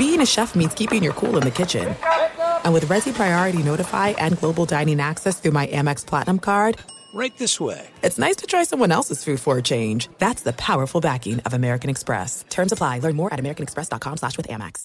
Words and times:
being 0.00 0.22
a 0.22 0.26
chef 0.26 0.54
means 0.54 0.72
keeping 0.72 1.02
your 1.02 1.12
cool 1.12 1.36
in 1.36 1.42
the 1.42 1.50
kitchen. 1.50 1.94
And 2.64 2.72
with 2.72 2.86
Resi 2.86 3.12
Priority 3.12 3.62
Notify 3.62 4.08
and 4.24 4.38
Global 4.38 4.64
Dining 4.64 4.98
Access 4.98 5.38
through 5.38 5.50
my 5.52 5.66
Amex 5.66 6.06
Platinum 6.06 6.38
card, 6.38 6.78
Right 7.12 7.36
this 7.36 7.60
way. 7.60 7.86
it's 8.02 8.18
nice 8.18 8.36
to 8.36 8.46
try 8.46 8.62
someone 8.64 8.92
else's 8.92 9.22
food 9.24 9.40
for 9.40 9.58
a 9.58 9.62
change. 9.62 10.08
That's 10.18 10.42
the 10.42 10.54
powerful 10.54 11.00
backing 11.02 11.40
of 11.40 11.52
American 11.52 11.90
Express. 11.90 12.44
Terms 12.48 12.72
apply. 12.72 13.00
Learn 13.00 13.16
more 13.16 13.32
at 13.34 13.40
americanexpress.com 13.40 14.16
slash 14.16 14.36
with 14.38 14.48
Amex. 14.48 14.84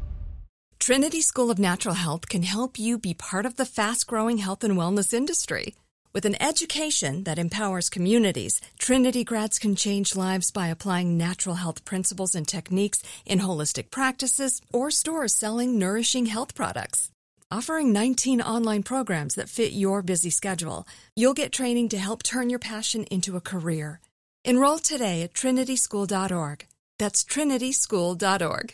Trinity 0.81 1.21
School 1.21 1.51
of 1.51 1.59
Natural 1.59 1.93
Health 1.93 2.27
can 2.27 2.41
help 2.41 2.79
you 2.79 2.97
be 2.97 3.13
part 3.13 3.45
of 3.45 3.55
the 3.55 3.67
fast 3.67 4.07
growing 4.07 4.39
health 4.39 4.63
and 4.63 4.75
wellness 4.75 5.13
industry. 5.13 5.75
With 6.11 6.25
an 6.25 6.41
education 6.41 7.23
that 7.25 7.37
empowers 7.37 7.87
communities, 7.87 8.59
Trinity 8.79 9.23
grads 9.23 9.59
can 9.59 9.75
change 9.75 10.15
lives 10.15 10.49
by 10.49 10.69
applying 10.69 11.19
natural 11.19 11.53
health 11.53 11.85
principles 11.85 12.33
and 12.33 12.47
techniques 12.47 13.03
in 13.27 13.41
holistic 13.41 13.91
practices 13.91 14.59
or 14.73 14.89
stores 14.89 15.35
selling 15.35 15.77
nourishing 15.77 16.25
health 16.25 16.55
products. 16.55 17.11
Offering 17.51 17.93
19 17.93 18.41
online 18.41 18.81
programs 18.81 19.35
that 19.35 19.49
fit 19.49 19.73
your 19.73 20.01
busy 20.01 20.31
schedule, 20.31 20.87
you'll 21.15 21.35
get 21.35 21.51
training 21.51 21.89
to 21.89 21.99
help 21.99 22.23
turn 22.23 22.49
your 22.49 22.57
passion 22.57 23.03
into 23.11 23.37
a 23.37 23.41
career. 23.51 23.99
Enroll 24.43 24.79
today 24.79 25.21
at 25.21 25.35
trinityschool.org. 25.35 26.65
That's 26.97 27.23
trinityschool.org. 27.23 28.73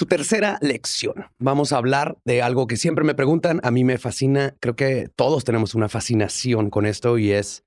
Su 0.00 0.06
tercera 0.06 0.56
lección. 0.62 1.26
Vamos 1.38 1.74
a 1.74 1.76
hablar 1.76 2.16
de 2.24 2.40
algo 2.40 2.66
que 2.66 2.78
siempre 2.78 3.04
me 3.04 3.14
preguntan, 3.14 3.60
a 3.62 3.70
mí 3.70 3.84
me 3.84 3.98
fascina, 3.98 4.56
creo 4.58 4.74
que 4.74 5.10
todos 5.14 5.44
tenemos 5.44 5.74
una 5.74 5.90
fascinación 5.90 6.70
con 6.70 6.86
esto 6.86 7.18
y 7.18 7.32
es 7.32 7.66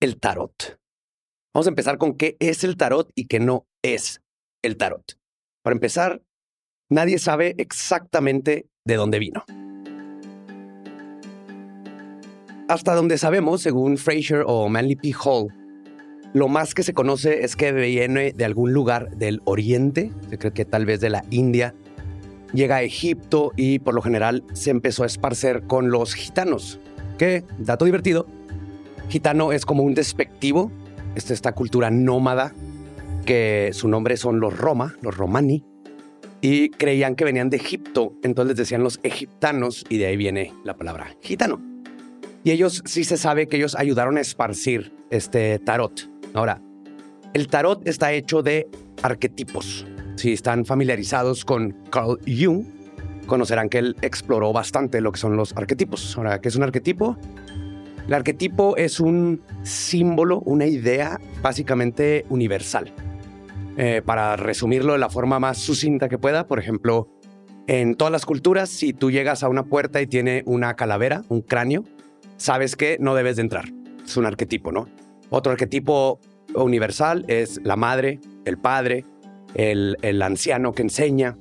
el 0.00 0.18
tarot. 0.18 0.80
Vamos 1.52 1.66
a 1.66 1.68
empezar 1.68 1.98
con 1.98 2.14
qué 2.14 2.38
es 2.40 2.64
el 2.64 2.78
tarot 2.78 3.12
y 3.14 3.26
qué 3.26 3.40
no 3.40 3.66
es 3.82 4.22
el 4.62 4.78
tarot. 4.78 5.18
Para 5.62 5.74
empezar, 5.74 6.22
nadie 6.88 7.18
sabe 7.18 7.56
exactamente 7.58 8.66
de 8.86 8.94
dónde 8.94 9.18
vino. 9.18 9.44
Hasta 12.70 12.94
donde 12.94 13.18
sabemos, 13.18 13.60
según 13.60 13.98
Fraser 13.98 14.44
o 14.46 14.70
Manly 14.70 14.96
P. 14.96 15.12
Hall, 15.22 15.48
lo 16.32 16.48
más 16.48 16.74
que 16.74 16.82
se 16.82 16.94
conoce 16.94 17.44
es 17.44 17.56
que 17.56 17.72
viene 17.72 18.32
de 18.32 18.44
algún 18.44 18.72
lugar 18.72 19.16
del 19.16 19.40
Oriente, 19.44 20.12
se 20.28 20.38
cree 20.38 20.52
que 20.52 20.64
tal 20.64 20.86
vez 20.86 21.00
de 21.00 21.10
la 21.10 21.24
India, 21.30 21.74
llega 22.52 22.76
a 22.76 22.82
Egipto 22.82 23.52
y 23.56 23.80
por 23.80 23.94
lo 23.94 24.02
general 24.02 24.44
se 24.52 24.70
empezó 24.70 25.02
a 25.02 25.06
esparcer 25.06 25.62
con 25.62 25.90
los 25.90 26.14
gitanos. 26.14 26.78
Que, 27.18 27.44
dato 27.58 27.84
divertido, 27.84 28.26
gitano 29.08 29.52
es 29.52 29.66
como 29.66 29.82
un 29.82 29.94
despectivo, 29.94 30.70
es 31.14 31.30
esta 31.30 31.52
cultura 31.52 31.90
nómada 31.90 32.54
que 33.26 33.70
su 33.72 33.88
nombre 33.88 34.16
son 34.16 34.40
los 34.40 34.56
Roma, 34.56 34.94
los 35.02 35.16
Romani, 35.16 35.64
y 36.40 36.70
creían 36.70 37.16
que 37.16 37.24
venían 37.24 37.50
de 37.50 37.56
Egipto, 37.56 38.14
entonces 38.22 38.48
les 38.48 38.56
decían 38.56 38.82
los 38.82 39.00
egiptanos 39.02 39.84
y 39.88 39.98
de 39.98 40.06
ahí 40.06 40.16
viene 40.16 40.54
la 40.64 40.76
palabra 40.76 41.16
gitano. 41.20 41.60
Y 42.44 42.52
ellos 42.52 42.82
sí 42.86 43.04
se 43.04 43.18
sabe 43.18 43.48
que 43.48 43.58
ellos 43.58 43.74
ayudaron 43.74 44.16
a 44.16 44.20
esparcir 44.20 44.94
este 45.10 45.58
tarot. 45.58 46.08
Ahora, 46.34 46.60
el 47.32 47.48
tarot 47.48 47.86
está 47.86 48.12
hecho 48.12 48.42
de 48.42 48.68
arquetipos. 49.02 49.86
Si 50.16 50.32
están 50.32 50.64
familiarizados 50.64 51.44
con 51.44 51.76
Carl 51.90 52.18
Jung, 52.26 52.64
conocerán 53.26 53.68
que 53.68 53.78
él 53.78 53.96
exploró 54.02 54.52
bastante 54.52 55.00
lo 55.00 55.12
que 55.12 55.18
son 55.18 55.36
los 55.36 55.56
arquetipos. 55.56 56.16
Ahora, 56.16 56.40
¿qué 56.40 56.48
es 56.48 56.56
un 56.56 56.62
arquetipo? 56.62 57.16
El 58.06 58.14
arquetipo 58.14 58.76
es 58.76 58.98
un 58.98 59.40
símbolo, 59.62 60.40
una 60.40 60.66
idea 60.66 61.20
básicamente 61.42 62.26
universal. 62.28 62.92
Eh, 63.76 64.02
para 64.04 64.36
resumirlo 64.36 64.94
de 64.94 64.98
la 64.98 65.08
forma 65.08 65.38
más 65.38 65.58
sucinta 65.58 66.08
que 66.08 66.18
pueda, 66.18 66.46
por 66.46 66.58
ejemplo, 66.58 67.08
en 67.68 67.94
todas 67.94 68.10
las 68.10 68.26
culturas, 68.26 68.68
si 68.68 68.92
tú 68.92 69.12
llegas 69.12 69.44
a 69.44 69.48
una 69.48 69.62
puerta 69.62 70.02
y 70.02 70.08
tiene 70.08 70.42
una 70.44 70.74
calavera, 70.74 71.22
un 71.28 71.40
cráneo, 71.40 71.84
sabes 72.36 72.74
que 72.74 72.96
no 72.98 73.14
debes 73.14 73.36
de 73.36 73.42
entrar. 73.42 73.66
Es 74.04 74.16
un 74.16 74.26
arquetipo, 74.26 74.72
¿no? 74.72 74.88
Otro 75.30 75.52
arquetipo 75.52 76.20
universal 76.54 77.24
es 77.28 77.60
la 77.62 77.76
madre, 77.76 78.20
el 78.44 78.58
padre, 78.58 79.04
el, 79.54 79.96
el, 80.02 80.20
anciano 80.22 80.72
que 80.72 80.82
enseña. 80.82 81.36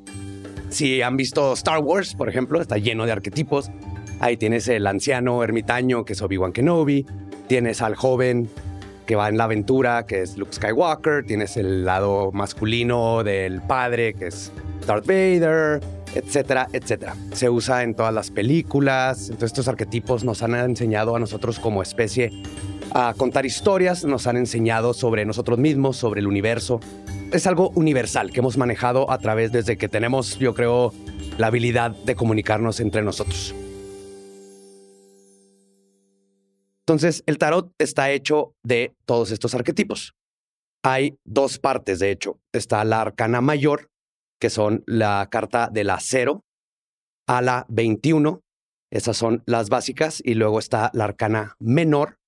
Si 0.69 1.01
han 1.01 1.17
visto 1.17 1.53
Star 1.53 1.79
Wars, 1.79 2.13
por 2.13 2.29
ejemplo, 2.29 2.61
está 2.61 2.77
lleno 2.77 3.05
de 3.05 3.11
arquetipos. 3.11 3.71
Ahí 4.19 4.37
tienes 4.37 4.67
el 4.67 4.85
anciano 4.85 5.43
ermitaño, 5.43 6.05
que 6.05 6.13
es 6.13 6.21
Obi-Wan 6.21 6.51
Kenobi. 6.51 7.05
Tienes 7.47 7.81
al 7.81 7.95
joven 7.95 8.49
que 9.07 9.15
va 9.15 9.27
en 9.27 9.37
la 9.37 9.45
aventura, 9.45 10.05
que 10.05 10.21
es 10.21 10.37
Luke 10.37 10.53
Skywalker. 10.53 11.25
Tienes 11.25 11.57
el 11.57 11.85
lado 11.85 12.31
masculino 12.31 13.23
del 13.23 13.61
padre, 13.61 14.13
que 14.13 14.27
es 14.27 14.51
Darth 14.85 15.07
Vader, 15.07 15.81
etcétera, 16.13 16.67
etcétera. 16.73 17.15
Se 17.31 17.49
usa 17.49 17.81
en 17.81 17.95
todas 17.95 18.13
las 18.13 18.29
películas. 18.29 19.29
Entonces 19.29 19.47
estos 19.47 19.67
arquetipos 19.67 20.23
nos 20.23 20.43
han 20.43 20.53
enseñado 20.53 21.15
a 21.15 21.19
nosotros 21.19 21.59
como 21.59 21.81
especie 21.81 22.31
a 22.91 23.13
contar 23.15 23.45
historias, 23.45 24.05
nos 24.05 24.27
han 24.27 24.37
enseñado 24.37 24.93
sobre 24.93 25.25
nosotros 25.25 25.59
mismos, 25.59 25.97
sobre 25.97 26.21
el 26.21 26.27
universo. 26.27 26.79
Es 27.31 27.47
algo 27.47 27.69
universal 27.75 28.31
que 28.31 28.39
hemos 28.39 28.57
manejado 28.57 29.11
a 29.11 29.17
través 29.19 29.51
desde 29.51 29.77
que 29.77 29.89
tenemos, 29.89 30.37
yo 30.39 30.53
creo, 30.53 30.93
la 31.37 31.47
habilidad 31.47 31.91
de 31.91 32.15
comunicarnos 32.15 32.79
entre 32.79 33.01
nosotros. 33.01 33.53
Entonces, 36.89 37.23
el 37.27 37.37
tarot 37.37 37.71
está 37.77 38.09
hecho 38.09 38.55
de 38.63 38.95
todos 39.05 39.31
estos 39.31 39.53
arquetipos. 39.53 40.15
Hay 40.83 41.19
dos 41.23 41.59
partes, 41.59 41.99
de 41.99 42.09
hecho. 42.09 42.39
Está 42.51 42.83
la 42.83 43.01
arcana 43.01 43.41
mayor, 43.41 43.89
que 44.39 44.49
son 44.49 44.83
la 44.87 45.27
carta 45.29 45.69
de 45.71 45.83
la 45.83 45.99
0 45.99 46.41
a 47.27 47.41
la 47.43 47.65
21. 47.69 48.41
Esas 48.91 49.17
son 49.17 49.43
las 49.45 49.69
básicas. 49.69 50.21
Y 50.25 50.33
luego 50.33 50.57
está 50.57 50.89
la 50.93 51.03
arcana 51.03 51.55
menor, 51.59 52.18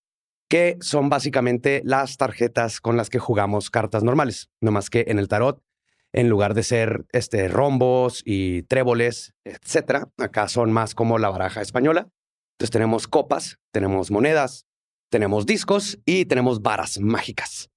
que 0.51 0.77
son 0.81 1.07
básicamente 1.07 1.81
las 1.85 2.17
tarjetas 2.17 2.81
con 2.81 2.97
las 2.97 3.09
que 3.09 3.19
jugamos 3.19 3.69
cartas 3.69 4.03
normales. 4.03 4.49
No 4.59 4.71
más 4.71 4.89
que 4.89 5.05
en 5.07 5.17
el 5.17 5.29
tarot, 5.29 5.63
en 6.11 6.27
lugar 6.27 6.55
de 6.55 6.63
ser 6.63 7.05
este, 7.13 7.47
rombos 7.47 8.21
y 8.25 8.63
tréboles, 8.63 9.33
etcétera, 9.45 10.09
acá 10.17 10.49
son 10.49 10.73
más 10.73 10.93
como 10.93 11.19
la 11.19 11.29
baraja 11.29 11.61
española. 11.61 12.09
Entonces 12.55 12.71
tenemos 12.71 13.07
copas, 13.07 13.59
tenemos 13.71 14.11
monedas, 14.11 14.65
tenemos 15.09 15.45
discos 15.45 15.99
y 16.03 16.25
tenemos 16.25 16.61
varas 16.61 16.99
mágicas. 16.99 17.69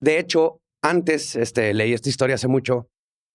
De 0.00 0.18
hecho, 0.18 0.62
antes 0.82 1.36
este, 1.36 1.74
leí 1.74 1.92
esta 1.92 2.08
historia 2.08 2.36
hace 2.36 2.48
mucho, 2.48 2.88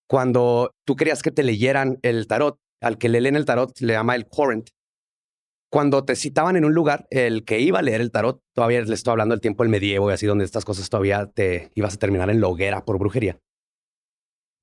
cuando 0.09 0.73
tú 0.83 0.95
querías 0.95 1.21
que 1.21 1.29
te 1.29 1.43
leyeran 1.43 1.99
el 2.01 2.25
tarot, 2.25 2.57
al 2.81 2.97
que 2.97 3.07
le 3.07 3.21
leen 3.21 3.35
el 3.35 3.45
tarot 3.45 3.79
le 3.81 3.93
llama 3.93 4.15
el 4.15 4.25
current. 4.25 4.71
Cuando 5.71 6.03
te 6.03 6.17
citaban 6.17 6.57
en 6.57 6.65
un 6.65 6.73
lugar, 6.73 7.07
el 7.11 7.45
que 7.45 7.61
iba 7.61 7.79
a 7.79 7.81
leer 7.81 8.01
el 8.01 8.11
tarot, 8.11 8.43
todavía 8.53 8.81
le 8.81 8.93
estoy 8.93 9.11
hablando 9.11 9.33
del 9.33 9.41
tiempo 9.41 9.63
del 9.63 9.71
medievo 9.71 10.09
y 10.09 10.13
así, 10.13 10.25
donde 10.25 10.43
estas 10.43 10.65
cosas 10.65 10.89
todavía 10.89 11.27
te 11.27 11.71
ibas 11.75 11.93
a 11.93 11.97
terminar 11.97 12.29
en 12.29 12.41
la 12.41 12.49
hoguera 12.49 12.83
por 12.83 12.99
brujería. 12.99 13.39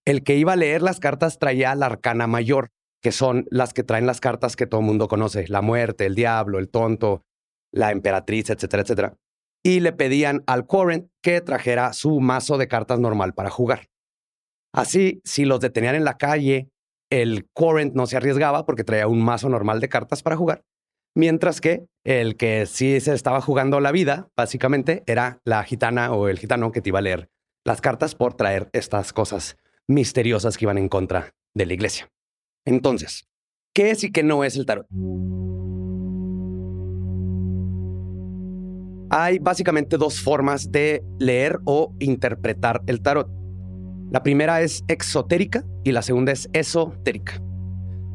El 0.05 0.23
que 0.23 0.37
iba 0.37 0.53
a 0.53 0.57
leer 0.57 0.83
las 0.83 1.01
cartas 1.01 1.39
traía 1.39 1.75
la 1.75 1.87
arcana 1.87 2.27
mayor, 2.27 2.73
que 3.01 3.11
son 3.11 3.47
las 3.51 3.73
que 3.73 3.85
traen 3.85 4.07
las 4.07 4.21
cartas 4.21 4.55
que 4.55 4.67
todo 4.67 4.81
el 4.81 4.87
mundo 4.87 5.09
conoce, 5.09 5.49
la 5.49 5.63
muerte, 5.63 6.05
el 6.05 6.15
diablo, 6.15 6.59
el 6.59 6.69
tonto, 6.69 7.25
la 7.73 7.91
emperatriz, 7.91 8.51
etcétera, 8.51 8.83
etcétera. 8.83 9.17
y 9.65 9.81
le 9.81 9.93
pedían 9.93 10.45
al 10.47 10.67
Current 10.67 11.11
que 11.23 11.41
trajera 11.41 11.93
su 11.93 12.21
mazo 12.21 12.59
de 12.59 12.69
cartas 12.69 13.01
normal 13.01 13.35
para 13.35 13.51
jugar. 13.51 13.89
Así, 14.75 15.21
si 15.25 15.45
los 15.45 15.61
detenían 15.61 15.95
en 15.95 16.05
la 16.05 16.17
calle, 16.17 16.71
el 17.11 17.49
Current 17.55 17.95
no 17.95 18.07
se 18.07 18.17
arriesgaba 18.17 18.67
porque 18.67 18.85
traía 18.85 19.09
un 19.09 19.23
mazo 19.23 19.49
normal 19.49 19.81
de 19.81 19.89
cartas 19.89 20.23
para 20.23 20.37
jugar, 20.37 20.65
mientras 21.19 21.61
que 21.61 21.85
el 22.05 22.37
que 22.37 22.65
sí 22.67 23.00
se 23.00 23.12
estaba 23.12 23.41
jugando 23.41 23.81
la 23.81 23.91
vida, 23.91 24.29
básicamente, 24.37 25.03
era 25.06 25.41
la 25.44 25.65
gitana 25.65 26.12
o 26.12 26.29
el 26.29 26.38
gitano 26.38 26.70
que 26.70 26.81
te 26.81 26.91
iba 26.91 27.00
a 27.00 27.03
leer 27.03 27.29
las 27.65 27.81
cartas 27.81 28.15
por 28.15 28.35
traer 28.35 28.70
estas 28.73 29.12
cosas 29.12 29.59
misteriosas 29.88 30.56
que 30.56 30.65
iban 30.65 30.79
en 30.79 30.88
contra 30.88 31.35
de 31.55 31.67
la 31.67 31.75
iglesia. 31.75 32.09
Entonces, 32.65 33.26
¿qué 33.75 33.91
es 33.91 34.05
y 34.05 34.12
qué 34.12 34.23
no 34.23 34.44
es 34.44 34.56
el 34.56 34.65
tarot? 34.65 34.87
Hay 39.11 39.41
básicamente 39.41 39.97
dos 39.97 40.21
formas 40.21 40.71
de 40.71 41.03
leer 41.19 41.59
o 41.64 41.94
interpretar 41.99 42.82
el 42.87 43.03
tarot. 43.03 43.29
La 44.12 44.23
primera 44.23 44.62
es 44.62 44.85
exotérica 44.87 45.64
y 45.82 45.91
la 45.91 46.03
segunda 46.03 46.31
es 46.31 46.49
esotérica. 46.53 47.43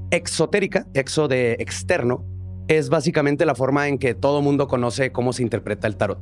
Exotérica, 0.09 0.87
exo 0.93 1.27
de 1.27 1.53
externo, 1.59 2.32
es 2.67 2.89
básicamente 2.89 3.45
la 3.45 3.55
forma 3.55 3.87
en 3.87 3.97
que 3.97 4.13
todo 4.13 4.41
mundo 4.41 4.67
conoce 4.67 5.11
cómo 5.11 5.33
se 5.33 5.43
interpreta 5.43 5.87
el 5.87 5.95
tarot. 5.95 6.19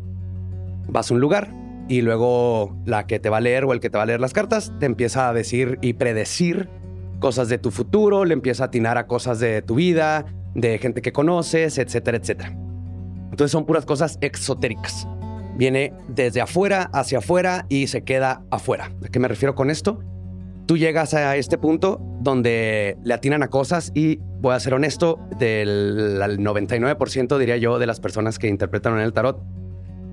Vas 0.88 1.12
a 1.12 1.14
un 1.14 1.20
lugar 1.20 1.50
y 1.88 2.02
luego 2.02 2.76
la 2.86 3.06
que 3.06 3.20
te 3.20 3.30
va 3.30 3.38
a 3.38 3.42
leer 3.42 3.66
o 3.66 3.74
el 3.74 3.80
que 3.80 3.90
te 3.90 3.98
va 3.98 4.04
a 4.04 4.08
leer 4.08 4.20
las 4.20 4.34
cartas 4.34 4.72
te 4.80 4.86
empieza 4.86 5.30
a 5.30 5.34
decir 5.34 5.78
y 5.82 5.94
predecir 5.94 6.70
cosas 7.20 7.50
de 7.50 7.58
tu 7.58 7.72
futuro, 7.72 8.26
le 8.26 8.34
empieza 8.34 8.64
a 8.64 8.68
atinar 8.68 8.98
a 8.98 9.08
cosas 9.08 9.40
de 9.40 9.62
tu 9.62 9.76
vida, 9.76 10.26
de 10.56 10.78
gente 10.80 11.02
que 11.02 11.12
conoces, 11.12 11.78
etcétera, 11.78 12.18
etcétera. 12.18 12.58
Entonces 13.30 13.52
son 13.52 13.66
puras 13.66 13.86
cosas 13.86 14.18
exotéricas. 14.22 15.08
Viene 15.56 15.94
desde 16.08 16.42
afuera 16.42 16.90
hacia 16.94 17.20
afuera 17.20 17.66
y 17.70 17.88
se 17.88 18.04
queda 18.04 18.44
afuera. 18.50 18.92
¿A 19.06 19.10
qué 19.10 19.20
me 19.20 19.28
refiero 19.28 19.54
con 19.54 19.70
esto? 19.70 20.00
Tú 20.66 20.78
llegas 20.78 21.14
a 21.14 21.36
este 21.36 21.58
punto 21.58 22.02
donde 22.22 22.98
le 23.04 23.14
atinan 23.14 23.44
a 23.44 23.50
cosas 23.50 23.92
y 23.96 24.20
voy 24.40 24.54
a 24.54 24.60
ser 24.60 24.74
honesto, 24.76 25.20
del 25.40 26.40
99% 26.40 27.38
diría 27.38 27.58
yo 27.58 27.80
de 27.80 27.88
las 27.88 28.00
personas 28.00 28.38
que 28.38 28.48
interpretan 28.48 28.94
en 28.94 29.00
el 29.00 29.14
tarot, 29.14 29.42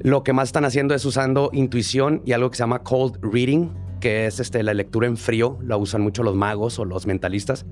lo 0.01 0.23
que 0.23 0.33
más 0.33 0.49
están 0.49 0.65
haciendo 0.65 0.95
es 0.95 1.05
usando 1.05 1.51
intuición 1.53 2.23
y 2.25 2.33
algo 2.33 2.51
que 2.51 2.57
se 2.57 2.63
llama 2.63 2.83
cold 2.83 3.19
reading, 3.21 3.71
que 4.01 4.27
es 4.27 4.41
este, 4.41 4.63
la 4.63 4.75
lectura 4.75 5.07
en 5.07 5.17
frío, 5.17 5.59
la 5.63 5.77
usan 5.77 6.03
mucho 6.03 6.23
los 6.23 6.35
magos 6.35 6.79
o 6.79 6.85
los 6.85 7.07
mentalistas, 7.07 7.67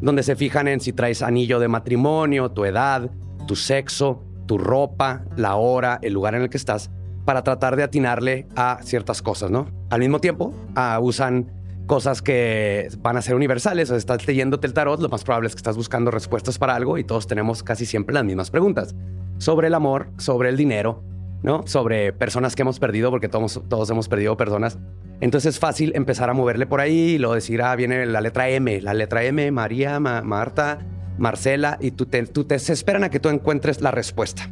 donde 0.00 0.22
se 0.22 0.36
fijan 0.36 0.68
en 0.68 0.80
si 0.80 0.92
traes 0.92 1.22
anillo 1.22 1.58
de 1.58 1.68
matrimonio, 1.68 2.50
tu 2.50 2.64
edad, 2.64 3.10
tu 3.46 3.56
sexo, 3.56 4.22
tu 4.46 4.58
ropa, 4.58 5.24
la 5.36 5.56
hora, 5.56 5.98
el 6.02 6.12
lugar 6.12 6.34
en 6.34 6.42
el 6.42 6.50
que 6.50 6.58
estás, 6.58 6.90
para 7.24 7.42
tratar 7.42 7.76
de 7.76 7.82
atinarle 7.82 8.46
a 8.56 8.78
ciertas 8.82 9.22
cosas, 9.22 9.50
¿no? 9.50 9.66
Al 9.90 10.00
mismo 10.00 10.20
tiempo, 10.20 10.54
ah, 10.74 10.98
usan 11.00 11.59
cosas 11.90 12.22
que 12.22 12.88
van 12.98 13.16
a 13.16 13.22
ser 13.22 13.34
universales. 13.34 13.90
O 13.90 13.96
estás 13.96 14.24
leyéndote 14.24 14.64
el 14.68 14.72
tarot, 14.72 15.00
lo 15.00 15.08
más 15.08 15.24
probable 15.24 15.48
es 15.48 15.56
que 15.56 15.58
estás 15.58 15.76
buscando 15.76 16.12
respuestas 16.12 16.56
para 16.56 16.76
algo 16.76 16.98
y 16.98 17.02
todos 17.02 17.26
tenemos 17.26 17.64
casi 17.64 17.84
siempre 17.84 18.14
las 18.14 18.22
mismas 18.22 18.52
preguntas. 18.52 18.94
Sobre 19.38 19.66
el 19.66 19.74
amor, 19.74 20.12
sobre 20.16 20.50
el 20.50 20.56
dinero, 20.56 21.02
¿no? 21.42 21.66
Sobre 21.66 22.12
personas 22.12 22.54
que 22.54 22.62
hemos 22.62 22.78
perdido, 22.78 23.10
porque 23.10 23.28
todos, 23.28 23.60
todos 23.68 23.90
hemos 23.90 24.08
perdido 24.08 24.36
personas. 24.36 24.78
Entonces 25.20 25.56
es 25.56 25.58
fácil 25.58 25.90
empezar 25.96 26.30
a 26.30 26.32
moverle 26.32 26.64
por 26.64 26.80
ahí 26.80 27.14
y 27.14 27.18
luego 27.18 27.34
decir, 27.34 27.60
ah, 27.60 27.74
viene 27.74 28.06
la 28.06 28.20
letra 28.20 28.48
M, 28.48 28.80
la 28.82 28.94
letra 28.94 29.24
M, 29.24 29.50
María, 29.50 29.98
Marta, 29.98 30.78
Marcela, 31.18 31.76
y 31.80 31.90
tú 31.90 32.06
te, 32.06 32.24
tú 32.24 32.44
te 32.44 32.54
esperan 32.54 33.02
a 33.02 33.10
que 33.10 33.18
tú 33.18 33.30
encuentres 33.30 33.80
la 33.80 33.90
respuesta. 33.90 34.48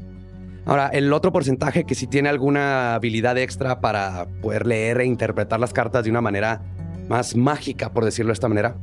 Ahora, 0.67 0.89
el 0.89 1.13
otro 1.13 1.31
porcentaje 1.31 1.85
que 1.85 1.95
sí 1.95 2.09
tiene 2.09 2.31
alguna 2.31 2.97
habilidad 2.97 3.39
extra 3.39 3.81
para 3.81 4.27
poder 4.43 4.67
leer 4.67 5.01
e 5.01 5.05
interpretar 5.05 5.61
las 5.61 5.73
cartas 5.73 6.03
de 6.03 6.11
una 6.11 6.21
manera 6.21 6.63
más 7.09 7.37
mágica, 7.37 7.93
por 7.93 8.05
decirlo 8.05 8.31
de 8.31 8.35
esta 8.35 8.49
manera, 8.49 8.77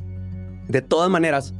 de 0.68 0.82
todas 0.82 1.10
maneras, 1.10 1.54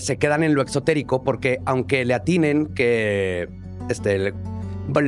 se 0.00 0.18
quedan 0.18 0.42
en 0.42 0.54
lo 0.54 0.62
exotérico 0.62 1.22
porque 1.22 1.58
aunque 1.66 2.04
le 2.04 2.14
atinen 2.14 2.66
que 2.66 3.48
este, 3.88 4.32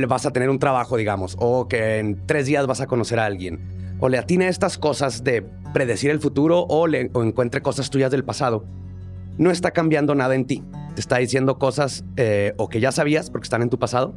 vas 0.07 0.25
a 0.25 0.31
tener 0.31 0.49
un 0.49 0.59
trabajo, 0.59 0.97
digamos, 0.97 1.35
o 1.39 1.67
que 1.67 1.99
en 1.99 2.25
tres 2.25 2.45
días 2.45 2.67
vas 2.67 2.81
a 2.81 2.87
conocer 2.87 3.19
a 3.19 3.25
alguien, 3.25 3.59
o 3.99 4.09
le 4.09 4.17
atine 4.17 4.47
estas 4.47 4.77
cosas 4.77 5.23
de 5.23 5.45
predecir 5.73 6.11
el 6.11 6.19
futuro 6.19 6.65
o, 6.67 6.87
le, 6.87 7.09
o 7.13 7.23
encuentre 7.23 7.61
cosas 7.61 7.89
tuyas 7.89 8.11
del 8.11 8.23
pasado, 8.23 8.65
no 9.37 9.51
está 9.51 9.71
cambiando 9.71 10.15
nada 10.15 10.35
en 10.35 10.45
ti. 10.45 10.63
Te 10.95 11.01
está 11.01 11.17
diciendo 11.17 11.57
cosas 11.57 12.03
eh, 12.17 12.53
o 12.57 12.67
que 12.67 12.79
ya 12.79 12.91
sabías 12.91 13.29
porque 13.29 13.45
están 13.45 13.61
en 13.61 13.69
tu 13.69 13.79
pasado, 13.79 14.15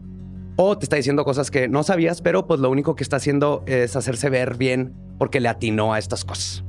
o 0.57 0.79
te 0.79 0.85
está 0.85 0.97
diciendo 0.97 1.25
cosas 1.25 1.51
que 1.51 1.69
no 1.69 1.83
sabías, 1.83 2.23
pero 2.23 2.47
pues 2.47 2.61
lo 2.61 2.71
único 2.71 2.95
que 2.95 3.03
está 3.03 3.17
haciendo 3.17 3.63
es 3.67 3.97
hacerse 3.97 4.31
ver 4.31 4.57
bien 4.57 4.95
porque 5.19 5.41
le 5.41 5.49
atinó 5.49 5.95
a 5.95 5.99
estas 5.99 6.25
cosas. 6.25 6.65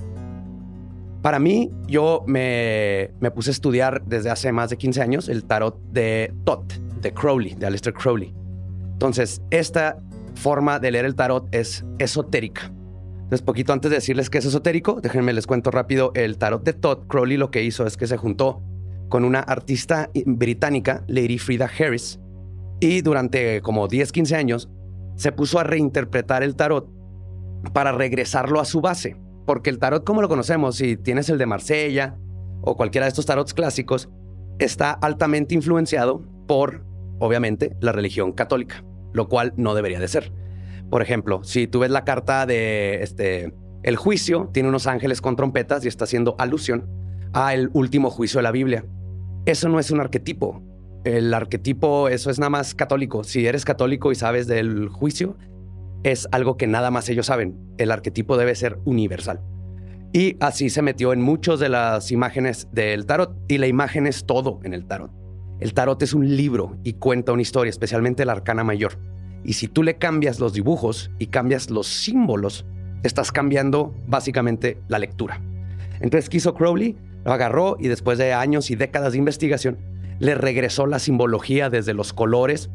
Para 1.22 1.40
mí, 1.40 1.72
yo 1.88 2.24
me, 2.28 3.10
puse 3.34 3.50
a 3.50 3.54
estudiar 3.54 4.04
desde 4.06 4.30
hace 4.30 4.52
más 4.52 4.70
de 4.70 4.78
15 4.78 5.02
años 5.02 5.30
el 5.30 5.44
tarot 5.44 5.80
de 5.92 6.32
Tot, 6.44 6.74
de 7.02 7.14
Crowley, 7.14 7.56
de 7.56 7.66
Aleister 7.66 7.94
Crowley. 7.94 8.34
Entonces, 8.94 9.42
esta 9.50 9.98
forma 10.36 10.80
de 10.80 10.92
leer 10.92 11.06
el 11.06 11.16
tarot 11.16 11.48
es 11.52 11.84
esotérica. 11.98 12.72
Entonces, 13.16 13.42
poquito 13.42 13.74
antes 13.74 13.90
de 13.90 13.98
decirles 13.98 14.30
que 14.30 14.38
es 14.38 14.46
esotérico, 14.46 15.02
déjenme 15.02 15.34
les 15.34 15.48
cuento 15.48 15.72
rápido 15.72 16.12
el 16.14 16.38
tarot 16.38 16.64
de 16.64 16.74
Todd 16.74 17.08
Crowley. 17.08 17.38
Lo 17.38 17.50
que 17.50 17.64
hizo 17.64 17.88
es 17.88 17.98
que 17.98 18.06
se 18.06 18.18
juntó 18.18 18.62
con 19.10 19.26
una 19.26 19.40
artista 19.40 20.12
británica, 20.28 21.04
Lady 21.08 21.40
Frida 21.40 21.68
Harris, 21.80 22.20
y 22.80 23.02
durante 23.02 23.62
como 23.62 23.88
10, 23.88 24.12
15 24.12 24.36
años 24.36 24.70
se 25.16 25.32
puso 25.32 25.60
a 25.60 25.64
reinterpretar 25.64 26.44
el 26.44 26.56
tarot 26.56 26.90
para 27.74 27.92
regresarlo 27.92 28.60
a 28.60 28.66
su 28.66 28.82
base. 28.82 29.18
Porque 29.46 29.70
el 29.70 29.80
tarot, 29.80 30.04
como 30.04 30.22
lo 30.22 30.30
conocemos, 30.30 30.76
si 30.76 30.98
tienes 30.98 31.30
el 31.30 31.38
de 31.38 31.46
Marsella 31.46 32.18
o 32.62 32.76
cualquiera 32.76 33.06
de 33.06 33.10
estos 33.10 33.26
tarots 33.26 33.54
clásicos, 33.54 34.10
está 34.60 34.92
altamente 34.92 35.54
influenciado 35.56 36.24
por, 36.48 36.86
obviamente, 37.20 37.76
la 37.80 37.92
religión 37.92 38.32
católica, 38.32 38.84
lo 39.14 39.30
cual 39.30 39.54
no 39.56 39.76
debería 39.76 40.00
de 40.00 40.08
ser. 40.08 40.32
Por 40.90 41.02
ejemplo, 41.02 41.44
si 41.44 41.68
tú 41.68 41.80
ves 41.80 41.92
la 41.92 42.06
carta 42.06 42.46
de 42.46 43.02
este, 43.02 43.54
el 43.84 43.96
juicio, 43.96 44.50
tiene 44.52 44.70
unos 44.70 44.88
ángeles 44.88 45.22
con 45.22 45.36
trompetas 45.36 45.86
y 45.86 45.88
está 45.88 46.06
haciendo 46.06 46.36
alusión 46.40 46.90
al 47.34 47.70
último 47.74 48.10
juicio 48.10 48.40
de 48.40 48.44
la 48.44 48.52
Biblia. 48.52 48.86
Eso 49.46 49.70
no 49.70 49.80
es 49.80 49.92
un 49.92 50.00
arquetipo. 50.00 50.64
El 51.06 51.32
arquetipo, 51.36 52.10
eso 52.10 52.32
es 52.32 52.40
nada 52.40 52.50
más 52.50 52.74
católico. 52.74 53.24
Si 53.24 53.46
eres 53.46 53.64
católico 53.64 54.12
y 54.12 54.16
sabes 54.16 54.48
del 54.48 54.90
juicio, 54.90 55.38
es 56.04 56.28
algo 56.32 56.58
que 56.58 56.66
nada 56.66 56.90
más 56.90 57.08
ellos 57.10 57.28
saben. 57.28 57.56
El 57.78 57.92
arquetipo 57.92 58.38
debe 58.38 58.56
ser 58.56 58.80
universal. 58.86 59.40
Y 60.14 60.36
así 60.40 60.72
se 60.72 60.82
metió 60.82 61.14
en 61.14 61.22
muchas 61.22 61.60
de 61.60 61.70
las 61.70 62.12
imágenes 62.12 62.70
del 62.72 63.06
tarot. 63.06 63.36
Y 63.48 63.60
la 63.60 63.68
imagen 63.68 64.08
es 64.08 64.26
todo 64.26 64.60
en 64.64 64.74
el 64.74 64.88
tarot. 64.88 65.12
El 65.60 65.76
tarot 65.76 66.02
es 66.02 66.16
un 66.16 66.36
libro 66.36 66.78
y 66.84 66.94
cuenta 66.94 67.34
una 67.34 67.44
historia, 67.44 67.70
especialmente 67.70 68.26
la 68.26 68.32
arcana 68.32 68.64
mayor. 68.64 68.98
Y 69.44 69.54
si 69.54 69.68
tú 69.68 69.84
le 69.84 70.00
cambias 70.00 70.40
los 70.40 70.54
dibujos 70.54 71.12
y 71.20 71.28
cambias 71.28 71.70
los 71.70 71.86
símbolos, 71.86 72.66
estás 73.04 73.32
cambiando 73.32 73.94
básicamente 74.08 74.80
la 74.88 74.98
lectura. 74.98 75.40
Entonces, 76.00 76.30
¿qué 76.30 76.38
hizo 76.38 76.56
Crowley? 76.56 76.98
Lo 77.24 77.32
agarró 77.32 77.78
y 77.80 77.90
después 77.90 78.18
de 78.18 78.34
años 78.34 78.72
y 78.72 78.76
décadas 78.76 79.14
de 79.14 79.20
investigación, 79.20 79.78
le 80.20 80.36
regresó 80.36 80.86
la 80.86 81.00
simbología 81.00 81.70
desde 81.70 81.94
los 81.94 82.14
colores 82.14 82.70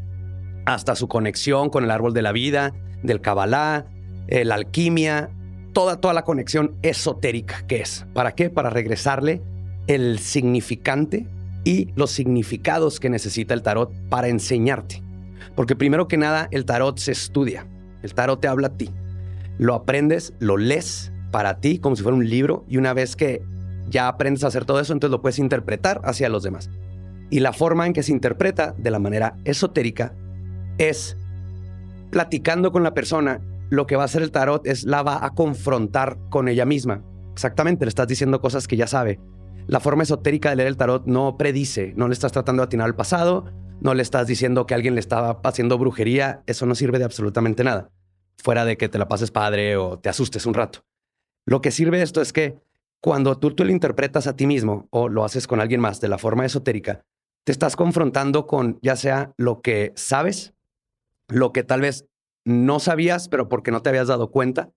hasta 0.67 0.95
su 0.95 1.09
conexión 1.09 1.71
con 1.71 1.85
el 1.85 1.91
árbol 1.91 2.15
de 2.15 2.23
la 2.23 2.33
vida, 2.33 2.75
del 3.03 3.21
Kabbalah, 3.21 3.87
eh, 4.29 4.45
la 4.45 4.57
alquimia, 4.57 5.31
toda, 5.73 6.01
toda 6.01 6.15
la 6.15 6.23
conexión 6.23 6.77
esotérica 6.83 7.67
que 7.67 7.81
es. 7.81 8.07
¿Para 8.13 8.33
qué? 8.33 8.51
Para 8.51 8.71
regresarle 8.71 9.43
el 9.87 10.19
significante 10.19 11.27
y 11.65 11.93
los 11.97 12.11
significados 12.11 13.01
que 13.01 13.11
necesita 13.11 13.55
el 13.55 13.63
tarot 13.63 13.93
para 14.09 14.29
enseñarte. 14.29 15.03
Porque 15.55 15.77
primero 15.77 16.09
que 16.09 16.17
nada, 16.17 16.49
el 16.51 16.65
tarot 16.65 16.99
se 16.99 17.13
estudia. 17.13 17.67
El 18.03 18.15
tarot 18.15 18.41
te 18.41 18.49
habla 18.49 18.69
a 18.69 18.77
ti. 18.77 18.91
Lo 19.59 19.75
aprendes, 19.75 20.33
lo 20.39 20.57
lees 20.57 21.13
para 21.31 21.61
ti 21.61 21.79
como 21.79 21.97
si 21.97 22.03
fuera 22.03 22.17
un 22.17 22.29
libro 22.29 22.65
y 22.69 22.77
una 22.77 22.93
vez 22.93 23.17
que 23.17 23.43
ya 23.89 24.09
aprendes 24.09 24.45
a 24.45 24.49
hacer 24.49 24.65
todo 24.65 24.81
eso, 24.81 24.93
entonces 24.93 25.13
lo 25.13 25.21
puedes 25.21 25.39
interpretar 25.39 26.01
hacia 26.05 26.29
los 26.29 26.43
demás. 26.43 26.71
Y 27.31 27.41
la 27.41 27.53
forma 27.53 27.87
en 27.87 27.93
que 27.93 28.03
se 28.03 28.13
interpreta 28.13 28.75
de 28.77 28.91
la 28.91 28.99
manera 28.99 29.37
esotérica 29.45 30.15
es 30.79 31.17
platicando 32.11 32.73
con 32.73 32.83
la 32.83 32.95
persona. 32.95 33.41
Lo 33.71 33.87
que 33.87 33.97
va 33.97 34.03
a 34.03 34.07
hacer 34.07 34.23
el 34.23 34.33
tarot 34.33 34.67
es 34.67 34.85
la 34.85 35.03
va 35.03 35.25
a 35.25 35.31
confrontar 35.31 36.19
con 36.29 36.49
ella 36.49 36.67
misma. 36.67 37.05
Exactamente, 37.33 37.85
le 37.85 37.91
estás 37.91 38.09
diciendo 38.09 38.41
cosas 38.41 38.67
que 38.67 38.77
ya 38.77 38.89
sabe. 38.89 39.21
La 39.67 39.79
forma 39.79 40.03
esotérica 40.03 40.51
de 40.51 40.57
leer 40.57 40.69
el 40.69 40.77
tarot 40.77 41.07
no 41.07 41.37
predice, 41.37 41.93
no 41.97 42.09
le 42.09 42.15
estás 42.15 42.33
tratando 42.33 42.63
de 42.63 42.65
atinar 42.65 42.87
al 42.87 42.97
pasado, 42.97 43.45
no 43.81 43.95
le 43.95 44.03
estás 44.03 44.27
diciendo 44.27 44.67
que 44.67 44.75
alguien 44.75 44.95
le 44.95 45.01
estaba 45.01 45.41
haciendo 45.45 45.79
brujería, 45.79 46.43
eso 46.47 46.67
no 46.67 46.75
sirve 46.75 46.99
de 46.99 47.05
absolutamente 47.05 47.63
nada, 47.63 47.91
fuera 48.37 48.65
de 48.65 48.77
que 48.77 48.89
te 48.89 48.99
la 48.99 49.07
pases 49.07 49.31
padre 49.31 49.77
o 49.77 49.99
te 49.99 50.09
asustes 50.09 50.47
un 50.47 50.55
rato. 50.55 50.81
Lo 51.47 51.61
que 51.61 51.71
sirve 51.71 52.03
esto 52.03 52.21
es 52.21 52.33
que 52.33 52.59
cuando 53.01 53.39
tú, 53.39 53.55
tú 53.55 53.65
lo 53.65 53.71
interpretas 53.71 54.27
a 54.27 54.37
ti 54.37 54.47
mismo 54.47 54.89
o 54.91 55.09
lo 55.09 55.25
haces 55.25 55.47
con 55.47 55.61
alguien 55.61 55.81
más 55.81 56.01
de 56.01 56.09
la 56.09 56.19
forma 56.19 56.45
esotérica, 56.45 57.05
estás 57.51 57.77
confrontando 57.77 58.47
con 58.47 58.79
ya 58.83 58.97
sea 58.97 59.33
lo 59.37 59.61
que 59.61 59.93
sabes, 59.97 60.55
lo 61.29 61.53
que 61.53 61.63
tal 61.63 61.81
vez 61.81 62.07
no 62.45 62.81
sabías, 62.81 63.29
pero 63.29 63.49
porque 63.49 63.71
no 63.71 63.83
te 63.83 63.89
habías 63.89 64.09
dado 64.09 64.31
cuenta. 64.31 64.71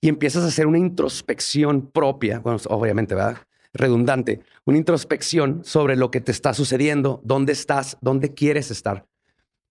Y 0.00 0.08
empiezas 0.08 0.44
a 0.44 0.48
hacer 0.48 0.66
una 0.66 0.78
introspección 0.78 1.90
propia, 1.90 2.40
bueno, 2.40 2.58
obviamente, 2.68 3.14
¿verdad? 3.14 3.38
Redundante, 3.72 4.40
una 4.64 4.78
introspección 4.78 5.62
sobre 5.64 5.96
lo 5.96 6.10
que 6.10 6.20
te 6.20 6.32
está 6.32 6.54
sucediendo, 6.54 7.20
dónde 7.24 7.52
estás, 7.52 7.96
dónde 8.00 8.34
quieres 8.34 8.70
estar, 8.70 9.06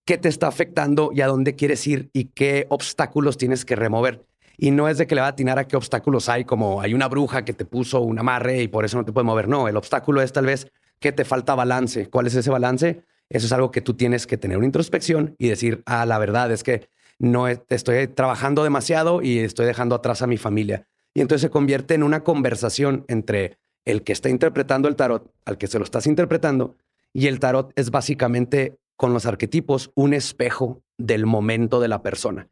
qué 0.04 0.18
te 0.18 0.28
está 0.28 0.48
afectando 0.48 1.10
y 1.12 1.20
a 1.20 1.26
dónde 1.26 1.54
quieres 1.54 1.86
ir 1.86 2.10
y 2.12 2.26
qué 2.26 2.66
obstáculos 2.68 3.36
tienes 3.36 3.64
que 3.64 3.76
remover. 3.76 4.24
Y 4.58 4.70
no 4.70 4.88
es 4.88 4.98
de 4.98 5.06
que 5.06 5.14
le 5.14 5.20
va 5.20 5.26
a 5.26 5.30
atinar 5.30 5.58
a 5.58 5.68
qué 5.68 5.76
obstáculos 5.76 6.28
hay, 6.28 6.44
como 6.44 6.80
hay 6.80 6.94
una 6.94 7.08
bruja 7.08 7.44
que 7.44 7.52
te 7.52 7.64
puso 7.64 8.00
un 8.00 8.18
amarre 8.18 8.62
y 8.62 8.68
por 8.68 8.84
eso 8.84 8.96
no 8.96 9.04
te 9.04 9.12
puedes 9.12 9.26
mover. 9.26 9.48
No, 9.48 9.68
el 9.68 9.76
obstáculo 9.76 10.22
es 10.22 10.32
tal 10.32 10.46
vez 10.46 10.70
que 11.00 11.12
te 11.12 11.24
falta 11.24 11.54
balance. 11.54 12.08
¿Cuál 12.08 12.26
es 12.26 12.34
ese 12.34 12.50
balance? 12.50 13.02
Eso 13.28 13.46
es 13.46 13.52
algo 13.52 13.70
que 13.70 13.80
tú 13.80 13.94
tienes 13.94 14.26
que 14.26 14.38
tener 14.38 14.56
una 14.56 14.66
introspección 14.66 15.34
y 15.38 15.48
decir, 15.48 15.82
ah, 15.86 16.06
la 16.06 16.18
verdad 16.18 16.50
es 16.52 16.62
que 16.62 16.88
no 17.18 17.48
estoy 17.48 18.06
trabajando 18.08 18.62
demasiado 18.62 19.22
y 19.22 19.38
estoy 19.38 19.66
dejando 19.66 19.94
atrás 19.94 20.22
a 20.22 20.26
mi 20.26 20.36
familia. 20.36 20.86
Y 21.14 21.22
entonces 21.22 21.42
se 21.42 21.50
convierte 21.50 21.94
en 21.94 22.02
una 22.02 22.22
conversación 22.22 23.04
entre 23.08 23.58
el 23.84 24.02
que 24.02 24.12
está 24.12 24.28
interpretando 24.28 24.88
el 24.88 24.96
tarot, 24.96 25.32
al 25.44 25.58
que 25.58 25.66
se 25.66 25.78
lo 25.78 25.84
estás 25.84 26.06
interpretando, 26.06 26.76
y 27.12 27.28
el 27.28 27.40
tarot 27.40 27.72
es 27.76 27.90
básicamente 27.90 28.76
con 28.96 29.12
los 29.12 29.26
arquetipos 29.26 29.90
un 29.94 30.12
espejo 30.12 30.82
del 30.98 31.24
momento 31.24 31.80
de 31.80 31.88
la 31.88 32.02
persona. 32.02 32.48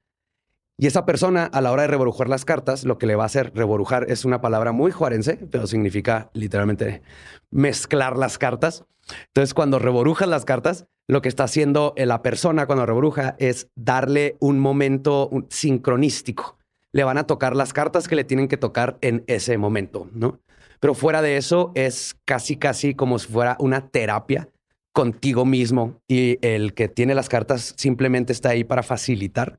Y 0.76 0.88
esa 0.88 1.06
persona, 1.06 1.44
a 1.44 1.60
la 1.60 1.70
hora 1.70 1.82
de 1.82 1.88
reborujar 1.88 2.28
las 2.28 2.44
cartas, 2.44 2.84
lo 2.84 2.98
que 2.98 3.06
le 3.06 3.14
va 3.14 3.22
a 3.22 3.26
hacer 3.26 3.52
reborujar 3.54 4.06
es 4.10 4.24
una 4.24 4.40
palabra 4.40 4.72
muy 4.72 4.90
juarense, 4.90 5.36
pero 5.50 5.66
significa 5.66 6.30
literalmente 6.34 7.02
mezclar 7.50 8.18
las 8.18 8.38
cartas. 8.38 8.84
Entonces, 9.28 9.54
cuando 9.54 9.78
reborujas 9.78 10.28
las 10.28 10.44
cartas, 10.44 10.86
lo 11.06 11.22
que 11.22 11.28
está 11.28 11.44
haciendo 11.44 11.94
la 11.96 12.22
persona 12.22 12.66
cuando 12.66 12.86
rebruja 12.86 13.36
es 13.38 13.68
darle 13.76 14.36
un 14.40 14.58
momento 14.58 15.30
sincronístico. 15.50 16.58
Le 16.92 17.04
van 17.04 17.18
a 17.18 17.26
tocar 17.26 17.54
las 17.54 17.72
cartas 17.72 18.08
que 18.08 18.16
le 18.16 18.24
tienen 18.24 18.48
que 18.48 18.56
tocar 18.56 18.98
en 19.00 19.22
ese 19.26 19.58
momento, 19.58 20.08
¿no? 20.12 20.40
Pero 20.80 20.94
fuera 20.94 21.22
de 21.22 21.36
eso, 21.36 21.72
es 21.74 22.16
casi, 22.24 22.56
casi 22.56 22.94
como 22.94 23.18
si 23.18 23.28
fuera 23.28 23.56
una 23.58 23.88
terapia 23.88 24.48
contigo 24.92 25.44
mismo 25.44 26.00
y 26.08 26.38
el 26.46 26.74
que 26.74 26.88
tiene 26.88 27.14
las 27.14 27.28
cartas 27.28 27.74
simplemente 27.76 28.32
está 28.32 28.50
ahí 28.50 28.64
para 28.64 28.82
facilitar 28.82 29.58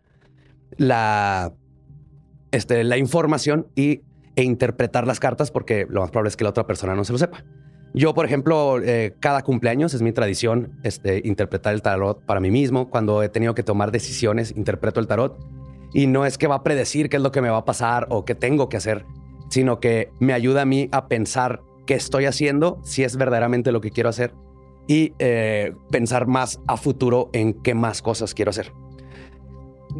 la, 0.77 1.53
este, 2.51 2.83
la 2.83 2.97
información 2.97 3.67
y, 3.75 4.01
e 4.35 4.43
interpretar 4.43 5.07
las 5.07 5.19
cartas 5.19 5.51
porque 5.51 5.87
lo 5.89 6.01
más 6.01 6.11
probable 6.11 6.29
es 6.29 6.37
que 6.37 6.43
la 6.43 6.49
otra 6.49 6.67
persona 6.67 6.95
no 6.95 7.03
se 7.03 7.13
lo 7.13 7.17
sepa. 7.17 7.43
Yo, 7.93 8.13
por 8.13 8.25
ejemplo, 8.25 8.81
eh, 8.81 9.15
cada 9.21 9.41
cumpleaños 9.41 9.93
es 9.93 10.01
mi 10.01 10.11
tradición 10.11 10.77
este, 10.83 11.21
interpretar 11.23 11.73
el 11.73 11.81
tarot 11.81 12.25
para 12.25 12.41
mí 12.41 12.51
mismo. 12.51 12.89
Cuando 12.89 13.23
he 13.23 13.29
tenido 13.29 13.55
que 13.55 13.63
tomar 13.63 13.91
decisiones, 13.91 14.53
interpreto 14.57 14.99
el 14.99 15.07
tarot. 15.07 15.39
Y 15.93 16.07
no 16.07 16.25
es 16.25 16.37
que 16.37 16.47
va 16.47 16.55
a 16.55 16.63
predecir 16.63 17.07
qué 17.07 17.15
es 17.15 17.23
lo 17.23 17.31
que 17.31 17.41
me 17.41 17.49
va 17.49 17.59
a 17.59 17.65
pasar 17.65 18.07
o 18.09 18.25
qué 18.25 18.35
tengo 18.35 18.67
que 18.67 18.75
hacer, 18.75 19.05
sino 19.49 19.79
que 19.79 20.11
me 20.19 20.33
ayuda 20.33 20.63
a 20.63 20.65
mí 20.65 20.89
a 20.91 21.07
pensar 21.07 21.61
qué 21.87 21.93
estoy 21.93 22.25
haciendo, 22.25 22.81
si 22.83 23.05
es 23.05 23.15
verdaderamente 23.15 23.71
lo 23.71 23.79
que 23.79 23.91
quiero 23.91 24.09
hacer 24.09 24.33
y 24.87 25.13
eh, 25.19 25.73
pensar 25.89 26.27
más 26.27 26.59
a 26.67 26.75
futuro 26.75 27.29
en 27.31 27.53
qué 27.53 27.75
más 27.75 28.01
cosas 28.01 28.33
quiero 28.33 28.49
hacer. 28.49 28.73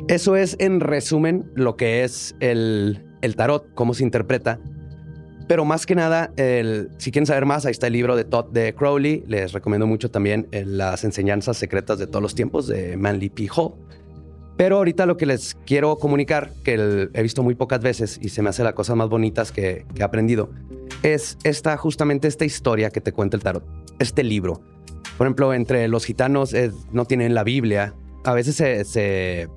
Eso 0.08 0.36
es, 0.36 0.56
en 0.60 0.82
resumen, 0.82 1.52
lo 1.56 1.78
que 1.78 2.04
es 2.04 2.36
el, 2.40 3.02
tarot, 3.36 3.74
cómo 3.74 3.94
se 3.94 4.04
interpreta. 4.04 4.60
Pero 5.48 5.66
más 5.66 5.86
que 5.86 5.96
nada, 5.96 6.32
si 6.98 7.12
quieren 7.12 7.26
saber 7.26 7.46
más, 7.46 7.66
ahí 7.66 7.72
está 7.72 7.88
el 7.88 7.94
libro 7.94 8.16
de 8.16 8.24
Todd 8.24 8.52
de 8.52 8.74
Crowley. 8.76 9.24
Les 9.28 9.52
recomiendo 9.54 9.88
mucho 9.88 10.12
también 10.12 10.48
eh, 10.52 10.64
las 10.66 11.04
enseñanzas 11.04 11.58
secretas 11.58 11.98
de 11.98 12.08
todos 12.08 12.22
los 12.22 12.36
tiempos 12.36 12.68
de 12.68 12.98
Manly 12.98 13.30
P. 13.30 13.48
Hall. 13.56 13.74
Pero 14.58 14.78
ahorita 14.78 15.06
lo 15.06 15.18
que 15.18 15.26
les 15.26 15.56
quiero 15.66 15.98
comunicar, 15.98 16.52
que 16.64 17.10
he 17.14 17.22
visto 17.22 17.44
muy 17.44 17.56
pocas 17.56 17.82
veces 17.82 18.20
y 18.22 18.30
se 18.30 18.42
me 18.42 18.50
hace 18.50 18.64
las 18.64 18.74
cosas 18.74 18.96
más 18.96 19.10
bonitas 19.10 19.52
que, 19.52 19.86
he 19.96 20.04
aprendido, 20.04 20.50
es 21.04 21.38
esta, 21.44 21.76
justamente 21.78 22.28
esta 22.28 22.46
historia 22.46 22.90
que 22.90 23.02
te 23.02 23.12
cuenta 23.12 23.38
el 23.38 23.44
tarot, 23.44 23.66
este 24.00 24.24
libro. 24.24 24.62
Por 25.18 25.28
ejemplo, 25.28 25.54
entre 25.54 25.88
los 25.88 26.06
gitanos 26.06 26.56
no 26.92 27.06
tienen 27.06 27.34
la 27.34 27.44
Biblia. 27.44 27.94
A 28.24 28.34
veces 28.34 28.56
se 28.56 29.50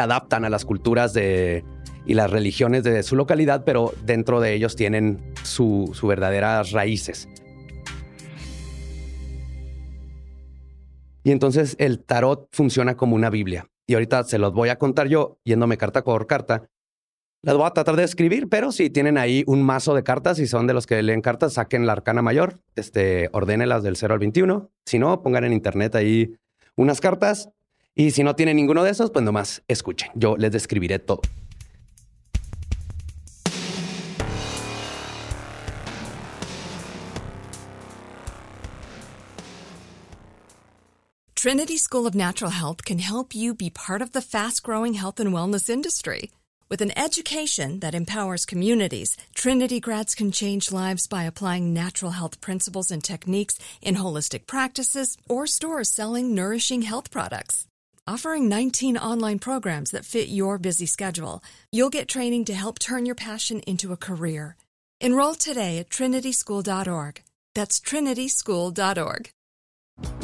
adaptan 0.00 0.44
a 0.44 0.50
las 0.50 0.64
culturas 0.64 1.12
de, 1.12 1.64
y 2.06 2.14
las 2.14 2.30
religiones 2.30 2.84
de 2.84 3.02
su 3.02 3.16
localidad, 3.16 3.64
pero 3.64 3.92
dentro 4.04 4.40
de 4.40 4.54
ellos 4.54 4.76
tienen 4.76 5.32
sus 5.42 6.00
verdaderas 6.02 6.70
raíces. 6.72 7.28
Y 11.24 11.32
entonces 11.32 11.74
el 11.80 12.04
tarot 12.04 12.48
funciona 12.52 12.96
como 12.96 13.16
una 13.16 13.30
Biblia. 13.30 13.68
Y 13.88 13.94
ahorita 13.94 14.22
se 14.24 14.38
los 14.38 14.52
voy 14.52 14.68
a 14.68 14.78
contar 14.78 15.08
yo, 15.08 15.38
yéndome 15.44 15.76
carta 15.76 16.04
por 16.04 16.26
carta. 16.28 16.68
Las 17.42 17.56
voy 17.56 17.66
a 17.66 17.70
tratar 17.70 17.96
de 17.96 18.04
escribir, 18.04 18.48
pero 18.48 18.72
si 18.72 18.90
tienen 18.90 19.18
ahí 19.18 19.42
un 19.46 19.62
mazo 19.62 19.94
de 19.94 20.02
cartas 20.04 20.38
y 20.38 20.46
son 20.46 20.66
de 20.66 20.74
los 20.74 20.86
que 20.86 21.02
leen 21.02 21.20
cartas, 21.20 21.54
saquen 21.54 21.86
la 21.86 21.92
arcana 21.92 22.22
mayor, 22.22 22.60
este, 22.76 23.28
ordénelas 23.32 23.82
del 23.82 23.96
0 23.96 24.14
al 24.14 24.20
21. 24.20 24.70
Si 24.84 24.98
no, 24.98 25.22
pongan 25.22 25.44
en 25.44 25.52
internet 25.52 25.96
ahí 25.96 26.36
unas 26.76 27.00
cartas 27.00 27.50
y 27.96 28.10
si 28.10 28.22
no 28.22 28.36
tienen 28.36 28.56
ninguno 28.56 28.84
de 28.84 28.90
esos, 28.90 29.10
pues 29.10 29.24
nomás 29.24 29.62
escuchen. 29.68 30.10
Yo 30.14 30.36
les 30.36 30.52
describiré 30.52 30.98
todo. 30.98 31.22
Trinity 41.46 41.76
School 41.76 42.08
of 42.08 42.14
Natural 42.14 42.50
Health 42.50 42.84
can 42.84 42.98
help 42.98 43.32
you 43.32 43.54
be 43.54 43.70
part 43.70 44.02
of 44.02 44.10
the 44.10 44.20
fast 44.20 44.64
growing 44.64 44.94
health 44.94 45.20
and 45.20 45.32
wellness 45.32 45.70
industry. 45.70 46.30
With 46.68 46.80
an 46.80 46.90
education 46.98 47.78
that 47.78 47.94
empowers 47.94 48.44
communities, 48.44 49.16
Trinity 49.32 49.78
grads 49.78 50.16
can 50.16 50.32
change 50.32 50.72
lives 50.72 51.06
by 51.06 51.22
applying 51.22 51.72
natural 51.72 52.10
health 52.10 52.40
principles 52.40 52.90
and 52.90 53.04
techniques 53.04 53.60
in 53.80 53.94
holistic 53.94 54.48
practices 54.48 55.16
or 55.28 55.46
stores 55.46 55.88
selling 55.88 56.34
nourishing 56.34 56.82
health 56.82 57.12
products. 57.12 57.68
Offering 58.06 58.48
19 58.48 58.96
online 58.98 59.38
programs 59.38 59.90
that 59.90 60.04
fit 60.04 60.28
your 60.28 60.58
busy 60.58 60.86
schedule. 60.86 61.42
You'll 61.70 61.90
get 61.90 62.08
training 62.08 62.46
to 62.46 62.54
help 62.54 62.78
turn 62.78 63.06
your 63.06 63.14
passion 63.14 63.60
into 63.60 63.92
a 63.92 63.96
career. 63.96 64.56
Enroll 65.00 65.34
today 65.34 65.78
at 65.78 65.90
trinityschool.org. 65.90 67.22
That's 67.54 67.80
trinityschool.org. 67.80 69.30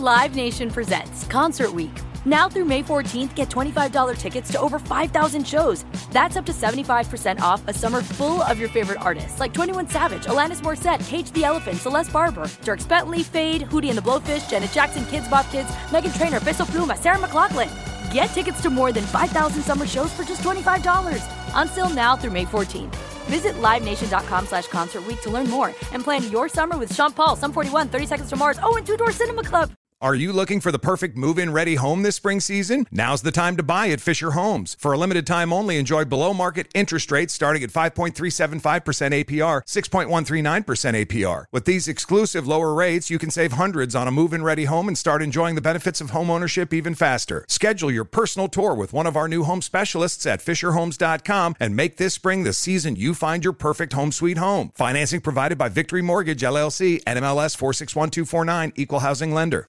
Live 0.02 0.34
Nation 0.34 0.68
presents 0.68 1.24
Concert 1.28 1.72
Week. 1.72 1.96
Now 2.24 2.48
through 2.48 2.64
May 2.64 2.82
14th, 2.82 3.36
get 3.36 3.48
$25 3.48 4.18
tickets 4.18 4.50
to 4.50 4.60
over 4.60 4.80
5,000 4.80 5.46
shows. 5.46 5.84
That's 6.10 6.36
up 6.36 6.44
to 6.46 6.52
75% 6.52 7.38
off 7.38 7.62
a 7.68 7.72
summer 7.72 8.02
full 8.02 8.42
of 8.42 8.58
your 8.58 8.68
favorite 8.68 9.00
artists 9.00 9.38
like 9.38 9.54
21 9.54 9.88
Savage, 9.88 10.24
Alanis 10.24 10.60
Morissette, 10.60 11.06
Cage 11.06 11.30
the 11.30 11.44
Elephant, 11.44 11.76
Celeste 11.76 12.12
Barber, 12.12 12.50
Dirk 12.62 12.86
Bentley, 12.88 13.22
Fade, 13.22 13.62
Hootie 13.62 13.90
and 13.90 13.96
the 13.96 14.02
Blowfish, 14.02 14.50
Janet 14.50 14.72
Jackson, 14.72 15.04
Kids 15.06 15.28
Bop 15.28 15.48
Kids, 15.52 15.70
Megan 15.92 16.12
Trainor, 16.12 16.40
Bissell 16.40 16.66
Pluma, 16.66 16.98
Sarah 16.98 17.20
McLaughlin. 17.20 17.68
Get 18.12 18.26
tickets 18.30 18.60
to 18.62 18.70
more 18.70 18.90
than 18.90 19.04
5,000 19.04 19.62
summer 19.62 19.86
shows 19.86 20.12
for 20.12 20.24
just 20.24 20.42
$25. 20.42 21.41
Until 21.54 21.88
now 21.88 22.16
through 22.16 22.32
May 22.32 22.44
14th. 22.44 22.94
Visit 23.26 23.54
LiveNation.com 23.54 24.46
slash 24.46 24.66
Concert 24.66 25.04
to 25.22 25.30
learn 25.30 25.48
more 25.48 25.68
and 25.92 26.04
plan 26.04 26.30
your 26.30 26.48
summer 26.48 26.76
with 26.76 26.92
Sean 26.94 27.12
Paul, 27.12 27.36
Sum 27.36 27.52
41, 27.52 27.88
30 27.88 28.06
Seconds 28.06 28.28
to 28.30 28.36
Mars, 28.36 28.58
oh, 28.62 28.76
and 28.76 28.86
Two 28.86 28.96
Door 28.96 29.12
Cinema 29.12 29.42
Club. 29.42 29.72
Are 30.02 30.16
you 30.16 30.32
looking 30.32 30.58
for 30.58 30.72
the 30.72 30.80
perfect 30.80 31.16
move 31.16 31.38
in 31.38 31.52
ready 31.52 31.76
home 31.76 32.02
this 32.02 32.16
spring 32.16 32.40
season? 32.40 32.88
Now's 32.90 33.22
the 33.22 33.30
time 33.30 33.56
to 33.56 33.62
buy 33.62 33.86
at 33.86 34.00
Fisher 34.00 34.32
Homes. 34.32 34.76
For 34.80 34.92
a 34.92 34.98
limited 34.98 35.28
time 35.28 35.52
only, 35.52 35.78
enjoy 35.78 36.06
below 36.06 36.34
market 36.34 36.66
interest 36.74 37.12
rates 37.12 37.32
starting 37.32 37.62
at 37.62 37.70
5.375% 37.70 38.62
APR, 38.62 39.62
6.139% 39.62 41.06
APR. 41.06 41.44
With 41.52 41.66
these 41.66 41.86
exclusive 41.86 42.48
lower 42.48 42.74
rates, 42.74 43.10
you 43.10 43.18
can 43.20 43.30
save 43.30 43.52
hundreds 43.52 43.94
on 43.94 44.08
a 44.08 44.10
move 44.10 44.32
in 44.32 44.42
ready 44.42 44.64
home 44.64 44.88
and 44.88 44.98
start 44.98 45.22
enjoying 45.22 45.54
the 45.54 45.60
benefits 45.60 46.00
of 46.00 46.10
home 46.10 46.30
ownership 46.30 46.74
even 46.74 46.96
faster. 46.96 47.44
Schedule 47.46 47.92
your 47.92 48.04
personal 48.04 48.48
tour 48.48 48.74
with 48.74 48.92
one 48.92 49.06
of 49.06 49.16
our 49.16 49.28
new 49.28 49.44
home 49.44 49.62
specialists 49.62 50.26
at 50.26 50.44
FisherHomes.com 50.44 51.54
and 51.60 51.76
make 51.76 51.98
this 51.98 52.14
spring 52.14 52.42
the 52.42 52.52
season 52.52 52.96
you 52.96 53.14
find 53.14 53.44
your 53.44 53.52
perfect 53.52 53.92
home 53.92 54.10
sweet 54.10 54.38
home. 54.38 54.72
Financing 54.74 55.20
provided 55.20 55.56
by 55.56 55.68
Victory 55.68 56.02
Mortgage, 56.02 56.42
LLC, 56.42 57.00
NMLS 57.04 57.56
461249, 57.56 58.72
Equal 58.74 58.98
Housing 58.98 59.32
Lender. 59.32 59.68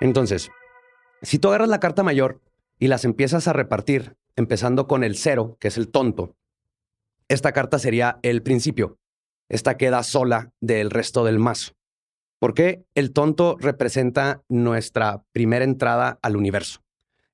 Entonces, 0.00 0.50
si 1.22 1.38
tú 1.38 1.48
agarras 1.48 1.68
la 1.68 1.80
carta 1.80 2.02
mayor 2.02 2.40
y 2.78 2.88
las 2.88 3.04
empiezas 3.04 3.48
a 3.48 3.52
repartir, 3.52 4.16
empezando 4.36 4.86
con 4.86 5.02
el 5.02 5.16
cero, 5.16 5.56
que 5.58 5.68
es 5.68 5.76
el 5.76 5.88
tonto, 5.88 6.36
esta 7.28 7.52
carta 7.52 7.78
sería 7.78 8.18
el 8.22 8.42
principio. 8.42 8.98
Esta 9.48 9.76
queda 9.76 10.02
sola 10.02 10.52
del 10.60 10.90
resto 10.90 11.24
del 11.24 11.38
mazo. 11.38 11.72
Porque 12.38 12.84
el 12.94 13.12
tonto 13.12 13.56
representa 13.58 14.42
nuestra 14.48 15.24
primera 15.32 15.64
entrada 15.64 16.18
al 16.22 16.36
universo. 16.36 16.80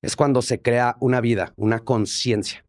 Es 0.01 0.15
cuando 0.15 0.41
se 0.41 0.61
crea 0.61 0.97
una 0.99 1.21
vida, 1.21 1.53
una 1.55 1.79
conciencia. 1.79 2.65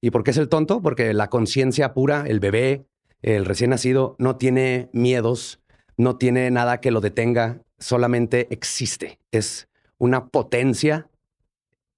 ¿Y 0.00 0.10
por 0.10 0.22
qué 0.22 0.30
es 0.30 0.36
el 0.36 0.48
tonto? 0.48 0.82
Porque 0.82 1.12
la 1.14 1.28
conciencia 1.28 1.92
pura, 1.94 2.24
el 2.26 2.40
bebé, 2.40 2.86
el 3.22 3.44
recién 3.44 3.70
nacido, 3.70 4.16
no 4.18 4.36
tiene 4.36 4.90
miedos, 4.92 5.60
no 5.96 6.16
tiene 6.16 6.50
nada 6.50 6.80
que 6.80 6.90
lo 6.90 7.00
detenga, 7.00 7.62
solamente 7.80 8.46
existe, 8.50 9.18
es 9.32 9.68
una 9.98 10.28
potencia 10.28 11.10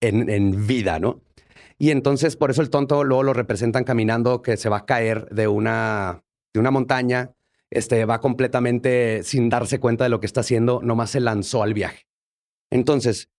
en, 0.01 0.31
en 0.31 0.67
vida, 0.67 0.99
¿no? 0.99 1.21
Y 1.79 1.91
entonces 1.91 2.37
por 2.37 2.51
eso 2.51 2.63
el 2.63 2.71
tonto 2.71 3.03
luego 3.05 3.25
lo 3.25 3.33
representan 3.33 3.85
caminando 3.85 4.41
que 4.41 4.57
se 4.57 4.69
va 4.69 4.79
a 4.79 4.87
caer 4.87 5.29
de 5.31 5.49
una, 5.49 6.23
de 6.55 6.61
una 6.61 6.71
montaña, 6.71 7.33
este, 7.71 8.05
va 8.05 8.21
completamente 8.21 9.23
sin 9.25 9.49
darse 9.49 9.81
cuenta 9.81 10.05
de 10.05 10.11
lo 10.11 10.21
que 10.21 10.27
está 10.27 10.41
haciendo, 10.43 10.81
nomás 10.83 11.11
se 11.11 11.21
lanzó 11.21 11.63
al 11.63 11.75
viaje. 11.75 12.07
Entonces, 12.71 13.31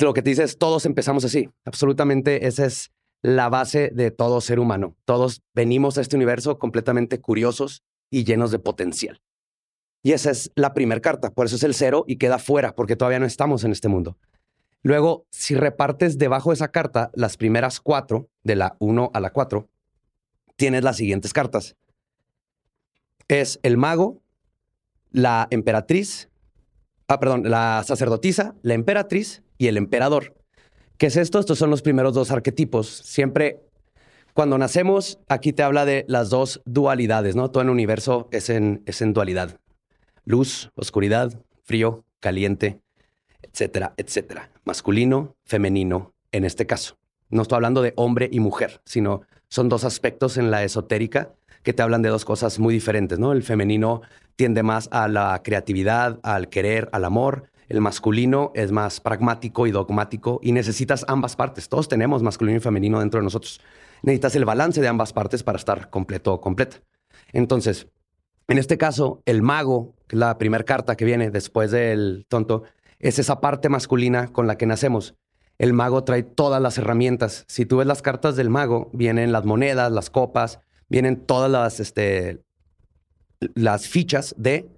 lo 0.00 0.12
que 0.14 0.22
te 0.22 0.30
dice 0.30 0.42
es, 0.42 0.58
todos 0.58 0.84
empezamos 0.84 1.24
así, 1.24 1.48
absolutamente 1.64 2.46
esa 2.46 2.66
es 2.66 2.92
la 3.22 3.48
base 3.48 3.90
de 3.94 4.10
todo 4.10 4.40
ser 4.40 4.60
humano. 4.60 4.96
Todos 5.04 5.42
venimos 5.54 5.98
a 5.98 6.00
este 6.00 6.16
universo 6.16 6.58
completamente 6.58 7.20
curiosos 7.20 7.82
y 8.10 8.24
llenos 8.24 8.50
de 8.50 8.58
potencial. 8.58 9.20
Y 10.02 10.12
esa 10.12 10.30
es 10.30 10.52
la 10.54 10.74
primera 10.74 11.00
carta, 11.00 11.30
por 11.30 11.46
eso 11.46 11.56
es 11.56 11.62
el 11.64 11.74
cero 11.74 12.04
y 12.06 12.16
queda 12.16 12.38
fuera, 12.38 12.74
porque 12.74 12.96
todavía 12.96 13.18
no 13.18 13.26
estamos 13.26 13.64
en 13.64 13.72
este 13.72 13.88
mundo. 13.88 14.16
Luego, 14.82 15.26
si 15.30 15.54
repartes 15.54 16.18
debajo 16.18 16.50
de 16.50 16.54
esa 16.54 16.68
carta 16.68 17.10
las 17.14 17.36
primeras 17.36 17.80
cuatro, 17.80 18.28
de 18.44 18.56
la 18.56 18.76
1 18.78 19.10
a 19.12 19.20
la 19.20 19.30
4, 19.30 19.68
tienes 20.56 20.84
las 20.84 20.96
siguientes 20.96 21.32
cartas. 21.32 21.76
Es 23.26 23.58
el 23.62 23.76
mago, 23.76 24.22
la 25.10 25.48
emperatriz, 25.50 26.30
ah, 27.08 27.18
perdón, 27.18 27.50
la 27.50 27.82
sacerdotisa, 27.84 28.54
la 28.62 28.74
emperatriz 28.74 29.42
y 29.58 29.66
el 29.66 29.76
emperador. 29.76 30.34
¿Qué 30.96 31.06
es 31.06 31.16
esto? 31.16 31.38
Estos 31.38 31.58
son 31.58 31.70
los 31.70 31.82
primeros 31.82 32.14
dos 32.14 32.30
arquetipos. 32.30 32.88
Siempre 32.88 33.60
cuando 34.34 34.56
nacemos, 34.56 35.18
aquí 35.28 35.52
te 35.52 35.64
habla 35.64 35.84
de 35.84 36.04
las 36.06 36.30
dos 36.30 36.62
dualidades, 36.64 37.34
¿no? 37.34 37.50
Todo 37.50 37.64
el 37.64 37.70
universo 37.70 38.28
es 38.30 38.50
en, 38.50 38.82
es 38.86 39.02
en 39.02 39.12
dualidad. 39.12 39.58
Luz, 40.28 40.70
oscuridad, 40.74 41.42
frío, 41.62 42.04
caliente, 42.20 42.82
etcétera, 43.40 43.94
etcétera. 43.96 44.50
Masculino, 44.66 45.36
femenino, 45.46 46.12
en 46.32 46.44
este 46.44 46.66
caso. 46.66 46.98
No 47.30 47.40
estoy 47.40 47.56
hablando 47.56 47.80
de 47.80 47.94
hombre 47.96 48.28
y 48.30 48.38
mujer, 48.38 48.82
sino 48.84 49.22
son 49.48 49.70
dos 49.70 49.84
aspectos 49.84 50.36
en 50.36 50.50
la 50.50 50.64
esotérica 50.64 51.32
que 51.62 51.72
te 51.72 51.80
hablan 51.80 52.02
de 52.02 52.10
dos 52.10 52.26
cosas 52.26 52.58
muy 52.58 52.74
diferentes, 52.74 53.18
¿no? 53.18 53.32
El 53.32 53.42
femenino 53.42 54.02
tiende 54.36 54.62
más 54.62 54.90
a 54.92 55.08
la 55.08 55.40
creatividad, 55.42 56.20
al 56.22 56.50
querer, 56.50 56.90
al 56.92 57.06
amor. 57.06 57.44
El 57.70 57.80
masculino 57.80 58.52
es 58.54 58.70
más 58.70 59.00
pragmático 59.00 59.66
y 59.66 59.70
dogmático 59.70 60.40
y 60.42 60.52
necesitas 60.52 61.06
ambas 61.08 61.36
partes. 61.36 61.70
Todos 61.70 61.88
tenemos 61.88 62.22
masculino 62.22 62.58
y 62.58 62.60
femenino 62.60 63.00
dentro 63.00 63.20
de 63.20 63.24
nosotros. 63.24 63.62
Necesitas 64.02 64.36
el 64.36 64.44
balance 64.44 64.82
de 64.82 64.88
ambas 64.88 65.14
partes 65.14 65.42
para 65.42 65.56
estar 65.56 65.88
completo 65.88 66.34
o 66.34 66.40
completa. 66.42 66.82
Entonces, 67.32 67.88
en 68.48 68.58
este 68.58 68.78
caso, 68.78 69.22
el 69.26 69.42
mago, 69.42 69.94
que 70.06 70.16
es 70.16 70.20
la 70.20 70.38
primera 70.38 70.64
carta 70.64 70.96
que 70.96 71.04
viene 71.04 71.30
después 71.30 71.70
del 71.70 72.24
tonto, 72.28 72.64
es 72.98 73.18
esa 73.18 73.40
parte 73.40 73.68
masculina 73.68 74.28
con 74.28 74.46
la 74.46 74.56
que 74.56 74.66
nacemos. 74.66 75.14
El 75.58 75.74
mago 75.74 76.04
trae 76.04 76.22
todas 76.22 76.62
las 76.62 76.78
herramientas. 76.78 77.44
Si 77.48 77.66
tú 77.66 77.76
ves 77.78 77.86
las 77.86 78.00
cartas 78.00 78.36
del 78.36 78.48
mago, 78.48 78.90
vienen 78.92 79.32
las 79.32 79.44
monedas, 79.44 79.92
las 79.92 80.08
copas, 80.08 80.60
vienen 80.88 81.16
todas 81.26 81.50
las, 81.50 81.78
este, 81.78 82.42
las 83.54 83.86
fichas 83.86 84.34
de 84.38 84.68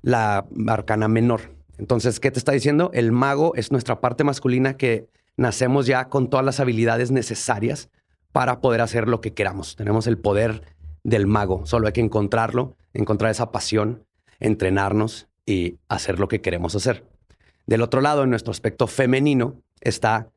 la 0.00 0.46
arcana 0.66 1.08
menor. 1.08 1.54
Entonces, 1.76 2.20
¿qué 2.20 2.30
te 2.30 2.38
está 2.38 2.52
diciendo? 2.52 2.90
El 2.94 3.12
mago 3.12 3.54
es 3.56 3.70
nuestra 3.72 4.00
parte 4.00 4.24
masculina 4.24 4.76
que 4.76 5.08
nacemos 5.36 5.86
ya 5.86 6.08
con 6.08 6.30
todas 6.30 6.46
las 6.46 6.60
habilidades 6.60 7.10
necesarias 7.10 7.90
para 8.32 8.60
poder 8.60 8.80
hacer 8.80 9.06
lo 9.06 9.20
que 9.20 9.34
queramos. 9.34 9.76
Tenemos 9.76 10.06
el 10.06 10.18
poder 10.18 10.62
del 11.04 11.26
mago, 11.26 11.66
solo 11.66 11.86
hay 11.86 11.92
que 11.92 12.00
encontrarlo, 12.00 12.76
encontrar 12.94 13.30
esa 13.30 13.52
pasión, 13.52 14.04
entrenarnos 14.40 15.28
y 15.46 15.78
hacer 15.88 16.18
lo 16.18 16.28
que 16.28 16.40
queremos 16.40 16.74
hacer. 16.74 17.04
Del 17.66 17.82
otro 17.82 18.00
lado, 18.00 18.24
en 18.24 18.30
nuestro 18.30 18.50
aspecto 18.50 18.86
femenino, 18.86 19.62
está 19.80 20.30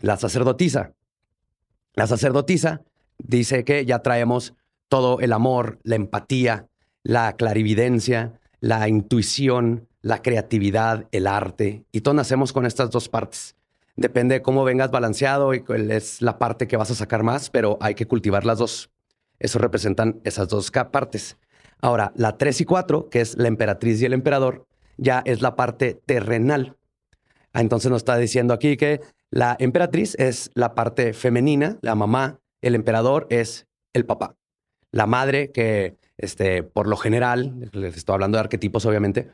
la 0.00 0.16
sacerdotisa. 0.16 0.92
La 1.94 2.06
sacerdotisa 2.06 2.82
dice 3.18 3.64
que 3.64 3.84
ya 3.84 4.00
traemos 4.00 4.54
todo 4.88 5.20
el 5.20 5.32
amor, 5.32 5.78
la 5.82 5.96
empatía, 5.96 6.68
la 7.02 7.36
clarividencia, 7.36 8.38
la 8.60 8.88
intuición, 8.88 9.88
la 10.02 10.22
creatividad, 10.22 11.06
el 11.12 11.26
arte, 11.26 11.84
y 11.92 12.00
todos 12.00 12.14
nacemos 12.14 12.52
con 12.52 12.66
estas 12.66 12.90
dos 12.90 13.08
partes. 13.08 13.56
Depende 13.96 14.36
de 14.36 14.42
cómo 14.42 14.64
vengas 14.64 14.90
balanceado 14.90 15.54
y 15.54 15.60
cuál 15.60 15.90
es 15.90 16.22
la 16.22 16.38
parte 16.38 16.68
que 16.68 16.76
vas 16.76 16.90
a 16.90 16.94
sacar 16.94 17.24
más, 17.24 17.50
pero 17.50 17.78
hay 17.80 17.94
que 17.94 18.06
cultivar 18.06 18.44
las 18.46 18.58
dos. 18.58 18.90
Eso 19.38 19.58
representan 19.58 20.20
esas 20.24 20.48
dos 20.48 20.70
partes. 20.70 21.36
Ahora, 21.80 22.12
la 22.16 22.36
3 22.36 22.60
y 22.60 22.64
4, 22.64 23.08
que 23.08 23.20
es 23.20 23.36
la 23.36 23.48
emperatriz 23.48 24.00
y 24.02 24.04
el 24.04 24.12
emperador, 24.12 24.66
ya 24.96 25.22
es 25.24 25.42
la 25.42 25.56
parte 25.56 26.00
terrenal. 26.06 26.76
Ah, 27.52 27.60
entonces 27.60 27.90
nos 27.90 27.98
está 27.98 28.16
diciendo 28.16 28.52
aquí 28.52 28.76
que 28.76 29.00
la 29.30 29.56
emperatriz 29.58 30.14
es 30.18 30.50
la 30.54 30.74
parte 30.74 31.12
femenina, 31.12 31.78
la 31.82 31.94
mamá, 31.94 32.40
el 32.62 32.74
emperador 32.74 33.26
es 33.30 33.66
el 33.92 34.04
papá. 34.04 34.36
La 34.90 35.06
madre, 35.06 35.52
que 35.52 35.96
este, 36.16 36.62
por 36.62 36.88
lo 36.88 36.96
general, 36.96 37.70
les 37.72 37.96
estoy 37.96 38.14
hablando 38.14 38.36
de 38.36 38.40
arquetipos 38.40 38.84
obviamente, 38.86 39.30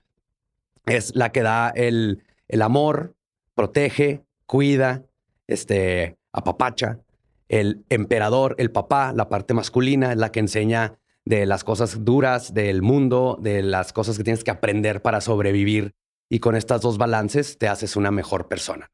es 0.87 1.15
la 1.15 1.33
que 1.33 1.43
da 1.43 1.71
el, 1.71 2.23
el 2.49 2.63
amor, 2.63 3.15
protege, 3.55 4.23
cuida, 4.47 5.03
este, 5.47 6.17
apapacha. 6.33 6.99
El 7.49 7.85
emperador, 7.89 8.55
el 8.59 8.71
papá, 8.71 9.13
la 9.13 9.29
parte 9.29 9.55
masculina, 9.55 10.13
es 10.13 10.19
la 10.19 10.33
que 10.33 10.41
enseña 10.41 10.99
de 11.25 11.47
las 11.47 11.65
cosas 11.65 12.05
duras 12.05 12.55
del 12.55 12.83
mundo, 12.83 13.39
de 13.41 13.63
las 13.63 13.93
cosas 13.93 14.17
que 14.19 14.25
tienes 14.25 14.45
que 14.45 14.51
aprender 14.51 15.03
para 15.03 15.21
sobrevivir. 15.21 15.95
Y 16.31 16.39
con 16.41 16.57
estas 16.57 16.81
dos 16.81 16.99
balances 16.99 17.59
te 17.59 17.69
haces 17.69 17.97
una 17.97 18.11
mejor 18.11 18.49
persona. 18.49 18.91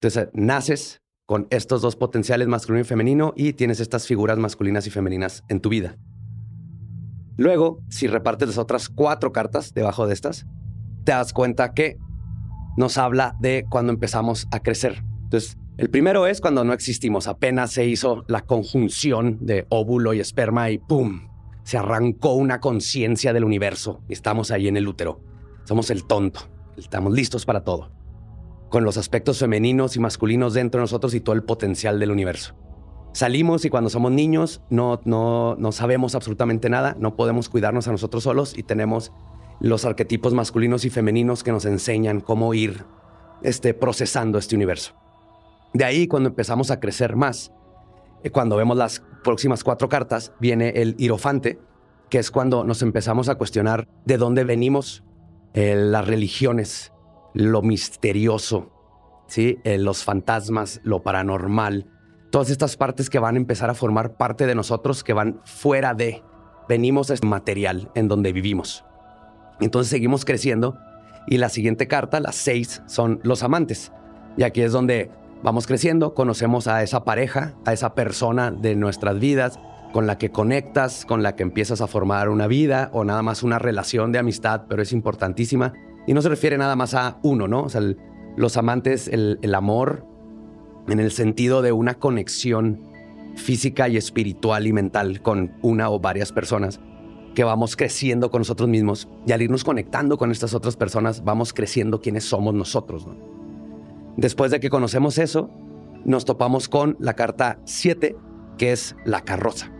Entonces, 0.00 0.28
naces 0.34 1.02
con 1.26 1.48
estos 1.50 1.82
dos 1.82 1.96
potenciales 1.96 2.48
masculino 2.48 2.82
y 2.82 2.84
femenino 2.84 3.32
y 3.36 3.54
tienes 3.54 3.80
estas 3.80 4.06
figuras 4.06 4.38
masculinas 4.38 4.86
y 4.86 4.90
femeninas 4.90 5.42
en 5.48 5.60
tu 5.60 5.68
vida. 5.68 5.96
Luego, 7.36 7.82
si 7.90 8.06
repartes 8.06 8.48
las 8.48 8.58
otras 8.58 8.88
cuatro 8.88 9.32
cartas 9.32 9.74
debajo 9.74 10.06
de 10.06 10.14
estas, 10.14 10.46
te 11.04 11.12
das 11.12 11.32
cuenta 11.32 11.74
que 11.74 11.98
nos 12.76 12.98
habla 12.98 13.36
de 13.40 13.66
cuando 13.68 13.92
empezamos 13.92 14.46
a 14.52 14.60
crecer. 14.60 15.02
Entonces, 15.24 15.58
el 15.78 15.90
primero 15.90 16.26
es 16.26 16.40
cuando 16.40 16.64
no 16.64 16.72
existimos, 16.72 17.28
apenas 17.28 17.70
se 17.70 17.84
hizo 17.84 18.24
la 18.28 18.40
conjunción 18.42 19.38
de 19.42 19.66
óvulo 19.68 20.14
y 20.14 20.20
esperma 20.20 20.70
y 20.70 20.78
¡pum! 20.78 21.28
Se 21.64 21.76
arrancó 21.76 22.32
una 22.32 22.60
conciencia 22.60 23.34
del 23.34 23.44
universo 23.44 24.00
y 24.08 24.14
estamos 24.14 24.50
ahí 24.50 24.68
en 24.68 24.78
el 24.78 24.88
útero. 24.88 25.20
Somos 25.64 25.90
el 25.90 26.04
tonto, 26.04 26.40
estamos 26.78 27.12
listos 27.12 27.44
para 27.44 27.62
todo, 27.62 27.90
con 28.70 28.84
los 28.84 28.96
aspectos 28.96 29.38
femeninos 29.38 29.96
y 29.96 30.00
masculinos 30.00 30.54
dentro 30.54 30.78
de 30.78 30.84
nosotros 30.84 31.12
y 31.12 31.20
todo 31.20 31.34
el 31.34 31.42
potencial 31.42 32.00
del 32.00 32.10
universo. 32.10 32.54
Salimos 33.12 33.66
y 33.66 33.70
cuando 33.70 33.90
somos 33.90 34.12
niños 34.12 34.62
no, 34.70 35.02
no, 35.04 35.56
no 35.56 35.72
sabemos 35.72 36.14
absolutamente 36.14 36.70
nada, 36.70 36.96
no 36.98 37.16
podemos 37.16 37.50
cuidarnos 37.50 37.86
a 37.86 37.92
nosotros 37.92 38.22
solos 38.22 38.56
y 38.56 38.62
tenemos 38.62 39.12
los 39.60 39.84
arquetipos 39.84 40.32
masculinos 40.32 40.86
y 40.86 40.90
femeninos 40.90 41.42
que 41.42 41.52
nos 41.52 41.66
enseñan 41.66 42.20
cómo 42.20 42.54
ir 42.54 42.84
este, 43.42 43.74
procesando 43.74 44.38
este 44.38 44.54
universo. 44.54 44.94
De 45.76 45.84
ahí, 45.84 46.06
cuando 46.06 46.30
empezamos 46.30 46.70
a 46.70 46.80
crecer 46.80 47.16
más, 47.16 47.52
eh, 48.24 48.30
cuando 48.30 48.56
vemos 48.56 48.78
las 48.78 49.02
próximas 49.22 49.62
cuatro 49.62 49.90
cartas, 49.90 50.32
viene 50.40 50.70
el 50.70 50.96
hierofante, 50.96 51.58
que 52.08 52.18
es 52.18 52.30
cuando 52.30 52.64
nos 52.64 52.80
empezamos 52.80 53.28
a 53.28 53.34
cuestionar 53.34 53.86
de 54.06 54.16
dónde 54.16 54.44
venimos, 54.44 55.04
eh, 55.52 55.74
las 55.76 56.06
religiones, 56.06 56.94
lo 57.34 57.60
misterioso, 57.60 58.70
¿sí? 59.26 59.58
Eh, 59.64 59.76
los 59.76 60.02
fantasmas, 60.02 60.80
lo 60.82 61.02
paranormal, 61.02 61.90
todas 62.30 62.48
estas 62.48 62.78
partes 62.78 63.10
que 63.10 63.18
van 63.18 63.34
a 63.34 63.38
empezar 63.38 63.68
a 63.68 63.74
formar 63.74 64.16
parte 64.16 64.46
de 64.46 64.54
nosotros, 64.54 65.04
que 65.04 65.12
van 65.12 65.42
fuera 65.44 65.92
de, 65.92 66.22
venimos 66.70 67.10
a 67.10 67.14
este 67.14 67.26
material 67.26 67.90
en 67.94 68.08
donde 68.08 68.32
vivimos. 68.32 68.82
Entonces 69.60 69.90
seguimos 69.90 70.24
creciendo 70.24 70.78
y 71.26 71.36
la 71.36 71.50
siguiente 71.50 71.86
carta, 71.86 72.18
las 72.20 72.36
seis, 72.36 72.82
son 72.86 73.20
los 73.24 73.42
amantes. 73.42 73.92
Y 74.38 74.42
aquí 74.42 74.62
es 74.62 74.72
donde 74.72 75.10
vamos 75.46 75.68
creciendo, 75.68 76.12
conocemos 76.12 76.66
a 76.66 76.82
esa 76.82 77.04
pareja, 77.04 77.54
a 77.64 77.72
esa 77.72 77.94
persona 77.94 78.50
de 78.50 78.74
nuestras 78.74 79.20
vidas 79.20 79.60
con 79.92 80.08
la 80.08 80.18
que 80.18 80.32
conectas, 80.32 81.06
con 81.06 81.22
la 81.22 81.36
que 81.36 81.44
empiezas 81.44 81.80
a 81.80 81.86
formar 81.86 82.30
una 82.30 82.48
vida 82.48 82.90
o 82.92 83.04
nada 83.04 83.22
más 83.22 83.44
una 83.44 83.60
relación 83.60 84.10
de 84.10 84.18
amistad, 84.18 84.62
pero 84.68 84.82
es 84.82 84.92
importantísima. 84.92 85.72
Y 86.04 86.14
no 86.14 86.22
se 86.22 86.30
refiere 86.30 86.58
nada 86.58 86.74
más 86.74 86.94
a 86.94 87.20
uno, 87.22 87.46
¿no? 87.46 87.62
O 87.62 87.68
sea, 87.68 87.80
los 88.36 88.56
amantes, 88.56 89.06
el, 89.06 89.38
el 89.40 89.54
amor 89.54 90.04
en 90.88 90.98
el 90.98 91.12
sentido 91.12 91.62
de 91.62 91.70
una 91.70 91.94
conexión 91.94 92.80
física 93.36 93.88
y 93.88 93.96
espiritual 93.96 94.66
y 94.66 94.72
mental 94.72 95.22
con 95.22 95.52
una 95.62 95.90
o 95.90 96.00
varias 96.00 96.32
personas 96.32 96.80
que 97.36 97.44
vamos 97.44 97.76
creciendo 97.76 98.32
con 98.32 98.40
nosotros 98.40 98.68
mismos 98.68 99.08
y 99.24 99.30
al 99.30 99.42
irnos 99.42 99.62
conectando 99.62 100.18
con 100.18 100.32
estas 100.32 100.54
otras 100.54 100.76
personas, 100.76 101.22
vamos 101.22 101.52
creciendo 101.52 102.00
quiénes 102.00 102.24
somos 102.24 102.52
nosotros. 102.52 103.06
Después 104.16 104.50
de 104.50 104.60
que 104.60 104.70
conocemos 104.70 105.18
eso, 105.18 105.50
nos 106.04 106.24
topamos 106.24 106.68
con 106.68 106.96
la 107.00 107.14
carta 107.14 107.58
7, 107.64 108.16
que 108.56 108.72
es 108.72 108.96
la 109.04 109.22
carroza. 109.22 109.70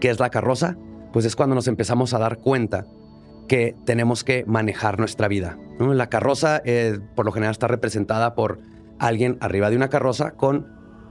¿Qué 0.00 0.10
es 0.10 0.18
la 0.18 0.30
carroza? 0.30 0.76
Pues 1.12 1.24
es 1.24 1.36
cuando 1.36 1.54
nos 1.54 1.68
empezamos 1.68 2.12
a 2.12 2.18
dar 2.18 2.38
cuenta 2.38 2.86
que 3.46 3.76
tenemos 3.84 4.24
que 4.24 4.44
manejar 4.46 4.98
nuestra 4.98 5.28
vida. 5.28 5.58
La 5.78 6.08
carroza, 6.08 6.60
eh, 6.64 6.98
por 7.14 7.24
lo 7.24 7.32
general, 7.32 7.52
está 7.52 7.68
representada 7.68 8.34
por 8.34 8.58
alguien 8.98 9.38
arriba 9.40 9.70
de 9.70 9.76
una 9.76 9.88
carroza 9.88 10.32
con 10.32 10.66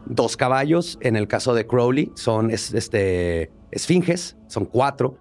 dos 0.06 0.36
caballos. 0.36 0.98
En 1.02 1.16
el 1.16 1.28
caso 1.28 1.54
de 1.54 1.66
Crowley, 1.66 2.12
son 2.16 2.52
este, 2.52 3.52
esfinges, 3.72 4.38
son 4.48 4.66
cuatro, 4.66 5.18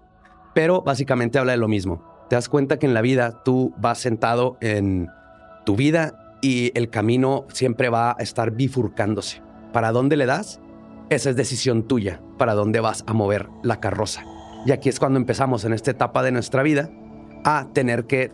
pero 0.53 0.81
básicamente 0.81 1.39
habla 1.39 1.53
de 1.53 1.59
lo 1.59 1.67
mismo. 1.67 2.03
Te 2.29 2.35
das 2.35 2.49
cuenta 2.49 2.77
que 2.77 2.87
en 2.87 2.93
la 2.93 3.01
vida 3.01 3.43
tú 3.43 3.73
vas 3.77 3.99
sentado 3.99 4.57
en 4.61 5.09
tu 5.63 5.75
vida 5.75 6.24
y 6.45 6.71
el 6.75 6.91
camino 6.91 7.47
siempre 7.51 7.89
va 7.89 8.11
a 8.11 8.21
estar 8.21 8.51
bifurcándose. 8.51 9.41
¿Para 9.73 9.91
dónde 9.91 10.15
le 10.15 10.27
das? 10.27 10.61
Esa 11.09 11.31
es 11.31 11.35
decisión 11.35 11.87
tuya, 11.87 12.21
para 12.37 12.53
dónde 12.53 12.81
vas 12.81 13.03
a 13.07 13.13
mover 13.13 13.49
la 13.63 13.79
carroza. 13.79 14.23
Y 14.63 14.71
aquí 14.71 14.89
es 14.89 14.99
cuando 14.99 15.17
empezamos 15.17 15.65
en 15.65 15.73
esta 15.73 15.89
etapa 15.89 16.21
de 16.21 16.31
nuestra 16.31 16.61
vida 16.61 16.91
a 17.43 17.69
tener 17.73 18.05
que 18.05 18.31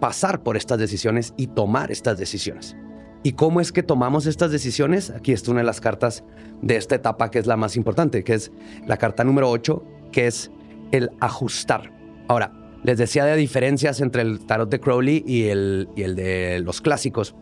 pasar 0.00 0.42
por 0.42 0.56
estas 0.56 0.78
decisiones 0.78 1.34
y 1.36 1.48
tomar 1.48 1.92
estas 1.92 2.16
decisiones. 2.16 2.78
¿Y 3.22 3.32
cómo 3.32 3.60
es 3.60 3.72
que 3.72 3.82
tomamos 3.82 4.24
estas 4.24 4.50
decisiones? 4.50 5.10
Aquí 5.10 5.32
está 5.32 5.50
una 5.50 5.60
de 5.60 5.66
las 5.66 5.82
cartas 5.82 6.24
de 6.62 6.76
esta 6.76 6.94
etapa 6.94 7.30
que 7.30 7.40
es 7.40 7.46
la 7.46 7.58
más 7.58 7.76
importante, 7.76 8.24
que 8.24 8.32
es 8.32 8.52
la 8.86 8.96
carta 8.96 9.22
número 9.22 9.50
8, 9.50 9.84
que 10.12 10.28
es 10.28 10.50
el 10.92 11.10
ajustar. 11.20 11.92
Ahora, 12.26 12.57
les 12.82 12.98
decía 12.98 13.24
de 13.24 13.36
diferencias 13.36 14.00
entre 14.00 14.22
el 14.22 14.46
tarot 14.46 14.70
de 14.70 14.80
Crowley 14.80 15.24
y 15.26 15.44
el, 15.44 15.88
y 15.96 16.02
el 16.02 16.14
de 16.14 16.60
los 16.60 16.80
clásicos. 16.80 17.34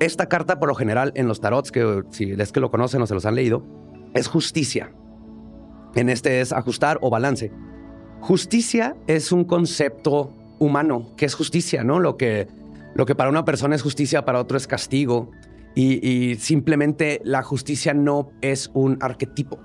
Esta 0.00 0.28
carta, 0.28 0.58
por 0.58 0.68
lo 0.68 0.74
general, 0.74 1.12
en 1.14 1.28
los 1.28 1.40
tarots, 1.40 1.70
que 1.70 2.02
si 2.10 2.32
es 2.32 2.52
que 2.52 2.60
lo 2.60 2.70
conocen 2.70 3.02
o 3.02 3.06
se 3.06 3.14
los 3.14 3.26
han 3.26 3.34
leído, 3.34 3.64
es 4.14 4.26
justicia. 4.26 4.92
En 5.94 6.08
este 6.08 6.40
es 6.40 6.52
ajustar 6.52 6.98
o 7.02 7.10
balance. 7.10 7.52
Justicia 8.20 8.96
es 9.06 9.32
un 9.32 9.44
concepto 9.44 10.32
humano, 10.58 11.12
que 11.16 11.26
es 11.26 11.34
justicia, 11.34 11.84
¿no? 11.84 11.98
Lo 11.98 12.16
que, 12.16 12.48
lo 12.94 13.04
que 13.06 13.14
para 13.14 13.30
una 13.30 13.44
persona 13.44 13.74
es 13.74 13.82
justicia, 13.82 14.24
para 14.24 14.40
otro 14.40 14.56
es 14.56 14.66
castigo. 14.66 15.30
Y, 15.74 16.36
simplemente 16.36 17.20
la 17.24 17.42
justicia 17.42 17.94
no 17.94 18.30
es 18.42 18.70
un 18.74 18.98
arquetipo. 19.00 19.58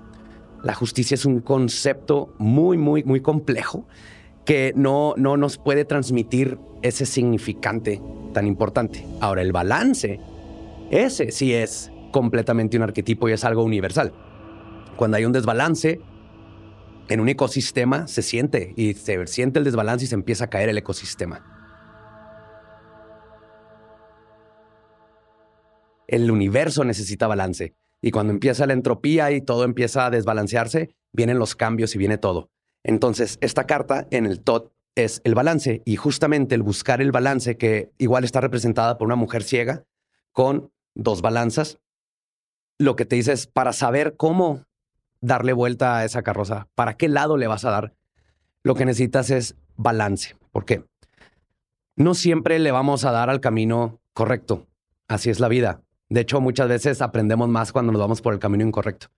La 0.62 0.74
justicia 0.74 1.14
es 1.14 1.24
un 1.24 1.40
concepto 1.40 2.34
muy, 2.38 2.78
muy, 2.78 3.04
muy 3.04 3.20
complejo 3.20 3.86
que 4.48 4.72
no, 4.74 5.12
no 5.18 5.36
nos 5.36 5.58
puede 5.58 5.84
transmitir 5.84 6.58
ese 6.80 7.04
significante 7.04 8.00
tan 8.32 8.46
importante. 8.46 9.04
Ahora, 9.20 9.42
el 9.42 9.52
balance, 9.52 10.20
ese 10.90 11.32
sí 11.32 11.52
es 11.52 11.92
completamente 12.12 12.78
un 12.78 12.82
arquetipo 12.82 13.28
y 13.28 13.32
es 13.32 13.44
algo 13.44 13.62
universal. 13.62 14.14
Cuando 14.96 15.18
hay 15.18 15.26
un 15.26 15.32
desbalance, 15.32 16.00
en 17.10 17.20
un 17.20 17.28
ecosistema 17.28 18.08
se 18.08 18.22
siente 18.22 18.72
y 18.74 18.94
se 18.94 19.26
siente 19.26 19.58
el 19.58 19.66
desbalance 19.66 20.06
y 20.06 20.08
se 20.08 20.14
empieza 20.14 20.46
a 20.46 20.48
caer 20.48 20.70
el 20.70 20.78
ecosistema. 20.78 21.44
El 26.06 26.30
universo 26.30 26.84
necesita 26.84 27.26
balance 27.26 27.74
y 28.00 28.12
cuando 28.12 28.32
empieza 28.32 28.66
la 28.66 28.72
entropía 28.72 29.30
y 29.30 29.42
todo 29.42 29.64
empieza 29.64 30.06
a 30.06 30.10
desbalancearse, 30.10 30.94
vienen 31.12 31.38
los 31.38 31.54
cambios 31.54 31.94
y 31.94 31.98
viene 31.98 32.16
todo. 32.16 32.48
Entonces, 32.88 33.36
esta 33.42 33.64
carta 33.64 34.06
en 34.10 34.24
el 34.24 34.40
TOT 34.40 34.72
es 34.94 35.20
el 35.24 35.34
balance 35.34 35.82
y 35.84 35.96
justamente 35.96 36.54
el 36.54 36.62
buscar 36.62 37.02
el 37.02 37.12
balance 37.12 37.58
que 37.58 37.92
igual 37.98 38.24
está 38.24 38.40
representada 38.40 38.96
por 38.96 39.04
una 39.04 39.14
mujer 39.14 39.42
ciega 39.42 39.84
con 40.32 40.72
dos 40.94 41.20
balanzas, 41.20 41.80
lo 42.78 42.96
que 42.96 43.04
te 43.04 43.16
dice 43.16 43.32
es 43.32 43.46
para 43.46 43.74
saber 43.74 44.16
cómo 44.16 44.64
darle 45.20 45.52
vuelta 45.52 45.98
a 45.98 46.06
esa 46.06 46.22
carroza? 46.22 46.66
¿Para 46.74 46.96
qué 46.96 47.08
lado 47.08 47.36
le 47.36 47.46
vas 47.46 47.66
a 47.66 47.70
dar? 47.70 47.92
Lo 48.62 48.74
que 48.74 48.86
necesitas 48.86 49.28
es 49.28 49.54
balance. 49.76 50.36
¿Por 50.50 50.64
qué? 50.64 50.82
No 51.94 52.14
siempre 52.14 52.58
le 52.58 52.72
vamos 52.72 53.04
a 53.04 53.12
dar 53.12 53.28
al 53.28 53.40
camino 53.40 54.00
correcto. 54.14 54.66
Así 55.08 55.28
es 55.28 55.40
la 55.40 55.48
vida. 55.48 55.82
De 56.08 56.22
hecho, 56.22 56.40
muchas 56.40 56.68
veces 56.68 57.02
aprendemos 57.02 57.50
más 57.50 57.70
cuando 57.70 57.92
nos 57.92 58.00
vamos 58.00 58.22
por 58.22 58.32
el 58.32 58.38
camino 58.38 58.64
incorrecto. 58.64 59.08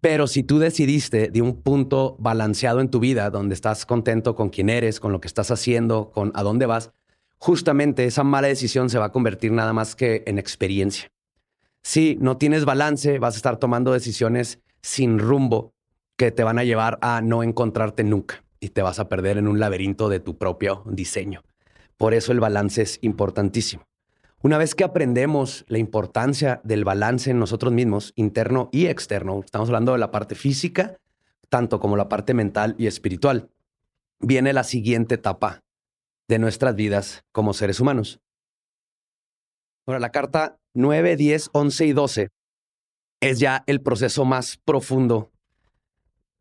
Pero 0.00 0.28
si 0.28 0.44
tú 0.44 0.58
decidiste 0.58 1.28
de 1.28 1.42
un 1.42 1.60
punto 1.60 2.16
balanceado 2.20 2.80
en 2.80 2.88
tu 2.88 3.00
vida, 3.00 3.30
donde 3.30 3.54
estás 3.54 3.84
contento 3.84 4.36
con 4.36 4.48
quién 4.48 4.70
eres, 4.70 5.00
con 5.00 5.12
lo 5.12 5.20
que 5.20 5.26
estás 5.26 5.50
haciendo, 5.50 6.10
con 6.12 6.30
a 6.34 6.42
dónde 6.42 6.66
vas, 6.66 6.92
justamente 7.38 8.04
esa 8.04 8.22
mala 8.22 8.48
decisión 8.48 8.90
se 8.90 8.98
va 8.98 9.06
a 9.06 9.12
convertir 9.12 9.50
nada 9.50 9.72
más 9.72 9.96
que 9.96 10.22
en 10.26 10.38
experiencia. 10.38 11.10
Si 11.82 12.16
no 12.20 12.36
tienes 12.36 12.64
balance, 12.64 13.18
vas 13.18 13.34
a 13.34 13.38
estar 13.38 13.56
tomando 13.56 13.92
decisiones 13.92 14.60
sin 14.82 15.18
rumbo 15.18 15.72
que 16.16 16.30
te 16.30 16.44
van 16.44 16.58
a 16.58 16.64
llevar 16.64 16.98
a 17.00 17.20
no 17.20 17.42
encontrarte 17.42 18.04
nunca 18.04 18.44
y 18.60 18.70
te 18.70 18.82
vas 18.82 18.98
a 18.98 19.08
perder 19.08 19.38
en 19.38 19.48
un 19.48 19.58
laberinto 19.58 20.08
de 20.08 20.20
tu 20.20 20.36
propio 20.36 20.84
diseño. 20.86 21.42
Por 21.96 22.14
eso 22.14 22.32
el 22.32 22.40
balance 22.40 22.82
es 22.82 22.98
importantísimo. 23.02 23.87
Una 24.40 24.56
vez 24.56 24.76
que 24.76 24.84
aprendemos 24.84 25.64
la 25.66 25.78
importancia 25.78 26.60
del 26.62 26.84
balance 26.84 27.30
en 27.30 27.40
nosotros 27.40 27.72
mismos, 27.72 28.12
interno 28.14 28.68
y 28.70 28.86
externo, 28.86 29.40
estamos 29.44 29.68
hablando 29.68 29.92
de 29.92 29.98
la 29.98 30.12
parte 30.12 30.36
física, 30.36 30.96
tanto 31.48 31.80
como 31.80 31.96
la 31.96 32.08
parte 32.08 32.34
mental 32.34 32.76
y 32.78 32.86
espiritual, 32.86 33.50
viene 34.20 34.52
la 34.52 34.62
siguiente 34.62 35.16
etapa 35.16 35.64
de 36.28 36.38
nuestras 36.38 36.76
vidas 36.76 37.24
como 37.32 37.52
seres 37.52 37.80
humanos. 37.80 38.20
Ahora, 39.86 39.98
la 39.98 40.12
carta 40.12 40.60
9, 40.74 41.16
10, 41.16 41.50
11 41.52 41.86
y 41.86 41.92
12 41.92 42.28
es 43.20 43.40
ya 43.40 43.64
el 43.66 43.80
proceso 43.80 44.24
más 44.24 44.58
profundo 44.64 45.32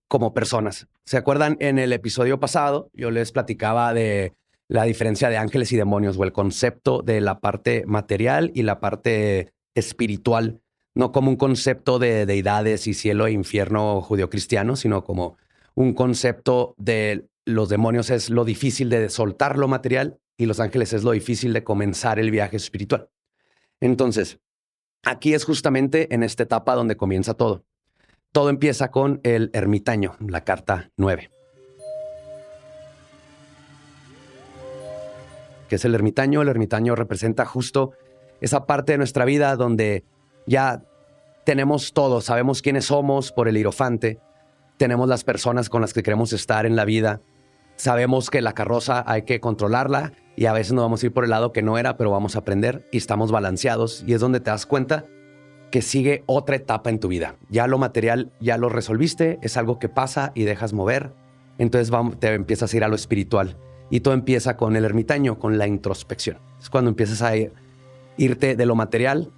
como 0.07 0.35
personas. 0.35 0.87
¿Se 1.03 1.17
acuerdan 1.17 1.57
en 1.59 1.79
el 1.79 1.93
episodio 1.93 2.39
pasado? 2.39 2.91
Yo 2.93 3.09
les 3.09 3.31
platicaba 3.31 3.91
de 3.95 4.33
la 4.67 4.83
diferencia 4.83 5.29
de 5.29 5.37
ángeles 5.37 5.71
y 5.71 5.77
demonios 5.77 6.17
o 6.17 6.23
el 6.23 6.33
concepto 6.33 7.01
de 7.01 7.21
la 7.21 7.39
parte 7.39 7.85
material 7.85 8.51
y 8.53 8.63
la 8.63 8.79
parte 8.79 9.53
espiritual, 9.75 10.61
no 10.95 11.11
como 11.11 11.29
un 11.29 11.37
concepto 11.37 11.99
de 11.99 12.25
deidades 12.25 12.87
y 12.87 12.93
cielo 12.93 13.27
e 13.27 13.31
infierno 13.31 14.01
judio-cristiano, 14.01 14.75
sino 14.75 15.03
como 15.03 15.37
un 15.75 15.93
concepto 15.93 16.75
de 16.77 17.27
los 17.45 17.69
demonios 17.69 18.09
es 18.09 18.29
lo 18.29 18.43
difícil 18.45 18.89
de 18.89 19.09
soltar 19.09 19.57
lo 19.57 19.67
material 19.67 20.19
y 20.37 20.47
los 20.47 20.59
ángeles 20.59 20.93
es 20.93 21.03
lo 21.03 21.11
difícil 21.11 21.53
de 21.53 21.63
comenzar 21.63 22.19
el 22.19 22.31
viaje 22.31 22.57
espiritual. 22.57 23.09
Entonces, 23.79 24.39
Aquí 25.03 25.33
es 25.33 25.45
justamente 25.45 26.13
en 26.13 26.23
esta 26.23 26.43
etapa 26.43 26.75
donde 26.75 26.97
comienza 26.97 27.33
todo. 27.33 27.63
Todo 28.33 28.49
empieza 28.49 28.91
con 28.91 29.21
el 29.23 29.49
ermitaño, 29.53 30.17
la 30.19 30.43
carta 30.43 30.91
9. 30.97 31.36
¿Qué 35.67 35.75
es 35.75 35.85
el 35.85 35.95
ermitaño? 35.95 36.41
El 36.41 36.49
ermitaño 36.49 36.95
representa 36.95 37.45
justo 37.45 37.91
esa 38.41 38.65
parte 38.65 38.93
de 38.93 38.97
nuestra 38.97 39.25
vida 39.25 39.55
donde 39.55 40.03
ya 40.45 40.83
tenemos 41.43 41.93
todo, 41.93 42.21
sabemos 42.21 42.61
quiénes 42.61 42.85
somos 42.85 43.31
por 43.31 43.47
el 43.47 43.55
hierofante, 43.55 44.19
tenemos 44.77 45.07
las 45.07 45.23
personas 45.23 45.69
con 45.69 45.81
las 45.81 45.93
que 45.93 46.03
queremos 46.03 46.33
estar 46.33 46.65
en 46.65 46.75
la 46.75 46.85
vida, 46.85 47.21
sabemos 47.75 48.29
que 48.29 48.41
la 48.41 48.53
carroza 48.53 49.03
hay 49.07 49.23
que 49.23 49.39
controlarla 49.39 50.13
y 50.35 50.45
a 50.45 50.53
veces 50.53 50.73
nos 50.73 50.83
vamos 50.83 51.01
a 51.01 51.05
ir 51.07 51.13
por 51.13 51.23
el 51.23 51.31
lado 51.31 51.51
que 51.51 51.61
no 51.61 51.77
era, 51.77 51.97
pero 51.97 52.11
vamos 52.11 52.35
a 52.35 52.39
aprender 52.39 52.87
y 52.91 52.97
estamos 52.97 53.31
balanceados 53.31 54.03
y 54.05 54.13
es 54.13 54.21
donde 54.21 54.39
te 54.39 54.51
das 54.51 54.65
cuenta 54.65 55.05
que 55.71 55.81
sigue 55.81 56.23
otra 56.27 56.55
etapa 56.55 56.89
en 56.89 56.99
tu 56.99 57.07
vida. 57.07 57.35
Ya 57.49 57.67
lo 57.67 57.77
material 57.77 58.31
ya 58.39 58.57
lo 58.57 58.69
resolviste, 58.69 59.39
es 59.41 59.57
algo 59.57 59.79
que 59.79 59.89
pasa 59.89 60.31
y 60.35 60.43
dejas 60.43 60.73
mover, 60.73 61.13
entonces 61.57 61.93
te 62.19 62.33
empiezas 62.33 62.73
a 62.73 62.77
ir 62.77 62.83
a 62.83 62.87
lo 62.87 62.95
espiritual 62.95 63.57
y 63.89 64.01
todo 64.01 64.13
empieza 64.13 64.57
con 64.57 64.75
el 64.75 64.85
ermitaño, 64.85 65.39
con 65.39 65.57
la 65.57 65.67
introspección. 65.67 66.37
Es 66.59 66.69
cuando 66.69 66.89
empiezas 66.89 67.21
a 67.21 67.33
irte 68.17 68.55
de 68.55 68.65
lo 68.65 68.75
material 68.75 69.31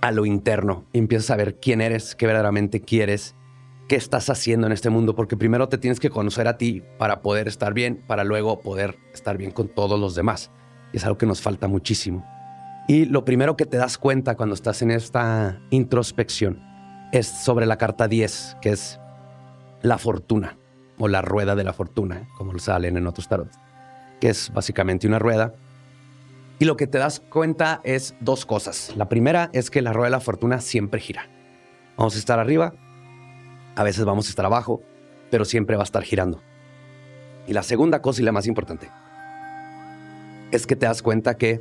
a 0.00 0.12
lo 0.12 0.24
interno 0.24 0.86
empiezas 0.94 1.30
a 1.30 1.36
ver 1.36 1.56
quién 1.56 1.82
eres, 1.82 2.14
qué 2.14 2.26
verdaderamente 2.26 2.80
quieres 2.80 3.34
qué 3.90 3.96
estás 3.96 4.30
haciendo 4.30 4.68
en 4.68 4.72
este 4.72 4.88
mundo, 4.88 5.16
porque 5.16 5.36
primero 5.36 5.68
te 5.68 5.76
tienes 5.76 5.98
que 5.98 6.10
conocer 6.10 6.46
a 6.46 6.56
ti 6.56 6.80
para 6.96 7.22
poder 7.22 7.48
estar 7.48 7.74
bien, 7.74 8.00
para 8.06 8.22
luego 8.22 8.60
poder 8.60 8.96
estar 9.12 9.36
bien 9.36 9.50
con 9.50 9.66
todos 9.66 9.98
los 9.98 10.14
demás. 10.14 10.52
Y 10.92 10.98
es 10.98 11.04
algo 11.04 11.18
que 11.18 11.26
nos 11.26 11.40
falta 11.40 11.66
muchísimo. 11.66 12.24
Y 12.86 13.06
lo 13.06 13.24
primero 13.24 13.56
que 13.56 13.66
te 13.66 13.78
das 13.78 13.98
cuenta 13.98 14.36
cuando 14.36 14.54
estás 14.54 14.80
en 14.82 14.92
esta 14.92 15.60
introspección 15.70 16.62
es 17.10 17.26
sobre 17.26 17.66
la 17.66 17.78
carta 17.78 18.06
10, 18.06 18.58
que 18.62 18.70
es 18.70 19.00
la 19.82 19.98
fortuna 19.98 20.56
o 21.00 21.08
la 21.08 21.22
rueda 21.22 21.56
de 21.56 21.64
la 21.64 21.72
fortuna, 21.72 22.28
como 22.36 22.52
lo 22.52 22.58
salen 22.60 22.96
en 22.96 23.06
otros 23.06 23.26
tarot, 23.26 23.50
que 24.20 24.28
es 24.28 24.52
básicamente 24.52 25.08
una 25.08 25.18
rueda. 25.18 25.54
Y 26.58 26.66
lo 26.66 26.76
que 26.76 26.86
te 26.86 26.98
das 26.98 27.20
cuenta 27.20 27.80
es 27.84 28.14
dos 28.20 28.44
cosas. 28.44 28.92
La 28.96 29.08
primera 29.08 29.48
es 29.54 29.70
que 29.70 29.80
la 29.80 29.94
rueda 29.94 30.08
de 30.08 30.10
la 30.12 30.20
fortuna 30.20 30.60
siempre 30.60 31.00
gira. 31.00 31.28
Vamos 31.96 32.14
a 32.14 32.18
estar 32.18 32.38
arriba, 32.38 32.74
a 33.76 33.82
veces 33.82 34.04
vamos 34.04 34.26
a 34.26 34.30
estar 34.30 34.44
abajo, 34.44 34.82
pero 35.30 35.46
siempre 35.46 35.76
va 35.76 35.82
a 35.82 35.84
estar 35.84 36.02
girando. 36.02 36.42
Y 37.46 37.54
la 37.54 37.62
segunda 37.62 38.02
cosa 38.02 38.20
y 38.20 38.24
la 38.24 38.32
más 38.32 38.46
importante 38.46 38.90
es 40.50 40.66
que 40.66 40.76
te 40.76 40.84
das 40.84 41.02
cuenta 41.02 41.36
que 41.36 41.60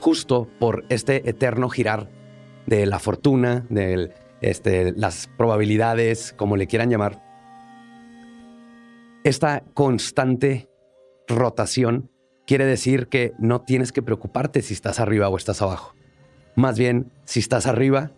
justo 0.00 0.48
por 0.58 0.84
este 0.90 1.28
eterno 1.28 1.70
girar 1.70 2.10
de 2.66 2.84
la 2.84 2.98
fortuna, 2.98 3.64
de 3.70 4.12
este, 4.42 4.92
las 4.92 5.30
probabilidades, 5.38 6.34
como 6.36 6.56
le 6.56 6.66
quieran 6.66 6.90
llamar, 6.90 7.31
esta 9.24 9.62
constante 9.74 10.68
rotación 11.28 12.10
quiere 12.46 12.66
decir 12.66 13.08
que 13.08 13.32
no 13.38 13.62
tienes 13.62 13.92
que 13.92 14.02
preocuparte 14.02 14.62
si 14.62 14.74
estás 14.74 15.00
arriba 15.00 15.28
o 15.28 15.36
estás 15.36 15.62
abajo. 15.62 15.94
Más 16.56 16.78
bien, 16.78 17.12
si 17.24 17.40
estás 17.40 17.66
arriba, 17.66 18.10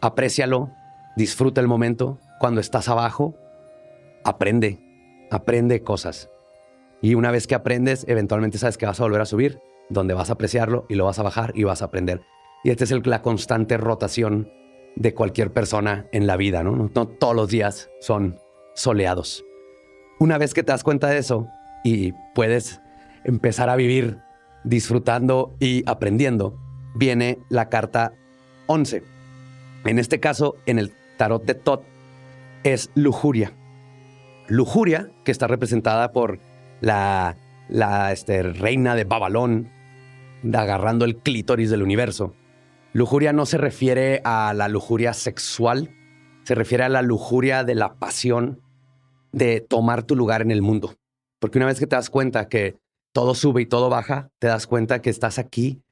aprécialo, 0.00 0.70
disfruta 1.16 1.60
el 1.60 1.68
momento. 1.68 2.18
Cuando 2.40 2.60
estás 2.60 2.88
abajo, 2.88 3.34
aprende, 4.24 4.80
aprende 5.30 5.82
cosas. 5.82 6.30
Y 7.00 7.14
una 7.14 7.30
vez 7.30 7.46
que 7.46 7.54
aprendes, 7.54 8.04
eventualmente 8.08 8.58
sabes 8.58 8.78
que 8.78 8.86
vas 8.86 8.98
a 8.98 9.04
volver 9.04 9.20
a 9.20 9.26
subir, 9.26 9.60
donde 9.90 10.14
vas 10.14 10.30
a 10.30 10.34
apreciarlo 10.34 10.86
y 10.88 10.94
lo 10.94 11.04
vas 11.04 11.18
a 11.18 11.22
bajar 11.22 11.52
y 11.54 11.64
vas 11.64 11.82
a 11.82 11.86
aprender. 11.86 12.22
Y 12.64 12.70
esta 12.70 12.84
es 12.84 13.06
la 13.06 13.20
constante 13.20 13.76
rotación 13.76 14.50
de 14.96 15.12
cualquier 15.12 15.52
persona 15.52 16.08
en 16.12 16.26
la 16.26 16.36
vida, 16.36 16.62
¿no? 16.62 16.72
¿no? 16.72 16.88
todos 16.88 17.36
los 17.36 17.48
días 17.48 17.90
son 18.00 18.38
soleados. 18.74 19.44
Una 20.18 20.38
vez 20.38 20.54
que 20.54 20.62
te 20.62 20.72
das 20.72 20.84
cuenta 20.84 21.08
de 21.08 21.18
eso 21.18 21.48
y 21.82 22.12
puedes 22.34 22.80
empezar 23.24 23.68
a 23.68 23.76
vivir 23.76 24.18
disfrutando 24.62 25.54
y 25.60 25.82
aprendiendo, 25.86 26.58
viene 26.94 27.38
la 27.48 27.68
carta 27.68 28.12
11. 28.66 29.02
En 29.84 29.98
este 29.98 30.20
caso, 30.20 30.56
en 30.66 30.78
el 30.78 30.92
tarot 31.16 31.44
de 31.44 31.54
Tot, 31.54 31.84
es 32.62 32.90
lujuria. 32.94 33.52
Lujuria, 34.48 35.10
que 35.24 35.32
está 35.32 35.46
representada 35.46 36.12
por 36.12 36.38
la, 36.80 37.36
este, 38.12 38.42
reina 38.42 38.94
de 38.94 39.04
Babalón, 39.04 39.70
agarrando 40.52 41.04
el 41.04 41.16
clítoris 41.16 41.70
del 41.70 41.82
universo. 41.82 42.34
Lujuria 42.92 43.32
no 43.32 43.46
se 43.46 43.58
refiere 43.58 44.20
a 44.24 44.54
la 44.54 44.68
lujuria 44.68 45.12
sexual, 45.12 45.90
se 46.44 46.54
refiere 46.54 46.84
a 46.84 46.88
la 46.88 47.02
lujuria 47.02 47.64
de 47.64 47.74
la 47.74 47.94
pasión 47.94 48.60
de 49.34 49.60
tomar 49.60 50.04
tu 50.04 50.14
lugar 50.16 50.42
en 50.42 50.50
el 50.50 50.62
mundo. 50.62 50.94
Porque 51.40 51.58
una 51.58 51.66
vez 51.66 51.78
que 51.78 51.86
te 51.86 51.96
das 51.96 52.08
cuenta 52.08 52.48
que 52.48 52.76
todo 53.12 53.34
sube 53.34 53.62
y 53.62 53.66
todo 53.66 53.90
baja, 53.90 54.30
te 54.38 54.46
das 54.46 54.66
cuenta 54.66 55.02
que 55.02 55.10
estás 55.10 55.38
aquí 55.38 55.82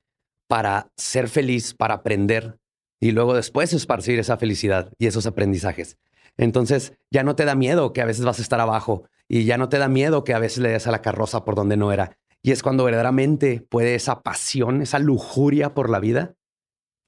para 0.49 0.91
ser 0.97 1.29
feliz, 1.29 1.75
para 1.75 1.95
aprender 1.95 2.59
y 3.01 3.11
luego 3.11 3.35
después 3.35 3.73
esparcir 3.73 4.19
esa 4.19 4.37
felicidad 4.37 4.93
y 4.99 5.07
esos 5.07 5.27
aprendizajes. 5.27 5.99
Entonces 6.37 6.93
ya 7.11 7.25
no 7.25 7.35
te 7.35 7.45
da 7.45 7.55
miedo 7.55 7.93
que 7.93 8.01
a 8.01 8.07
veces 8.07 8.25
vas 8.25 8.39
a 8.39 8.43
estar 8.43 8.61
abajo 8.61 9.05
y 9.29 9.45
ya 9.45 9.59
no 9.59 9.69
te 9.69 9.79
da 9.79 9.89
miedo 9.89 10.25
que 10.25 10.35
a 10.35 10.39
veces 10.39 10.59
le 10.59 10.71
des 10.71 10.87
a 10.87 10.93
la 10.93 11.03
carroza 11.03 11.45
por 11.45 11.55
donde 11.55 11.77
no 11.77 11.93
era. 11.93 12.17
Y 12.43 12.53
es 12.53 12.63
cuando 12.63 12.85
verdaderamente 12.85 13.65
puede 13.69 13.95
esa 13.95 14.23
pasión, 14.23 14.83
esa 14.83 14.99
lujuria 14.99 15.75
por 15.75 15.91
la 15.91 16.01
vida, 16.01 16.35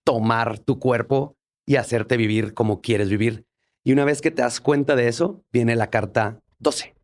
tomar 0.05 0.59
tu 0.59 0.79
cuerpo 0.79 1.37
y 1.67 1.77
hacerte 1.77 2.17
vivir 2.17 2.55
como 2.55 2.81
quieres 2.81 3.09
vivir. 3.09 3.47
Y 3.85 3.93
una 3.93 4.05
vez 4.05 4.21
que 4.21 4.31
te 4.31 4.43
das 4.43 4.61
cuenta 4.61 4.97
de 4.97 5.09
eso, 5.09 5.45
viene 5.53 5.77
la 5.77 5.91
carta 5.91 6.41
12, 6.59 6.95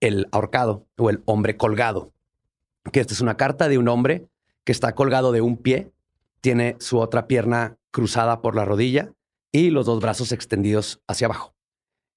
el 0.00 0.28
ahorcado 0.30 0.86
o 0.96 1.10
el 1.10 1.22
hombre 1.24 1.56
colgado 1.56 2.14
que 2.92 3.00
esta 3.00 3.14
es 3.14 3.20
una 3.20 3.36
carta 3.36 3.68
de 3.68 3.78
un 3.78 3.88
hombre 3.88 4.26
que 4.64 4.72
está 4.72 4.94
colgado 4.94 5.32
de 5.32 5.40
un 5.40 5.56
pie, 5.56 5.90
tiene 6.40 6.76
su 6.78 6.98
otra 6.98 7.26
pierna 7.26 7.76
cruzada 7.90 8.42
por 8.42 8.56
la 8.56 8.64
rodilla 8.64 9.12
y 9.52 9.70
los 9.70 9.86
dos 9.86 10.00
brazos 10.00 10.32
extendidos 10.32 11.00
hacia 11.06 11.26
abajo. 11.26 11.54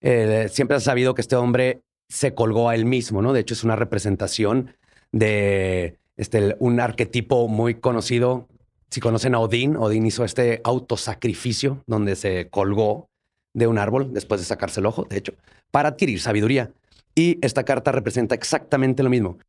Eh, 0.01 0.47
siempre 0.51 0.77
has 0.77 0.83
sabido 0.83 1.13
que 1.13 1.21
este 1.21 1.35
hombre 1.35 1.81
se 2.09 2.33
colgó 2.33 2.69
a 2.69 2.75
él 2.75 2.85
mismo, 2.85 3.21
¿no? 3.21 3.33
De 3.33 3.41
hecho, 3.41 3.53
es 3.53 3.63
una 3.63 3.75
representación 3.75 4.75
de 5.11 5.97
este, 6.15 6.55
un 6.59 6.79
arquetipo 6.79 7.47
muy 7.47 7.75
conocido. 7.75 8.47
Si 8.89 9.01
conocen 9.01 9.35
a 9.35 9.39
Odín, 9.39 9.75
Odín 9.75 10.05
hizo 10.05 10.23
este 10.23 10.61
autosacrificio 10.63 11.83
donde 11.85 12.15
se 12.15 12.49
colgó 12.49 13.09
de 13.57 13.65
un 13.65 13.79
árbol 13.79 14.13
después 14.13 14.39
de 14.39 14.45
sacarse 14.45 14.79
el 14.79 14.85
ojo, 14.85 15.05
de 15.09 15.17
hecho, 15.17 15.33
para 15.71 15.89
adquirir 15.89 16.19
sabiduría. 16.19 16.71
Y 17.15 17.39
esta 17.41 17.63
carta 17.63 17.91
representa 17.91 18.35
exactamente 18.35 19.01
lo 19.01 19.09
mismo 19.09 19.39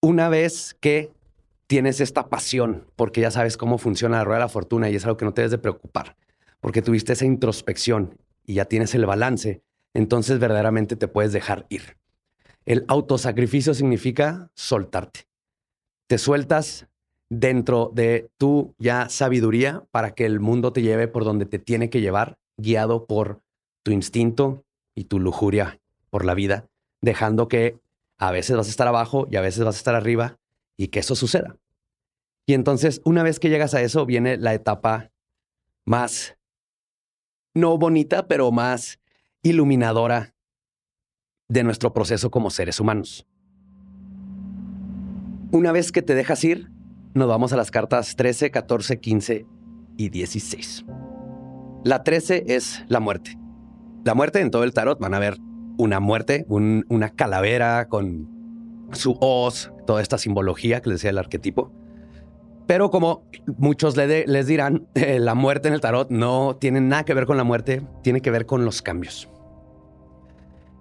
una 0.00 0.28
vez 0.28 0.76
que 0.80 1.10
tienes 1.66 2.00
esta 2.00 2.28
pasión, 2.28 2.86
porque 2.94 3.20
ya 3.20 3.32
sabes 3.32 3.56
cómo 3.56 3.78
funciona 3.78 4.18
la 4.18 4.24
rueda 4.24 4.38
de 4.38 4.44
la 4.44 4.48
fortuna 4.48 4.88
y 4.88 4.94
es 4.94 5.04
algo 5.04 5.16
que 5.16 5.24
no 5.24 5.34
te 5.34 5.42
debes 5.42 5.50
de 5.50 5.58
preocupar, 5.58 6.16
porque 6.60 6.82
tuviste 6.82 7.14
esa 7.14 7.24
introspección 7.24 8.16
y 8.46 8.54
ya 8.54 8.64
tienes 8.66 8.94
el 8.94 9.06
balance, 9.06 9.60
entonces 9.94 10.38
verdaderamente 10.38 10.94
te 10.94 11.08
puedes 11.08 11.32
dejar 11.32 11.66
ir. 11.68 11.96
El 12.64 12.84
autosacrificio 12.86 13.74
significa 13.74 14.50
soltarte. 14.54 15.26
Te 16.06 16.18
sueltas 16.18 16.86
dentro 17.28 17.90
de 17.92 18.30
tu 18.38 18.74
ya 18.78 19.08
sabiduría 19.08 19.84
para 19.90 20.12
que 20.12 20.26
el 20.26 20.38
mundo 20.38 20.72
te 20.72 20.82
lleve 20.82 21.08
por 21.08 21.24
donde 21.24 21.44
te 21.44 21.58
tiene 21.58 21.90
que 21.90 22.00
llevar, 22.00 22.38
guiado 22.56 23.06
por 23.06 23.42
tu 23.88 23.92
instinto 23.92 24.66
y 24.94 25.04
tu 25.04 25.18
lujuria 25.18 25.80
por 26.10 26.26
la 26.26 26.34
vida, 26.34 26.68
dejando 27.00 27.48
que 27.48 27.80
a 28.18 28.30
veces 28.30 28.54
vas 28.54 28.66
a 28.66 28.70
estar 28.70 28.86
abajo 28.86 29.26
y 29.30 29.36
a 29.36 29.40
veces 29.40 29.64
vas 29.64 29.76
a 29.76 29.78
estar 29.78 29.94
arriba 29.94 30.38
y 30.76 30.88
que 30.88 30.98
eso 30.98 31.14
suceda. 31.14 31.56
Y 32.44 32.52
entonces, 32.52 33.00
una 33.06 33.22
vez 33.22 33.40
que 33.40 33.48
llegas 33.48 33.72
a 33.72 33.80
eso, 33.80 34.04
viene 34.04 34.36
la 34.36 34.52
etapa 34.52 35.10
más, 35.86 36.36
no 37.54 37.78
bonita, 37.78 38.28
pero 38.28 38.52
más 38.52 39.00
iluminadora 39.40 40.34
de 41.48 41.64
nuestro 41.64 41.94
proceso 41.94 42.30
como 42.30 42.50
seres 42.50 42.80
humanos. 42.80 43.26
Una 45.50 45.72
vez 45.72 45.92
que 45.92 46.02
te 46.02 46.14
dejas 46.14 46.44
ir, 46.44 46.70
nos 47.14 47.26
vamos 47.26 47.54
a 47.54 47.56
las 47.56 47.70
cartas 47.70 48.16
13, 48.16 48.50
14, 48.50 49.00
15 49.00 49.46
y 49.96 50.10
16. 50.10 50.84
La 51.84 52.04
13 52.04 52.44
es 52.48 52.84
la 52.88 53.00
muerte. 53.00 53.38
La 54.04 54.14
muerte 54.14 54.40
en 54.40 54.50
todo 54.50 54.64
el 54.64 54.72
tarot 54.72 54.98
van 54.98 55.14
a 55.14 55.18
ver 55.18 55.38
una 55.78 56.00
muerte, 56.00 56.44
una 56.48 57.10
calavera 57.10 57.88
con 57.88 58.28
su 58.92 59.16
hoz, 59.20 59.72
toda 59.86 60.02
esta 60.02 60.18
simbología 60.18 60.80
que 60.80 60.90
les 60.90 60.98
decía 60.98 61.10
el 61.10 61.18
arquetipo. 61.18 61.72
Pero 62.66 62.90
como 62.90 63.24
muchos 63.56 63.96
les 63.96 64.46
dirán, 64.46 64.86
eh, 64.94 65.18
la 65.18 65.34
muerte 65.34 65.68
en 65.68 65.74
el 65.74 65.80
tarot 65.80 66.10
no 66.10 66.56
tiene 66.56 66.80
nada 66.80 67.04
que 67.04 67.14
ver 67.14 67.26
con 67.26 67.36
la 67.36 67.44
muerte, 67.44 67.82
tiene 68.02 68.20
que 68.20 68.30
ver 68.30 68.44
con 68.44 68.64
los 68.64 68.82
cambios. 68.82 69.28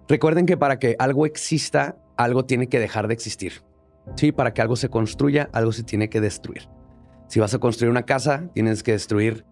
Recuerden 0.10 0.46
que 0.46 0.58
para 0.58 0.80
que 0.80 0.96
algo 1.00 1.26
exista, 1.26 1.98
algo 2.18 2.46
tiene 2.46 2.68
que 2.68 2.80
dejar 2.80 3.08
de 3.08 3.14
existir. 3.14 3.64
Sí, 4.16 4.32
para 4.32 4.54
que 4.54 4.62
algo 4.62 4.76
se 4.76 4.90
construya, 4.90 5.50
algo 5.52 5.72
se 5.72 5.84
tiene 5.84 6.10
que 6.10 6.22
destruir. 6.22 6.70
Si 7.28 7.40
vas 7.40 7.54
a 7.54 7.60
construir 7.60 7.92
una 7.92 8.04
casa, 8.04 8.50
tienes 8.54 8.84
que 8.84 8.94
destruir 8.94 9.46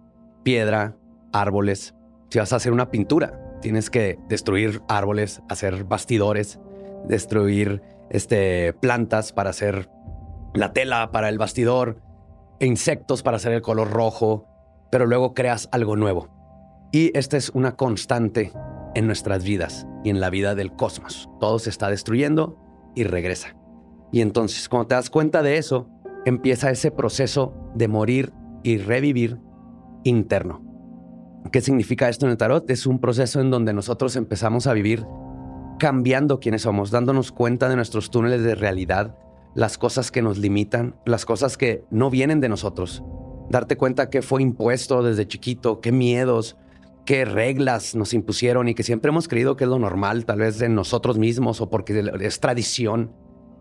piedra, 0.43 0.95
árboles. 1.33 1.93
Si 2.29 2.39
vas 2.39 2.53
a 2.53 2.55
hacer 2.55 2.71
una 2.71 2.89
pintura, 2.89 3.44
Tienes 3.65 3.89
que 3.89 4.19
destruir 4.29 4.83
árboles, 4.87 5.41
hacer 5.49 5.85
bastidores, 5.85 6.59
destruir 7.07 7.81
este, 8.11 8.73
plantas 8.73 9.33
para 9.33 9.49
hacer 9.49 9.89
la 10.53 10.71
tela 10.71 11.09
para 11.11 11.29
el 11.29 11.39
bastidor, 11.39 11.99
insectos 12.59 13.23
para 13.23 13.37
hacer 13.37 13.53
el 13.53 13.63
color 13.63 13.89
rojo, 13.89 14.45
pero 14.91 15.07
luego 15.07 15.33
creas 15.33 15.67
algo 15.71 15.95
nuevo. 15.95 16.29
Y 16.91 17.09
esta 17.17 17.37
es 17.37 17.49
una 17.55 17.75
constante 17.75 18.53
en 18.93 19.07
nuestras 19.07 19.43
vidas 19.43 19.87
y 20.03 20.11
en 20.11 20.19
la 20.19 20.29
vida 20.29 20.53
del 20.53 20.75
cosmos. 20.75 21.27
Todo 21.39 21.57
se 21.57 21.71
está 21.71 21.89
destruyendo 21.89 22.59
y 22.93 23.03
regresa. 23.03 23.55
Y 24.11 24.21
entonces, 24.21 24.69
cuando 24.69 24.89
te 24.89 24.93
das 24.93 25.09
cuenta 25.09 25.41
de 25.41 25.57
eso, 25.57 25.89
empieza 26.23 26.69
ese 26.69 26.91
proceso 26.91 27.55
de 27.73 27.87
morir 27.87 28.31
y 28.61 28.77
revivir 28.77 29.39
interno. 30.03 30.64
¿Qué 31.51 31.61
significa 31.61 32.09
esto 32.09 32.25
en 32.25 32.31
el 32.31 32.37
tarot? 32.37 32.69
Es 32.69 32.85
un 32.85 32.99
proceso 32.99 33.39
en 33.39 33.51
donde 33.51 33.73
nosotros 33.73 34.15
empezamos 34.15 34.67
a 34.67 34.73
vivir 34.73 35.05
cambiando 35.79 36.39
quiénes 36.39 36.63
somos, 36.63 36.91
dándonos 36.91 37.31
cuenta 37.31 37.69
de 37.69 37.75
nuestros 37.75 38.09
túneles 38.09 38.43
de 38.43 38.55
realidad, 38.55 39.17
las 39.53 39.77
cosas 39.77 40.11
que 40.11 40.21
nos 40.21 40.37
limitan, 40.37 40.95
las 41.05 41.25
cosas 41.25 41.57
que 41.57 41.83
no 41.91 42.09
vienen 42.09 42.39
de 42.41 42.49
nosotros. 42.49 43.03
Darte 43.49 43.77
cuenta 43.77 44.09
que 44.09 44.21
fue 44.21 44.41
impuesto 44.41 45.03
desde 45.03 45.27
chiquito, 45.27 45.81
qué 45.81 45.91
miedos, 45.91 46.57
qué 47.05 47.25
reglas 47.25 47.95
nos 47.95 48.13
impusieron 48.13 48.67
y 48.67 48.73
que 48.73 48.83
siempre 48.83 49.09
hemos 49.09 49.27
creído 49.27 49.55
que 49.55 49.65
es 49.65 49.69
lo 49.69 49.79
normal, 49.79 50.25
tal 50.25 50.39
vez 50.39 50.61
en 50.61 50.75
nosotros 50.75 51.17
mismos 51.17 51.61
o 51.61 51.69
porque 51.69 52.11
es 52.21 52.39
tradición, 52.39 53.13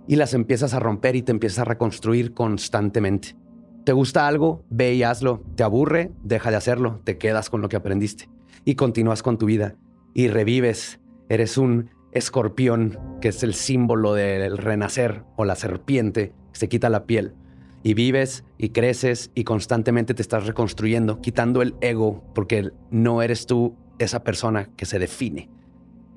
y 0.06 0.16
las 0.16 0.34
empiezas 0.34 0.74
a 0.74 0.80
romper 0.80 1.16
y 1.16 1.22
te 1.22 1.32
empiezas 1.32 1.60
a 1.60 1.64
reconstruir 1.64 2.32
constantemente. 2.32 3.36
¿Te 3.84 3.92
gusta 3.92 4.26
algo? 4.26 4.64
Ve 4.70 4.94
y 4.94 5.02
hazlo. 5.02 5.42
¿Te 5.56 5.62
aburre? 5.62 6.10
Deja 6.22 6.50
de 6.50 6.56
hacerlo. 6.56 7.00
Te 7.04 7.18
quedas 7.18 7.50
con 7.50 7.60
lo 7.60 7.68
que 7.68 7.76
aprendiste 7.76 8.30
y 8.64 8.76
continúas 8.76 9.22
con 9.22 9.36
tu 9.36 9.44
vida 9.44 9.76
y 10.14 10.28
revives. 10.28 11.00
Eres 11.28 11.58
un 11.58 11.90
escorpión, 12.12 12.98
que 13.20 13.28
es 13.28 13.42
el 13.42 13.52
símbolo 13.52 14.14
del 14.14 14.56
renacer, 14.56 15.24
o 15.36 15.44
la 15.44 15.54
serpiente, 15.54 16.32
que 16.52 16.58
se 16.58 16.68
quita 16.68 16.88
la 16.88 17.04
piel. 17.04 17.34
Y 17.82 17.92
vives 17.92 18.44
y 18.56 18.70
creces 18.70 19.30
y 19.34 19.44
constantemente 19.44 20.14
te 20.14 20.22
estás 20.22 20.46
reconstruyendo, 20.46 21.20
quitando 21.20 21.60
el 21.60 21.74
ego, 21.82 22.24
porque 22.34 22.70
no 22.90 23.20
eres 23.20 23.44
tú 23.44 23.76
esa 23.98 24.24
persona 24.24 24.70
que 24.76 24.86
se 24.86 24.98
define. 24.98 25.50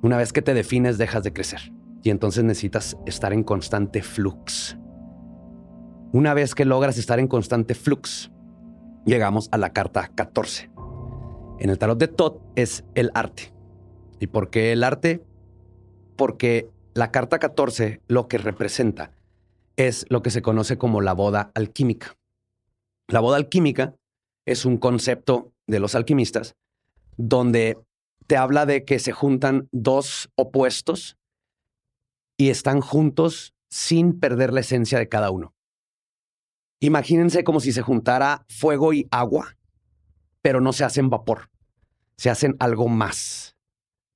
Una 0.02 0.16
vez 0.16 0.32
que 0.32 0.42
te 0.42 0.54
defines, 0.54 0.98
dejas 0.98 1.24
de 1.24 1.34
crecer. 1.34 1.74
Y 2.04 2.12
entonces 2.12 2.46
necesitas 2.46 2.96
estar 3.06 3.34
en 3.34 3.44
constante 3.44 4.02
flux. 4.04 4.78
Una 6.14 6.34
vez 6.34 6.56
que 6.56 6.64
logras 6.64 6.98
estar 6.98 7.20
en 7.20 7.28
constante 7.28 7.76
flux, 7.76 8.32
llegamos 9.06 9.50
a 9.52 9.58
la 9.58 9.74
carta 9.74 10.10
14. 10.16 10.72
En 11.60 11.70
el 11.70 11.78
tarot 11.78 12.00
de 12.00 12.08
Tot 12.08 12.42
es 12.56 12.86
el 12.96 13.12
arte. 13.14 13.54
¿Y 14.20 14.28
por 14.28 14.50
qué 14.50 14.72
el 14.72 14.86
arte? 14.86 15.26
Porque 16.16 16.70
la 16.94 17.12
carta 17.12 17.40
14 17.40 18.02
lo 18.08 18.30
que 18.30 18.38
representa 18.38 19.12
es 19.76 20.06
lo 20.10 20.22
que 20.22 20.32
se 20.32 20.42
conoce 20.42 20.78
como 20.78 21.02
la 21.02 21.14
boda 21.14 21.52
alquímica. 21.56 22.16
La 23.10 23.20
boda 23.20 23.36
alquímica 23.36 23.96
es 24.46 24.66
un 24.66 24.78
concepto 24.78 25.52
de 25.68 25.80
los 25.80 25.94
alquimistas 25.94 26.56
donde 27.18 27.78
te 28.28 28.38
habla 28.38 28.66
de 28.66 28.86
que 28.86 29.00
se 29.00 29.12
juntan 29.12 29.68
dos 29.74 30.30
opuestos 30.36 31.18
y 32.38 32.50
están 32.50 32.80
juntos 32.80 33.54
sin 33.70 34.20
perder 34.20 34.54
la 34.54 34.62
esencia 34.62 35.00
de 35.00 35.10
cada 35.10 35.32
uno. 35.32 35.54
Imagínense 36.80 37.44
como 37.44 37.60
si 37.60 37.72
se 37.72 37.82
juntara 37.82 38.46
fuego 38.50 38.94
y 38.94 39.08
agua, 39.12 39.58
pero 40.42 40.62
no 40.62 40.74
se 40.74 40.84
hacen 40.84 41.10
vapor, 41.10 41.50
se 42.18 42.30
hacen 42.30 42.56
algo 42.60 42.88
más. 42.88 43.56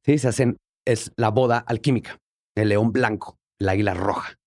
¿Sí? 0.06 0.18
Se 0.18 0.28
hacen, 0.28 0.58
es 0.86 1.12
la 1.16 1.30
boda 1.30 1.58
alquímica, 1.58 2.20
el 2.56 2.70
león 2.70 2.92
blanco, 2.92 3.38
el 3.60 3.70
águila 3.70 3.94
roja. 3.94 4.38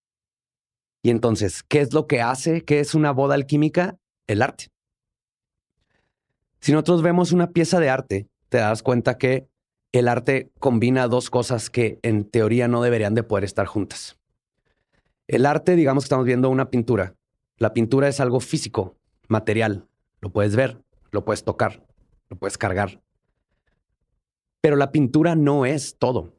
Y 1.03 1.11
entonces, 1.11 1.63
¿qué 1.63 1.81
es 1.81 1.93
lo 1.93 2.07
que 2.07 2.23
hace 2.23 2.65
que 2.65 2.81
es 2.81 2.95
una 2.95 3.11
boda 3.11 3.35
alquímica? 3.35 3.97
El 4.27 4.43
arte. 4.43 4.69
Si 6.61 6.73
nosotros 6.73 7.03
vemos 7.03 7.33
una 7.33 7.51
pieza 7.51 7.79
de 7.79 7.91
arte, 7.91 8.29
te 8.49 8.59
das 8.59 8.83
cuenta 8.83 9.19
que 9.19 9.47
el 9.93 10.09
arte 10.09 10.51
combina 10.59 11.07
dos 11.09 11.29
cosas 11.29 11.69
que 11.69 11.99
en 12.03 12.25
teoría 12.25 12.69
no 12.69 12.83
deberían 12.83 13.15
de 13.15 13.23
poder 13.23 13.45
estar 13.45 13.67
juntas. 13.67 14.19
El 15.29 15.47
arte, 15.47 15.77
digamos 15.77 16.05
que 16.05 16.07
estamos 16.07 16.25
viendo 16.25 16.49
una 16.49 16.71
pintura. 16.71 17.15
La 17.59 17.73
pintura 17.73 18.09
es 18.09 18.21
algo 18.21 18.41
físico, 18.41 18.97
material. 19.29 19.87
Lo 20.21 20.31
puedes 20.31 20.57
ver, 20.57 20.83
lo 21.11 21.25
puedes 21.25 21.45
tocar, 21.45 21.87
lo 22.29 22.37
puedes 22.37 22.59
cargar. 22.59 23.01
Pero 24.61 24.77
la 24.77 24.91
pintura 24.91 25.35
no 25.35 25.67
es 25.67 25.97
todo. 25.99 26.33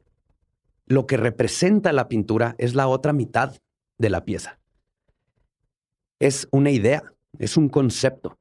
Lo 0.86 1.06
que 1.06 1.16
representa 1.16 1.92
la 1.92 2.08
pintura 2.08 2.54
es 2.58 2.74
la 2.74 2.88
otra 2.88 3.12
mitad 3.12 3.56
de 3.98 4.10
la 4.10 4.24
pieza. 4.24 4.58
Es 6.18 6.48
una 6.50 6.70
idea, 6.70 7.02
es 7.38 7.56
un 7.56 7.68
concepto 7.68 8.38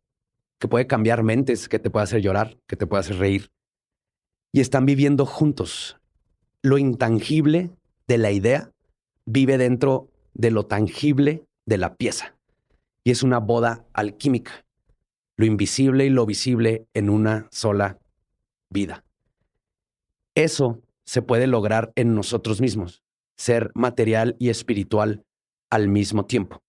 que 0.60 0.68
puede 0.68 0.88
cambiar 0.88 1.24
mentes, 1.24 1.70
que 1.70 1.80
te 1.80 1.90
puede 1.90 2.04
hacer 2.04 2.22
llorar, 2.22 2.58
que 2.68 2.76
te 2.76 2.88
puede 2.88 3.02
hacer 3.02 3.18
reír. 3.18 3.52
Y 4.52 4.62
están 4.62 4.86
viviendo 4.86 5.26
juntos. 5.26 5.98
Lo 6.62 6.78
intangible 6.78 7.72
de 8.08 8.18
la 8.18 8.32
idea 8.32 8.72
vive 9.26 9.58
dentro 9.58 10.10
de 10.34 10.52
lo 10.52 10.66
tangible 10.66 11.46
de 11.66 11.78
la 11.78 11.96
pieza. 11.96 12.35
Y 13.06 13.12
es 13.12 13.24
una 13.24 13.40
boda 13.40 13.86
alquímica. 13.94 14.66
Lo 15.38 15.46
invisible 15.46 16.06
y 16.06 16.10
lo 16.10 16.26
visible 16.26 16.88
en 16.94 17.10
una 17.10 17.48
sola 17.52 18.00
vida. 18.70 19.06
Eso 20.36 20.82
se 21.06 21.22
puede 21.22 21.48
lograr 21.48 21.94
en 21.96 22.16
nosotros 22.16 22.62
mismos, 22.62 23.04
ser 23.38 23.72
material 23.76 24.36
y 24.40 24.50
espiritual 24.50 25.24
al 25.70 25.88
mismo 25.88 26.26
tiempo. 26.26 26.64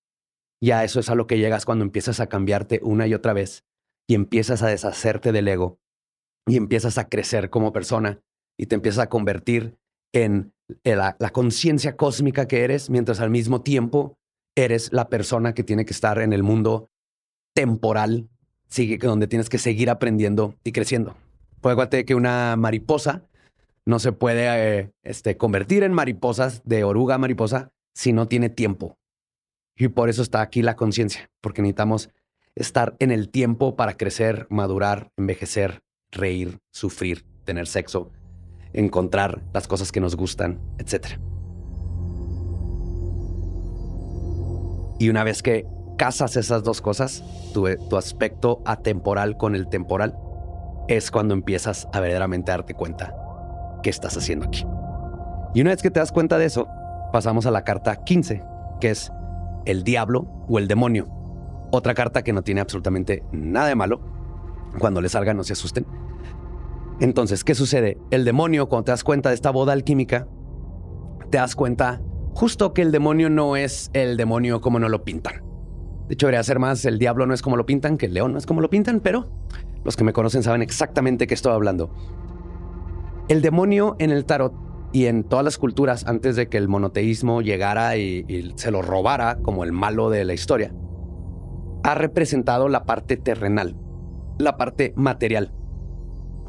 Ya 0.60 0.84
eso 0.84 1.00
es 1.00 1.10
a 1.10 1.14
lo 1.14 1.26
que 1.26 1.38
llegas 1.38 1.64
cuando 1.64 1.84
empiezas 1.84 2.20
a 2.20 2.28
cambiarte 2.28 2.80
una 2.82 3.06
y 3.06 3.14
otra 3.14 3.32
vez 3.32 3.64
y 4.06 4.14
empiezas 4.14 4.62
a 4.62 4.68
deshacerte 4.68 5.32
del 5.32 5.48
ego 5.48 5.78
y 6.46 6.56
empiezas 6.56 6.98
a 6.98 7.08
crecer 7.08 7.50
como 7.50 7.72
persona 7.72 8.20
y 8.58 8.66
te 8.66 8.74
empiezas 8.74 9.04
a 9.04 9.08
convertir 9.08 9.76
en 10.12 10.54
la, 10.84 11.16
conciencia 11.32 11.96
cósmica 11.96 12.48
que 12.48 12.64
eres, 12.64 12.90
mientras 12.90 13.20
al 13.20 13.30
mismo 13.30 13.62
tiempo 13.62 14.18
eres 14.56 14.92
la 14.92 15.08
persona 15.08 15.54
que 15.54 15.62
tiene 15.62 15.84
que 15.84 15.92
estar 15.92 16.18
en 16.18 16.32
el 16.32 16.42
mundo 16.42 16.90
temporal, 17.54 18.28
sigue, 18.68 18.98
donde 18.98 19.28
tienes 19.28 19.48
que 19.48 19.58
seguir 19.58 19.90
aprendiendo 19.90 20.56
y 20.64 20.72
creciendo. 20.72 21.16
Puede 21.60 22.04
que 22.04 22.14
una 22.14 22.56
mariposa 22.56 23.22
no 23.84 23.98
se 23.98 24.12
puede 24.12 24.80
eh, 24.80 24.92
este, 25.04 25.36
convertir 25.36 25.84
en 25.84 25.92
mariposas 25.92 26.62
de 26.64 26.84
oruga 26.84 27.14
a 27.14 27.18
mariposa 27.18 27.70
si 27.94 28.12
no 28.12 28.26
tiene 28.26 28.50
tiempo. 28.50 28.98
Y 29.76 29.88
por 29.88 30.08
eso 30.08 30.22
está 30.22 30.40
aquí 30.40 30.62
la 30.62 30.74
conciencia, 30.74 31.30
porque 31.40 31.62
necesitamos 31.62 32.10
estar 32.54 32.96
en 32.98 33.10
el 33.10 33.28
tiempo 33.28 33.76
para 33.76 33.96
crecer, 33.96 34.46
madurar, 34.50 35.10
envejecer, 35.16 35.82
reír, 36.10 36.58
sufrir, 36.72 37.24
tener 37.44 37.66
sexo, 37.66 38.10
encontrar 38.72 39.42
las 39.52 39.68
cosas 39.68 39.92
que 39.92 40.00
nos 40.00 40.16
gustan, 40.16 40.60
etc. 40.78 41.18
Y 44.98 45.08
una 45.08 45.24
vez 45.24 45.42
que 45.42 45.66
casas 45.98 46.36
esas 46.36 46.62
dos 46.62 46.80
cosas, 46.80 47.22
tu, 47.52 47.66
tu 47.88 47.96
aspecto 47.96 48.62
atemporal 48.64 49.36
con 49.36 49.54
el 49.54 49.68
temporal, 49.68 50.18
es 50.88 51.10
cuando 51.10 51.34
empiezas 51.34 51.88
a 51.92 52.00
verdaderamente 52.00 52.52
darte 52.52 52.74
cuenta 52.74 53.14
qué 53.82 53.90
estás 53.90 54.16
haciendo 54.16 54.46
aquí. 54.46 54.64
Y 55.54 55.60
una 55.60 55.70
vez 55.70 55.82
que 55.82 55.90
te 55.90 56.00
das 56.00 56.12
cuenta 56.12 56.38
de 56.38 56.44
eso, 56.44 56.68
pasamos 57.12 57.46
a 57.46 57.50
la 57.50 57.64
carta 57.64 57.96
15, 58.04 58.42
que 58.80 58.90
es 58.90 59.10
el 59.64 59.84
diablo 59.84 60.26
o 60.48 60.58
el 60.58 60.68
demonio. 60.68 61.08
Otra 61.70 61.94
carta 61.94 62.22
que 62.22 62.32
no 62.32 62.42
tiene 62.42 62.60
absolutamente 62.60 63.24
nada 63.32 63.68
de 63.68 63.74
malo. 63.74 64.00
Cuando 64.78 65.00
le 65.00 65.08
salga, 65.08 65.34
no 65.34 65.44
se 65.44 65.54
asusten. 65.54 65.86
Entonces, 67.00 67.44
¿qué 67.44 67.54
sucede? 67.54 67.98
El 68.10 68.24
demonio, 68.24 68.68
cuando 68.68 68.84
te 68.84 68.92
das 68.92 69.04
cuenta 69.04 69.30
de 69.30 69.34
esta 69.34 69.50
boda 69.50 69.72
alquímica, 69.72 70.28
te 71.30 71.38
das 71.38 71.56
cuenta 71.56 72.00
justo 72.36 72.74
que 72.74 72.82
el 72.82 72.92
demonio 72.92 73.30
no 73.30 73.56
es 73.56 73.90
el 73.94 74.18
demonio 74.18 74.60
como 74.60 74.78
no 74.78 74.90
lo 74.90 75.04
pintan. 75.04 75.42
De 76.06 76.12
hecho, 76.12 76.26
debería 76.26 76.42
ser 76.42 76.58
más 76.58 76.84
el 76.84 76.98
diablo 76.98 77.26
no 77.26 77.32
es 77.32 77.40
como 77.40 77.56
lo 77.56 77.64
pintan, 77.64 77.96
que 77.96 78.06
el 78.06 78.12
león 78.12 78.32
no 78.32 78.38
es 78.38 78.44
como 78.44 78.60
lo 78.60 78.68
pintan, 78.68 79.00
pero 79.00 79.30
los 79.84 79.96
que 79.96 80.04
me 80.04 80.12
conocen 80.12 80.42
saben 80.42 80.60
exactamente 80.60 81.26
qué 81.26 81.32
estoy 81.32 81.54
hablando. 81.54 81.90
El 83.30 83.40
demonio 83.40 83.96
en 83.98 84.10
el 84.10 84.26
tarot 84.26 84.52
y 84.92 85.06
en 85.06 85.24
todas 85.24 85.46
las 85.46 85.56
culturas 85.56 86.06
antes 86.06 86.36
de 86.36 86.48
que 86.50 86.58
el 86.58 86.68
monoteísmo 86.68 87.40
llegara 87.40 87.96
y 87.96 88.52
se 88.56 88.70
lo 88.70 88.82
robara 88.82 89.38
como 89.38 89.64
el 89.64 89.72
malo 89.72 90.10
de 90.10 90.26
la 90.26 90.34
historia, 90.34 90.74
ha 91.84 91.94
representado 91.94 92.68
la 92.68 92.84
parte 92.84 93.16
terrenal, 93.16 93.76
la 94.38 94.58
parte 94.58 94.92
material. 94.94 95.52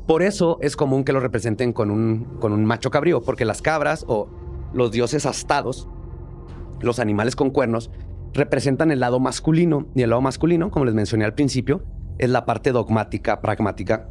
Por 0.05 0.21
eso 0.21 0.57
es 0.61 0.75
común 0.75 1.05
que 1.05 1.13
lo 1.13 1.21
representen 1.21 1.71
con 1.71 1.91
un, 1.91 2.25
con 2.41 2.51
un 2.51 2.65
macho 2.65 2.91
cabrío, 2.91 3.21
porque 3.21 3.45
las 3.45 3.61
cabras 3.61 4.03
o 4.07 4.46
los 4.73 4.91
dioses 4.91 5.25
astados, 5.25 5.87
los 6.79 6.99
animales 6.99 7.35
con 7.35 7.49
cuernos, 7.49 7.89
representan 8.33 8.91
el 8.91 8.99
lado 8.99 9.19
masculino. 9.19 9.87
Y 9.95 10.01
el 10.01 10.09
lado 10.09 10.21
masculino, 10.21 10.71
como 10.71 10.85
les 10.85 10.93
mencioné 10.93 11.25
al 11.25 11.33
principio, 11.33 11.83
es 12.17 12.29
la 12.29 12.45
parte 12.45 12.71
dogmática, 12.71 13.41
pragmática 13.41 14.09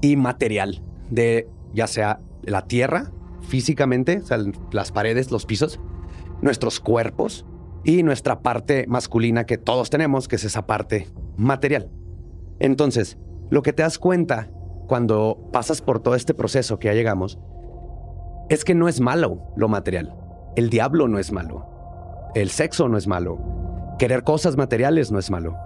y 0.00 0.16
material 0.16 0.82
de 1.10 1.48
ya 1.72 1.86
sea 1.86 2.20
la 2.42 2.66
tierra 2.66 3.12
físicamente, 3.42 4.18
o 4.18 4.26
sea, 4.26 4.38
las 4.72 4.92
paredes, 4.92 5.30
los 5.30 5.46
pisos, 5.46 5.80
nuestros 6.40 6.80
cuerpos 6.80 7.46
y 7.84 8.02
nuestra 8.02 8.40
parte 8.40 8.86
masculina 8.88 9.44
que 9.44 9.58
todos 9.58 9.90
tenemos, 9.90 10.28
que 10.28 10.36
es 10.36 10.44
esa 10.44 10.66
parte 10.66 11.08
material. 11.36 11.90
Entonces, 12.58 13.18
lo 13.50 13.62
que 13.62 13.72
te 13.72 13.82
das 13.82 13.98
cuenta 13.98 14.50
cuando 14.86 15.48
pasas 15.52 15.80
por 15.82 16.00
todo 16.00 16.14
este 16.14 16.34
proceso 16.34 16.78
que 16.78 16.88
ya 16.88 16.94
llegamos, 16.94 17.38
es 18.54 18.64
que 18.64 18.74
no 18.74 18.88
es 18.88 19.00
malo 19.00 19.52
lo 19.56 19.68
material. 19.68 20.14
El 20.56 20.70
diablo 20.70 21.08
no 21.08 21.18
es 21.18 21.32
malo. 21.32 21.66
El 22.34 22.50
sexo 22.50 22.88
no 22.88 22.96
es 22.96 23.06
malo. 23.06 23.38
Querer 23.98 24.24
cosas 24.24 24.56
materiales 24.56 25.10
no 25.10 25.18
es 25.18 25.30
malo. 25.30 25.56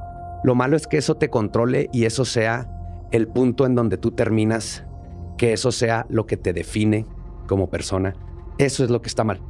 Lo 0.45 0.55
malo 0.55 0.77
es 0.77 0.87
que 0.87 0.99
eso 0.99 1.17
te 1.17 1.31
controle 1.31 1.89
y 1.93 2.05
eso 2.05 2.25
sea 2.25 2.71
el 3.11 3.29
punto 3.29 3.67
en 3.67 3.75
donde 3.75 3.97
tú 3.97 4.11
terminas, 4.11 4.85
que 5.39 5.53
eso 5.53 5.73
sea 5.73 6.07
lo 6.09 6.27
que 6.27 6.37
te 6.37 6.53
define 6.53 7.07
como 7.47 7.71
persona. 7.71 8.15
Eso 8.59 8.85
es 8.85 8.91
lo 8.91 9.01
que 9.01 9.09
está 9.09 9.25
mal 9.25 9.41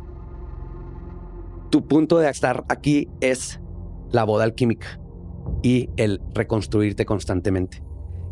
tu 1.71 1.87
punto 1.87 2.19
de 2.19 2.31
estar 2.31 2.65
aquí 2.69 3.09
es 3.21 3.61
la 4.11 4.25
boda 4.25 4.45
alquímica 4.45 5.01
y 5.63 5.91
el 5.97 6.21
reconstruirte 6.33 7.05
constantemente. 7.05 7.83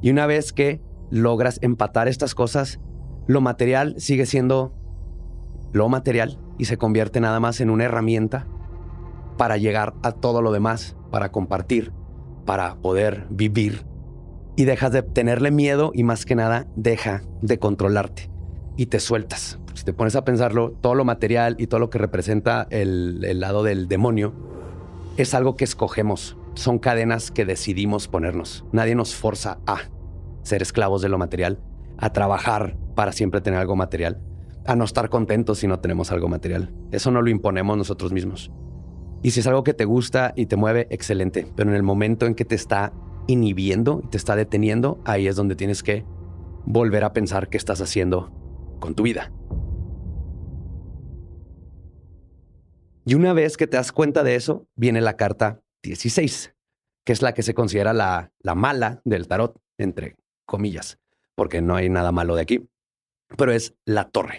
Y 0.02 0.10
una 0.10 0.26
vez 0.26 0.52
que 0.52 0.80
logras 1.10 1.58
empatar 1.62 2.08
estas 2.08 2.34
cosas, 2.34 2.80
lo 3.26 3.40
material 3.40 3.94
sigue 3.98 4.26
siendo 4.26 4.74
lo 5.74 5.90
material 5.90 6.38
y 6.56 6.64
se 6.64 6.78
convierte 6.78 7.20
nada 7.20 7.38
más 7.38 7.60
en 7.60 7.68
una 7.68 7.84
herramienta 7.84 8.46
para 9.36 9.58
llegar 9.58 9.92
a 10.02 10.12
todo 10.12 10.40
lo 10.40 10.52
demás, 10.52 10.96
para 11.10 11.30
compartir, 11.30 11.92
para 12.46 12.76
poder 12.76 13.26
vivir. 13.28 13.84
Y 14.56 14.64
dejas 14.64 14.92
de 14.92 15.02
tenerle 15.02 15.50
miedo 15.50 15.92
y 15.92 16.04
más 16.04 16.24
que 16.24 16.34
nada 16.34 16.66
deja 16.76 17.22
de 17.42 17.58
controlarte 17.58 18.30
y 18.76 18.86
te 18.86 19.00
sueltas 19.00 19.58
si 19.74 19.84
te 19.84 19.92
pones 19.92 20.14
a 20.14 20.24
pensarlo, 20.24 20.70
todo 20.80 20.94
lo 20.94 21.04
material 21.04 21.56
y 21.58 21.66
todo 21.66 21.80
lo 21.80 21.90
que 21.90 21.98
representa 21.98 22.66
el, 22.70 23.40
lado 23.40 23.64
del 23.64 23.88
demonio 23.88 24.32
es 25.16 25.34
algo 25.34 25.56
que 25.56 25.64
escogemos. 25.64 26.36
Son 26.54 26.78
cadenas 26.78 27.32
que 27.32 27.44
decidimos 27.44 28.06
ponernos. 28.06 28.64
Nadie 28.70 28.94
nos 28.94 29.14
forza 29.14 29.58
a 29.66 29.78
ser 30.42 30.62
esclavos 30.62 31.02
de 31.02 31.08
lo 31.08 31.18
material, 31.18 31.58
a 31.98 32.12
trabajar 32.12 32.76
para 32.94 33.10
siempre 33.10 33.40
tener 33.40 33.58
algo 33.58 33.74
material, 33.74 34.20
a 34.66 34.76
no 34.76 34.84
estar 34.84 35.08
contentos 35.10 35.58
si 35.58 35.66
no 35.66 35.80
tenemos 35.80 36.10
algo 36.10 36.28
material. 36.28 36.72
Eso 36.90 37.10
no 37.10 37.22
lo 37.22 37.30
imponemos 37.30 37.76
nosotros 37.76 38.12
mismos. 38.12 38.50
Y 39.22 39.30
si 39.30 39.40
es 39.40 39.46
algo 39.46 39.64
que 39.64 39.74
te 39.74 39.84
gusta 39.84 40.32
y 40.36 40.46
te 40.46 40.56
mueve, 40.56 40.86
excelente. 40.90 41.46
Pero 41.56 41.70
en 41.70 41.76
el 41.76 41.82
momento 41.82 42.26
en 42.26 42.34
que 42.34 42.44
te 42.44 42.54
está 42.54 42.92
inhibiendo 43.26 44.02
y 44.04 44.08
te 44.08 44.16
está 44.16 44.36
deteniendo, 44.36 45.00
ahí 45.04 45.26
es 45.26 45.36
donde 45.36 45.56
tienes 45.56 45.82
que 45.82 46.04
volver 46.66 47.04
a 47.04 47.12
pensar 47.12 47.48
qué 47.48 47.56
estás 47.56 47.80
haciendo 47.80 48.32
con 48.80 48.94
tu 48.94 49.02
vida. 49.02 49.32
Y 53.06 53.14
una 53.14 53.32
vez 53.32 53.56
que 53.56 53.66
te 53.66 53.76
das 53.76 53.92
cuenta 53.92 54.22
de 54.22 54.34
eso, 54.34 54.66
viene 54.76 55.00
la 55.00 55.16
carta 55.16 55.62
16, 55.82 56.54
que 57.04 57.12
es 57.12 57.20
la 57.20 57.34
que 57.34 57.42
se 57.42 57.54
considera 57.54 57.92
la, 57.92 58.32
la 58.40 58.54
mala 58.54 59.02
del 59.04 59.28
tarot, 59.28 59.60
entre 59.76 60.16
comillas, 60.46 60.98
porque 61.34 61.60
no 61.60 61.76
hay 61.76 61.90
nada 61.90 62.12
malo 62.12 62.34
de 62.34 62.42
aquí, 62.42 62.68
pero 63.36 63.52
es 63.52 63.74
la 63.84 64.08
torre. 64.08 64.38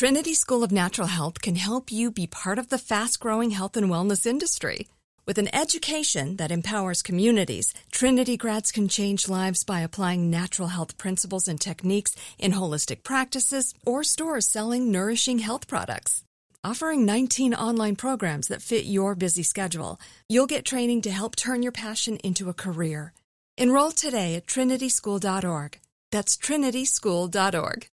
Trinity 0.00 0.32
School 0.32 0.64
of 0.64 0.72
Natural 0.72 1.08
Health 1.08 1.42
can 1.42 1.56
help 1.56 1.92
you 1.92 2.10
be 2.10 2.26
part 2.26 2.58
of 2.58 2.70
the 2.70 2.78
fast 2.78 3.20
growing 3.20 3.50
health 3.50 3.76
and 3.76 3.90
wellness 3.90 4.24
industry. 4.24 4.88
With 5.26 5.36
an 5.36 5.54
education 5.54 6.36
that 6.36 6.50
empowers 6.50 7.02
communities, 7.02 7.74
Trinity 7.92 8.38
grads 8.38 8.72
can 8.72 8.88
change 8.88 9.28
lives 9.28 9.62
by 9.62 9.80
applying 9.80 10.30
natural 10.30 10.68
health 10.68 10.96
principles 10.96 11.48
and 11.48 11.60
techniques 11.60 12.16
in 12.38 12.52
holistic 12.52 13.02
practices 13.02 13.74
or 13.84 14.02
stores 14.02 14.48
selling 14.48 14.90
nourishing 14.90 15.40
health 15.40 15.68
products. 15.68 16.24
Offering 16.64 17.04
19 17.04 17.52
online 17.52 17.96
programs 17.96 18.48
that 18.48 18.62
fit 18.62 18.86
your 18.86 19.14
busy 19.14 19.42
schedule, 19.42 20.00
you'll 20.30 20.46
get 20.46 20.64
training 20.64 21.02
to 21.02 21.10
help 21.10 21.36
turn 21.36 21.62
your 21.62 21.72
passion 21.72 22.16
into 22.24 22.48
a 22.48 22.54
career. 22.54 23.12
Enroll 23.58 23.90
today 23.90 24.34
at 24.34 24.46
trinityschool.org. 24.46 25.78
That's 26.10 26.38
trinityschool.org. 26.38 27.90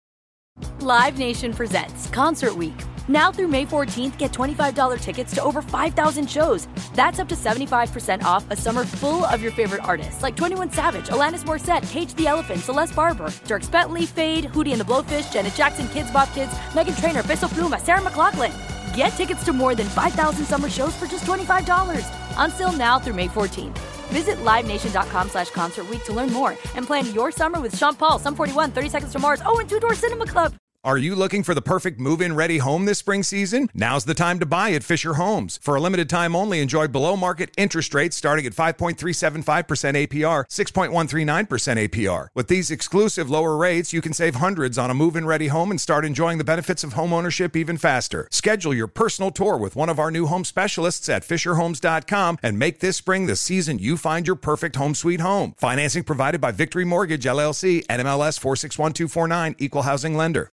Live 0.82 1.16
Nation 1.16 1.54
presents 1.54 2.08
Concert 2.08 2.56
Week. 2.56 2.74
Now 3.06 3.30
through 3.30 3.46
May 3.46 3.64
14th, 3.64 4.18
get 4.18 4.32
$25 4.32 5.00
tickets 5.00 5.32
to 5.36 5.42
over 5.42 5.62
5,000 5.62 6.28
shows. 6.28 6.66
That's 6.94 7.20
up 7.20 7.28
to 7.28 7.36
75% 7.36 8.24
off 8.24 8.44
a 8.50 8.56
summer 8.56 8.84
full 8.84 9.24
of 9.26 9.40
your 9.42 9.52
favorite 9.52 9.84
artists 9.84 10.22
like 10.24 10.34
21 10.34 10.72
Savage, 10.72 11.06
Alanis 11.06 11.44
Morissette, 11.44 11.88
Cage 11.88 12.12
the 12.14 12.26
Elephant, 12.26 12.60
Celeste 12.60 12.96
Barber, 12.96 13.32
Dirk 13.46 13.70
Bentley, 13.70 14.06
Fade, 14.06 14.46
Hootie 14.46 14.72
and 14.72 14.80
the 14.80 14.84
Blowfish, 14.84 15.32
Janet 15.32 15.54
Jackson, 15.54 15.86
Kids 15.88 16.10
Bop 16.10 16.32
Kids, 16.32 16.52
Megan 16.74 16.94
Trainor, 16.96 17.22
Bissell 17.22 17.48
Pluma, 17.50 17.80
Sarah 17.80 18.02
McLaughlin. 18.02 18.50
Get 18.96 19.10
tickets 19.10 19.44
to 19.44 19.52
more 19.52 19.76
than 19.76 19.86
5,000 19.86 20.44
summer 20.44 20.68
shows 20.68 20.96
for 20.96 21.06
just 21.06 21.24
$25. 21.24 22.04
Until 22.38 22.72
now 22.72 22.98
through 22.98 23.14
May 23.14 23.28
14th. 23.28 24.01
Visit 24.12 24.36
LiveNation.com 24.44 25.28
slash 25.30 25.50
Concert 25.50 25.86
to 26.04 26.12
learn 26.12 26.32
more 26.32 26.50
and 26.76 26.86
plan 26.86 27.12
your 27.14 27.32
summer 27.32 27.60
with 27.60 27.76
Sean 27.76 27.94
Paul, 27.94 28.18
Sum 28.18 28.34
41, 28.34 28.70
30 28.70 28.88
Seconds 28.88 29.12
to 29.12 29.18
Mars, 29.18 29.42
oh, 29.44 29.58
and 29.58 29.68
Two 29.68 29.80
Door 29.80 29.94
Cinema 29.94 30.26
Club. 30.26 30.61
Are 30.84 30.98
you 30.98 31.14
looking 31.14 31.44
for 31.44 31.54
the 31.54 31.62
perfect 31.62 32.00
move 32.00 32.20
in 32.20 32.34
ready 32.34 32.58
home 32.58 32.86
this 32.86 32.98
spring 32.98 33.22
season? 33.22 33.70
Now's 33.72 34.04
the 34.04 34.14
time 34.14 34.40
to 34.40 34.46
buy 34.46 34.70
at 34.70 34.82
Fisher 34.82 35.14
Homes. 35.14 35.60
For 35.62 35.76
a 35.76 35.80
limited 35.80 36.10
time 36.10 36.34
only, 36.34 36.60
enjoy 36.60 36.88
below 36.88 37.16
market 37.16 37.50
interest 37.56 37.94
rates 37.94 38.16
starting 38.16 38.46
at 38.46 38.52
5.375% 38.52 39.44
APR, 39.46 40.42
6.139% 40.44 41.88
APR. 41.88 42.28
With 42.34 42.48
these 42.48 42.72
exclusive 42.72 43.30
lower 43.30 43.56
rates, 43.56 43.92
you 43.92 44.00
can 44.00 44.12
save 44.12 44.34
hundreds 44.34 44.76
on 44.76 44.90
a 44.90 44.94
move 44.94 45.14
in 45.14 45.24
ready 45.24 45.46
home 45.46 45.70
and 45.70 45.80
start 45.80 46.04
enjoying 46.04 46.38
the 46.38 46.42
benefits 46.42 46.82
of 46.82 46.94
home 46.94 47.12
ownership 47.12 47.54
even 47.54 47.78
faster. 47.78 48.26
Schedule 48.32 48.74
your 48.74 48.88
personal 48.88 49.30
tour 49.30 49.56
with 49.56 49.76
one 49.76 49.88
of 49.88 50.00
our 50.00 50.10
new 50.10 50.26
home 50.26 50.44
specialists 50.44 51.08
at 51.08 51.22
FisherHomes.com 51.22 52.38
and 52.42 52.58
make 52.58 52.80
this 52.80 52.96
spring 52.96 53.26
the 53.26 53.36
season 53.36 53.78
you 53.78 53.96
find 53.96 54.26
your 54.26 54.34
perfect 54.34 54.74
home 54.74 54.96
sweet 54.96 55.20
home. 55.20 55.54
Financing 55.58 56.02
provided 56.02 56.40
by 56.40 56.50
Victory 56.50 56.84
Mortgage, 56.84 57.22
LLC, 57.22 57.86
NMLS 57.86 58.40
461249, 58.40 59.54
Equal 59.60 59.82
Housing 59.82 60.16
Lender. 60.16 60.50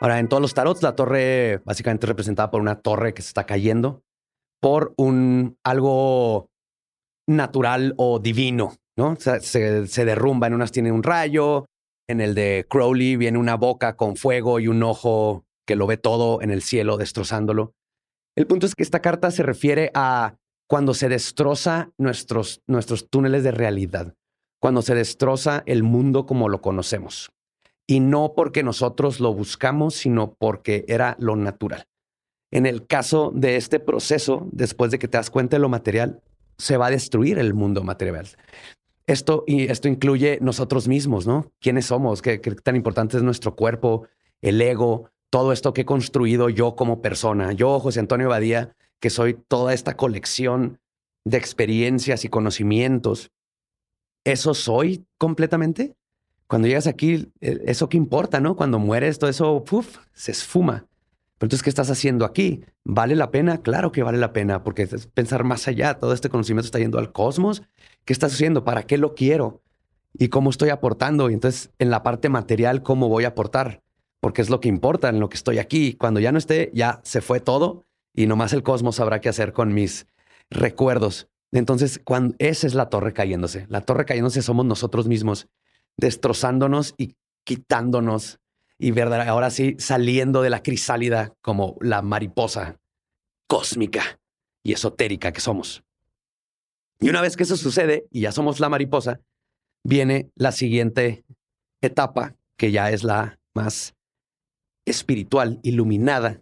Ahora, 0.00 0.20
en 0.20 0.28
todos 0.28 0.40
los 0.40 0.54
tarots, 0.54 0.82
la 0.82 0.94
torre 0.94 1.60
básicamente 1.64 2.06
es 2.06 2.08
representada 2.08 2.50
por 2.50 2.60
una 2.60 2.80
torre 2.80 3.14
que 3.14 3.22
se 3.22 3.28
está 3.28 3.44
cayendo 3.44 4.02
por 4.60 4.94
un 4.96 5.56
algo 5.64 6.50
natural 7.28 7.94
o 7.96 8.18
divino, 8.18 8.74
¿no? 8.96 9.12
O 9.12 9.16
sea, 9.16 9.40
se, 9.40 9.86
se 9.86 10.04
derrumba. 10.04 10.46
En 10.46 10.54
unas 10.54 10.72
tiene 10.72 10.92
un 10.92 11.02
rayo, 11.02 11.66
en 12.08 12.20
el 12.20 12.34
de 12.34 12.66
Crowley 12.68 13.16
viene 13.16 13.38
una 13.38 13.56
boca 13.56 13.96
con 13.96 14.16
fuego 14.16 14.60
y 14.60 14.68
un 14.68 14.82
ojo 14.82 15.44
que 15.66 15.76
lo 15.76 15.86
ve 15.86 15.96
todo 15.96 16.42
en 16.42 16.50
el 16.50 16.62
cielo, 16.62 16.96
destrozándolo. 16.96 17.74
El 18.36 18.46
punto 18.46 18.66
es 18.66 18.74
que 18.74 18.84
esta 18.84 19.00
carta 19.00 19.30
se 19.30 19.42
refiere 19.42 19.90
a 19.94 20.36
cuando 20.68 20.94
se 20.94 21.08
destroza 21.08 21.90
nuestros, 21.98 22.62
nuestros 22.66 23.08
túneles 23.10 23.42
de 23.42 23.50
realidad, 23.50 24.14
cuando 24.60 24.82
se 24.82 24.94
destroza 24.94 25.62
el 25.66 25.82
mundo 25.82 26.24
como 26.24 26.48
lo 26.48 26.60
conocemos 26.60 27.30
y 27.90 28.00
no 28.00 28.34
porque 28.36 28.62
nosotros 28.62 29.18
lo 29.18 29.32
buscamos, 29.32 29.94
sino 29.94 30.34
porque 30.34 30.84
era 30.88 31.16
lo 31.18 31.36
natural. 31.36 31.86
En 32.52 32.66
el 32.66 32.86
caso 32.86 33.32
de 33.34 33.56
este 33.56 33.80
proceso, 33.80 34.46
después 34.52 34.90
de 34.90 34.98
que 34.98 35.08
te 35.08 35.16
das 35.16 35.30
cuenta 35.30 35.56
de 35.56 35.60
lo 35.60 35.70
material, 35.70 36.22
se 36.58 36.76
va 36.76 36.86
a 36.86 36.90
destruir 36.90 37.38
el 37.38 37.54
mundo 37.54 37.82
material. 37.82 38.28
Esto, 39.06 39.44
y 39.46 39.70
esto 39.70 39.88
incluye 39.88 40.38
nosotros 40.42 40.86
mismos, 40.86 41.26
¿no? 41.26 41.50
¿Quiénes 41.60 41.86
somos? 41.86 42.20
¿Qué, 42.20 42.42
¿Qué, 42.42 42.50
tan 42.56 42.76
importante 42.76 43.16
es 43.16 43.22
nuestro 43.22 43.56
cuerpo, 43.56 44.06
el 44.42 44.60
ego, 44.60 45.10
todo 45.30 45.52
esto 45.52 45.72
que 45.72 45.80
he 45.80 45.86
construido 45.86 46.50
yo 46.50 46.76
como 46.76 47.00
persona? 47.00 47.52
Yo, 47.52 47.80
José 47.80 48.00
Antonio 48.00 48.28
Badía, 48.28 48.76
que 49.00 49.08
soy 49.08 49.34
toda 49.34 49.72
esta 49.72 49.96
colección 49.96 50.78
de 51.24 51.38
experiencias 51.38 52.26
y 52.26 52.28
conocimientos. 52.28 53.30
¿Eso 54.24 54.52
soy 54.52 55.06
completamente? 55.16 55.97
Cuando 56.48 56.66
llegas 56.66 56.86
aquí, 56.86 57.30
eh, 57.40 57.62
eso 57.66 57.88
que 57.88 57.98
importa, 57.98 58.40
¿no? 58.40 58.56
Cuando 58.56 58.78
mueres, 58.78 59.18
todo 59.18 59.30
eso 59.30 59.64
uf, 59.70 59.98
se 60.14 60.32
esfuma. 60.32 60.86
Pero 61.36 61.46
entonces, 61.46 61.62
¿qué 61.62 61.70
estás 61.70 61.90
haciendo 61.90 62.24
aquí? 62.24 62.64
¿Vale 62.84 63.14
la 63.14 63.30
pena? 63.30 63.58
Claro 63.58 63.92
que 63.92 64.02
vale 64.02 64.18
la 64.18 64.32
pena, 64.32 64.64
porque 64.64 64.82
es 64.82 65.06
pensar 65.06 65.44
más 65.44 65.68
allá. 65.68 65.98
Todo 65.98 66.12
este 66.12 66.30
conocimiento 66.30 66.66
está 66.66 66.78
yendo 66.78 66.98
al 66.98 67.12
cosmos. 67.12 67.62
¿Qué 68.04 68.12
estás 68.12 68.32
haciendo? 68.32 68.64
¿Para 68.64 68.84
qué 68.84 68.98
lo 68.98 69.14
quiero? 69.14 69.60
¿Y 70.14 70.28
cómo 70.28 70.50
estoy 70.50 70.70
aportando? 70.70 71.30
Y 71.30 71.34
entonces, 71.34 71.70
en 71.78 71.90
la 71.90 72.02
parte 72.02 72.28
material, 72.30 72.82
¿cómo 72.82 73.08
voy 73.08 73.24
a 73.24 73.28
aportar? 73.28 73.82
Porque 74.18 74.42
es 74.42 74.50
lo 74.50 74.58
que 74.58 74.68
importa, 74.68 75.10
en 75.10 75.20
lo 75.20 75.28
que 75.28 75.36
estoy 75.36 75.58
aquí. 75.58 75.92
Cuando 75.92 76.18
ya 76.18 76.32
no 76.32 76.38
esté, 76.38 76.72
ya 76.74 77.00
se 77.04 77.20
fue 77.20 77.40
todo 77.40 77.84
y 78.14 78.26
nomás 78.26 78.52
el 78.54 78.62
cosmos 78.62 78.96
sabrá 78.96 79.20
qué 79.20 79.28
hacer 79.28 79.52
con 79.52 79.74
mis 79.74 80.06
recuerdos. 80.50 81.28
Entonces, 81.52 82.00
esa 82.38 82.66
es 82.66 82.74
la 82.74 82.88
torre 82.88 83.12
cayéndose. 83.12 83.66
La 83.68 83.82
torre 83.82 84.06
cayéndose 84.06 84.42
somos 84.42 84.66
nosotros 84.66 85.06
mismos 85.06 85.46
destrozándonos 85.98 86.94
y 86.96 87.14
quitándonos 87.44 88.38
y 88.78 88.92
verdad, 88.92 89.28
ahora 89.28 89.50
sí 89.50 89.74
saliendo 89.78 90.40
de 90.40 90.50
la 90.50 90.62
crisálida 90.62 91.34
como 91.42 91.76
la 91.80 92.00
mariposa 92.00 92.78
cósmica 93.48 94.20
y 94.62 94.72
esotérica 94.72 95.32
que 95.32 95.40
somos. 95.40 95.82
Y 97.00 97.10
una 97.10 97.20
vez 97.20 97.36
que 97.36 97.42
eso 97.42 97.56
sucede 97.56 98.06
y 98.10 98.20
ya 98.22 98.32
somos 98.32 98.60
la 98.60 98.68
mariposa, 98.68 99.20
viene 99.84 100.30
la 100.36 100.52
siguiente 100.52 101.24
etapa, 101.80 102.36
que 102.56 102.70
ya 102.70 102.90
es 102.90 103.02
la 103.02 103.38
más 103.54 103.94
espiritual, 104.84 105.60
iluminada, 105.62 106.40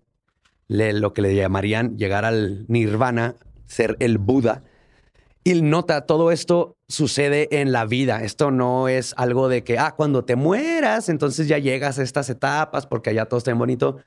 lo 0.68 1.12
que 1.12 1.22
le 1.22 1.34
llamarían 1.34 1.96
llegar 1.96 2.24
al 2.24 2.66
nirvana, 2.68 3.36
ser 3.66 3.96
el 4.00 4.18
Buda, 4.18 4.62
y 5.44 5.62
nota, 5.62 6.07
todo 6.07 6.32
esto 6.32 6.76
sucede 6.89 7.61
en 7.61 7.72
la 7.72 7.84
vida. 7.84 8.22
Esto 8.22 8.51
no 8.51 8.89
es 8.89 9.14
algo 9.16 9.49
de 9.49 9.64
que, 9.64 9.78
ah, 9.78 9.95
cuando 9.97 10.24
te 10.24 10.37
mueras, 10.37 11.09
entonces 11.09 11.49
ya 11.49 11.59
llegas 11.59 11.99
a 11.99 12.03
estas 12.03 12.30
etapas 12.30 12.87
porque 12.87 13.11
allá 13.11 13.26
todo 13.26 13.39
está 13.39 13.51
bien 13.51 13.59
bonito. 13.59 13.99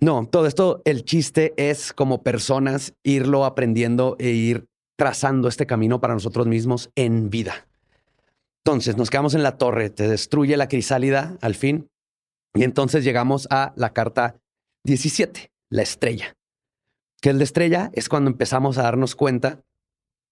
No, 0.00 0.26
todo 0.26 0.46
esto, 0.46 0.82
el 0.84 1.04
chiste 1.04 1.54
es 1.56 1.92
como 1.92 2.22
personas 2.22 2.94
irlo 3.02 3.44
aprendiendo 3.44 4.16
e 4.18 4.30
ir 4.30 4.68
trazando 4.96 5.48
este 5.48 5.66
camino 5.66 6.00
para 6.00 6.14
nosotros 6.14 6.46
mismos 6.46 6.90
en 6.94 7.30
vida. 7.30 7.66
Entonces 8.64 8.96
nos 8.96 9.10
quedamos 9.10 9.34
en 9.34 9.42
la 9.42 9.56
torre, 9.56 9.90
te 9.90 10.08
destruye 10.08 10.56
la 10.56 10.68
crisálida 10.68 11.36
al 11.40 11.54
fin. 11.54 11.88
Y 12.54 12.64
entonces 12.64 13.04
llegamos 13.04 13.46
a 13.50 13.72
la 13.76 13.92
carta 13.92 14.36
17, 14.84 15.50
la 15.70 15.82
estrella. 15.82 16.36
Que 17.20 17.30
el 17.30 17.38
de 17.38 17.44
estrella 17.44 17.90
es 17.94 18.08
cuando 18.08 18.30
empezamos 18.30 18.78
a 18.78 18.82
darnos 18.82 19.14
cuenta 19.14 19.62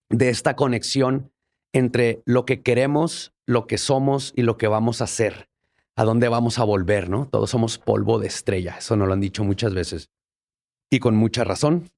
de 0.09 0.28
esta 0.28 0.55
conexión 0.55 1.32
entre 1.77 2.22
lo 2.24 2.47
que 2.47 2.62
queremos, 2.62 3.35
lo 3.45 3.66
que 3.66 3.77
somos 3.77 4.33
y 4.35 4.43
lo 4.43 4.57
que 4.57 4.66
vamos 4.66 5.03
a 5.03 5.05
hacer, 5.05 5.51
a 5.95 6.05
dónde 6.05 6.29
vamos 6.29 6.59
a 6.59 6.64
volver, 6.64 7.11
¿no? 7.11 7.29
Todos 7.29 7.51
somos 7.51 7.77
polvo 7.77 8.18
de 8.18 8.29
estrella, 8.29 8.77
eso 8.79 8.97
nos 8.97 9.07
lo 9.07 9.12
han 9.12 9.20
dicho 9.20 9.45
muchas 9.45 9.74
veces. 9.74 10.11
Y 10.89 11.01
con 11.01 11.16
mucha 11.16 11.45
razón, 11.45 11.91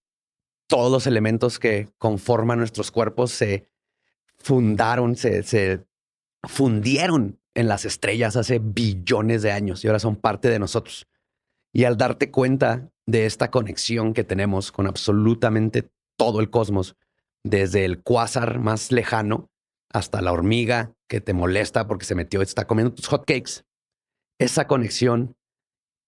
todos 0.67 0.91
los 0.91 1.07
elementos 1.07 1.61
que 1.61 1.91
conforman 1.97 2.59
nuestros 2.59 2.91
cuerpos 2.91 3.31
se 3.31 3.69
fundaron, 4.37 5.15
se, 5.15 5.45
se 5.45 5.87
fundieron 6.43 7.39
en 7.55 7.69
las 7.69 7.85
estrellas 7.85 8.35
hace 8.35 8.59
billones 8.59 9.43
de 9.43 9.53
años 9.53 9.85
y 9.85 9.87
ahora 9.87 10.01
son 10.01 10.17
parte 10.17 10.49
de 10.49 10.59
nosotros. 10.59 11.07
Y 11.73 11.85
al 11.85 11.97
darte 11.97 12.33
cuenta 12.33 12.91
de 13.07 13.27
esta 13.27 13.53
conexión 13.53 14.13
que 14.13 14.25
tenemos 14.25 14.73
con 14.73 14.89
absolutamente 14.89 15.89
todo 16.17 16.41
el 16.41 16.51
cosmos, 16.51 16.97
desde 17.45 17.85
el 17.85 18.03
cuásar 18.03 18.59
más 18.59 18.91
lejano 18.91 19.49
hasta 19.93 20.21
la 20.21 20.33
hormiga 20.33 20.93
que 21.09 21.21
te 21.21 21.33
molesta 21.33 21.87
porque 21.87 22.05
se 22.05 22.15
metió 22.15 22.41
y 22.41 22.45
está 22.45 22.67
comiendo 22.67 22.95
tus 22.95 23.09
hotcakes. 23.09 23.65
Esa 24.39 24.67
conexión 24.67 25.37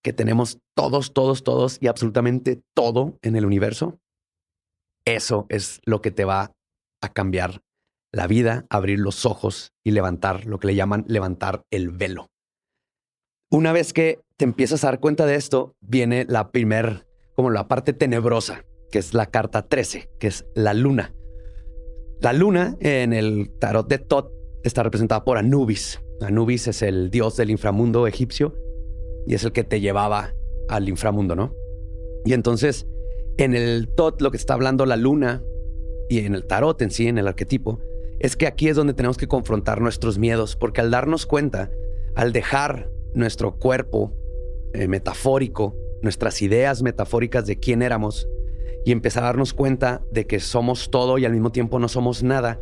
que 0.03 0.13
tenemos 0.13 0.59
todos, 0.75 1.13
todos, 1.13 1.45
todos 1.45 1.79
y 1.81 1.89
absolutamente 1.89 2.63
todo 2.75 3.19
en 3.23 3.37
el 3.37 3.45
universo 3.45 3.99
Eso 5.05 5.47
es 5.49 5.81
lo 5.85 6.01
que 6.01 6.11
te 6.11 6.25
va 6.25 6.53
a 7.03 7.13
cambiar 7.13 7.63
la 8.13 8.27
vida, 8.27 8.67
abrir 8.71 8.99
los 8.99 9.25
ojos 9.25 9.73
y 9.85 9.93
levantar 9.93 10.47
lo 10.47 10.59
que 10.59 10.69
le 10.69 10.75
llaman 10.75 11.05
levantar 11.07 11.65
el 11.71 11.91
velo. 11.91 12.29
Una 13.51 13.73
vez 13.73 13.93
que 13.93 14.21
te 14.37 14.45
empiezas 14.45 14.85
a 14.85 14.89
dar 14.89 15.01
cuenta 15.01 15.27
de 15.27 15.37
esto, 15.37 15.75
viene 15.81 16.27
la 16.29 16.51
primer, 16.51 17.07
como 17.35 17.51
la 17.51 17.69
parte 17.69 17.93
tenebrosa, 17.93 18.65
que 18.91 18.99
es 18.99 19.15
la 19.15 19.27
carta 19.27 19.69
13, 19.69 20.11
que 20.19 20.27
es 20.27 20.45
la 20.55 20.75
luna. 20.75 21.15
La 22.21 22.35
luna 22.35 22.77
en 22.81 23.15
el 23.15 23.51
tarot 23.59 23.89
de 23.89 23.97
Tot 23.97 24.31
está 24.63 24.83
representada 24.83 25.25
por 25.25 25.39
Anubis. 25.39 26.01
Anubis 26.21 26.69
es 26.69 26.83
el 26.83 27.11
dios 27.11 27.39
del 27.39 27.51
inframundo 27.51 28.07
egipcio 28.07 28.55
y 29.27 29.35
es 29.35 29.45
el 29.45 29.53
que 29.53 29.65
te 29.65 29.81
llevaba 29.81 30.35
al 30.69 30.91
inframundo, 30.91 31.35
¿no? 31.35 31.55
Y 32.27 32.35
entonces, 32.35 32.87
en 33.39 33.55
el 33.55 33.89
Tot, 33.89 34.21
lo 34.21 34.31
que 34.31 34.37
está 34.37 34.53
hablando 34.53 34.85
la 34.85 34.99
luna 34.99 35.43
y 36.11 36.19
en 36.19 36.35
el 36.35 36.47
tarot 36.47 36.83
en 36.83 36.91
sí, 36.91 37.09
en 37.09 37.17
el 37.17 37.27
arquetipo, 37.27 37.81
es 38.19 38.37
que 38.37 38.47
aquí 38.47 38.69
es 38.69 38.77
donde 38.77 38.93
tenemos 38.93 39.17
que 39.17 39.27
confrontar 39.27 39.81
nuestros 39.81 40.19
miedos, 40.19 40.57
porque 40.57 40.83
al 40.83 40.91
darnos 40.91 41.25
cuenta, 41.25 41.71
al 42.15 42.33
dejar 42.33 42.91
nuestro 43.15 43.57
cuerpo 43.57 44.13
eh, 44.75 44.89
metafórico, 44.89 45.75
nuestras 46.03 46.43
ideas 46.43 46.83
metafóricas 46.83 47.47
de 47.47 47.59
quién 47.59 47.81
éramos, 47.81 48.29
y 48.85 48.93
empezar 48.93 49.25
a 49.25 49.27
darnos 49.27 49.53
cuenta 49.53 50.03
de 50.11 50.27
que 50.27 50.41
somos 50.41 50.91
todo 50.91 51.19
y 51.19 51.25
al 51.25 51.33
mismo 51.33 51.53
tiempo 51.53 51.79
no 51.79 51.89
somos 51.89 52.23
nada, 52.23 52.61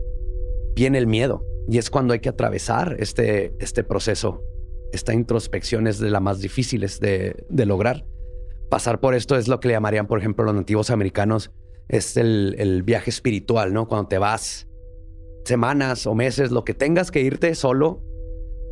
viene 0.74 0.98
el 0.98 1.06
miedo. 1.06 1.44
Y 1.68 1.78
es 1.78 1.90
cuando 1.90 2.14
hay 2.14 2.20
que 2.20 2.28
atravesar 2.28 2.96
este, 2.98 3.54
este 3.60 3.84
proceso. 3.84 4.42
Esta 4.92 5.12
introspección 5.12 5.86
es 5.86 5.98
de 5.98 6.10
las 6.10 6.22
más 6.22 6.40
difíciles 6.40 6.98
de, 6.98 7.36
de 7.48 7.66
lograr. 7.66 8.06
Pasar 8.70 9.00
por 9.00 9.14
esto 9.14 9.36
es 9.36 9.48
lo 9.48 9.60
que 9.60 9.68
le 9.68 9.74
llamarían, 9.74 10.06
por 10.06 10.18
ejemplo, 10.18 10.44
los 10.44 10.54
nativos 10.54 10.90
americanos, 10.90 11.50
es 11.88 12.16
el, 12.16 12.54
el 12.58 12.82
viaje 12.82 13.10
espiritual, 13.10 13.72
¿no? 13.72 13.86
Cuando 13.86 14.08
te 14.08 14.18
vas 14.18 14.68
semanas 15.44 16.06
o 16.06 16.14
meses, 16.14 16.50
lo 16.50 16.64
que 16.64 16.74
tengas 16.74 17.10
que 17.10 17.20
irte 17.20 17.54
solo, 17.54 18.02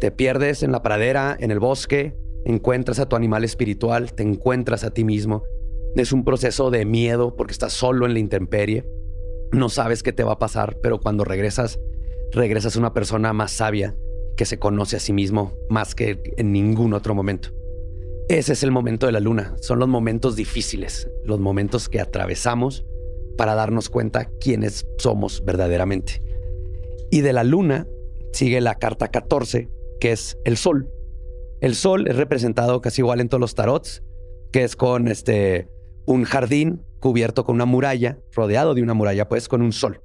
te 0.00 0.10
pierdes 0.10 0.62
en 0.62 0.72
la 0.72 0.82
pradera, 0.82 1.36
en 1.38 1.50
el 1.50 1.58
bosque, 1.58 2.14
encuentras 2.44 2.98
a 2.98 3.08
tu 3.08 3.16
animal 3.16 3.44
espiritual, 3.44 4.12
te 4.12 4.22
encuentras 4.22 4.84
a 4.84 4.90
ti 4.90 5.04
mismo. 5.04 5.42
Es 5.96 6.12
un 6.12 6.24
proceso 6.24 6.70
de 6.70 6.84
miedo 6.84 7.36
porque 7.36 7.52
estás 7.52 7.72
solo 7.72 8.04
en 8.04 8.12
la 8.12 8.18
intemperie. 8.18 8.84
No 9.52 9.70
sabes 9.70 10.02
qué 10.02 10.12
te 10.12 10.24
va 10.24 10.32
a 10.32 10.38
pasar, 10.38 10.78
pero 10.82 11.00
cuando 11.00 11.24
regresas, 11.24 11.80
regresas 12.32 12.76
una 12.76 12.92
persona 12.92 13.32
más 13.32 13.52
sabia 13.52 13.96
que 14.36 14.44
se 14.44 14.58
conoce 14.58 14.96
a 14.96 15.00
sí 15.00 15.14
mismo 15.14 15.54
más 15.70 15.94
que 15.94 16.34
en 16.36 16.52
ningún 16.52 16.92
otro 16.92 17.14
momento. 17.14 17.48
Ese 18.28 18.52
es 18.52 18.62
el 18.62 18.72
momento 18.72 19.06
de 19.06 19.12
la 19.12 19.20
luna. 19.20 19.54
Son 19.62 19.78
los 19.78 19.88
momentos 19.88 20.36
difíciles, 20.36 21.10
los 21.24 21.40
momentos 21.40 21.88
que 21.88 21.98
atravesamos 21.98 22.84
para 23.38 23.54
darnos 23.54 23.88
cuenta 23.88 24.28
quiénes 24.38 24.86
somos 24.98 25.42
verdaderamente. 25.46 26.22
Y 27.10 27.22
de 27.22 27.32
la 27.32 27.42
luna 27.42 27.86
sigue 28.34 28.60
la 28.60 28.74
carta 28.74 29.08
14, 29.08 29.70
que 29.98 30.12
es 30.12 30.36
el 30.44 30.58
sol. 30.58 30.90
El 31.62 31.74
sol 31.74 32.06
es 32.06 32.16
representado 32.16 32.82
casi 32.82 33.00
igual 33.00 33.22
en 33.22 33.30
todos 33.30 33.40
los 33.40 33.54
tarots, 33.54 34.02
que 34.52 34.62
es 34.62 34.76
con 34.76 35.08
este 35.08 35.70
un 36.06 36.24
jardín 36.24 36.82
cubierto 37.00 37.44
con 37.44 37.56
una 37.56 37.66
muralla, 37.66 38.18
rodeado 38.32 38.74
de 38.74 38.82
una 38.82 38.94
muralla, 38.94 39.28
pues 39.28 39.48
con 39.48 39.60
un 39.60 39.72
sol. 39.72 40.02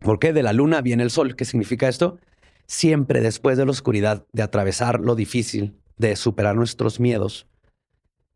Porque 0.00 0.32
de 0.32 0.42
la 0.42 0.52
luna 0.52 0.80
viene 0.80 1.02
el 1.02 1.10
sol. 1.10 1.36
¿Qué 1.36 1.44
significa 1.44 1.88
esto? 1.88 2.18
Siempre 2.66 3.20
después 3.20 3.58
de 3.58 3.64
la 3.64 3.70
oscuridad, 3.70 4.26
de 4.32 4.42
atravesar 4.42 5.00
lo 5.00 5.14
difícil, 5.14 5.76
de 5.96 6.16
superar 6.16 6.56
nuestros 6.56 7.00
miedos, 7.00 7.46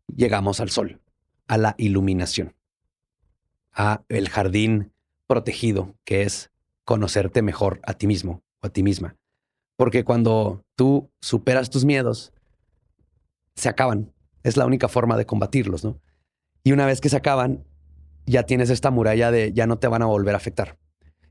llegamos 0.07 0.59
al 0.59 0.69
sol, 0.69 1.01
a 1.47 1.57
la 1.57 1.75
iluminación, 1.77 2.55
a 3.73 4.03
el 4.09 4.29
jardín 4.29 4.91
protegido, 5.27 5.95
que 6.03 6.23
es 6.23 6.51
conocerte 6.83 7.41
mejor 7.41 7.79
a 7.83 7.93
ti 7.93 8.07
mismo 8.07 8.43
o 8.61 8.67
a 8.67 8.69
ti 8.69 8.83
misma. 8.83 9.15
Porque 9.77 10.03
cuando 10.03 10.63
tú 10.75 11.09
superas 11.21 11.69
tus 11.69 11.85
miedos, 11.85 12.33
se 13.55 13.69
acaban. 13.69 14.13
Es 14.43 14.57
la 14.57 14.65
única 14.65 14.87
forma 14.87 15.17
de 15.17 15.25
combatirlos, 15.25 15.83
¿no? 15.83 15.99
Y 16.63 16.71
una 16.71 16.85
vez 16.85 17.01
que 17.01 17.09
se 17.09 17.17
acaban, 17.17 17.63
ya 18.25 18.43
tienes 18.43 18.69
esta 18.69 18.91
muralla 18.91 19.31
de 19.31 19.53
ya 19.53 19.67
no 19.67 19.79
te 19.79 19.87
van 19.87 20.01
a 20.01 20.05
volver 20.05 20.33
a 20.35 20.37
afectar. 20.37 20.77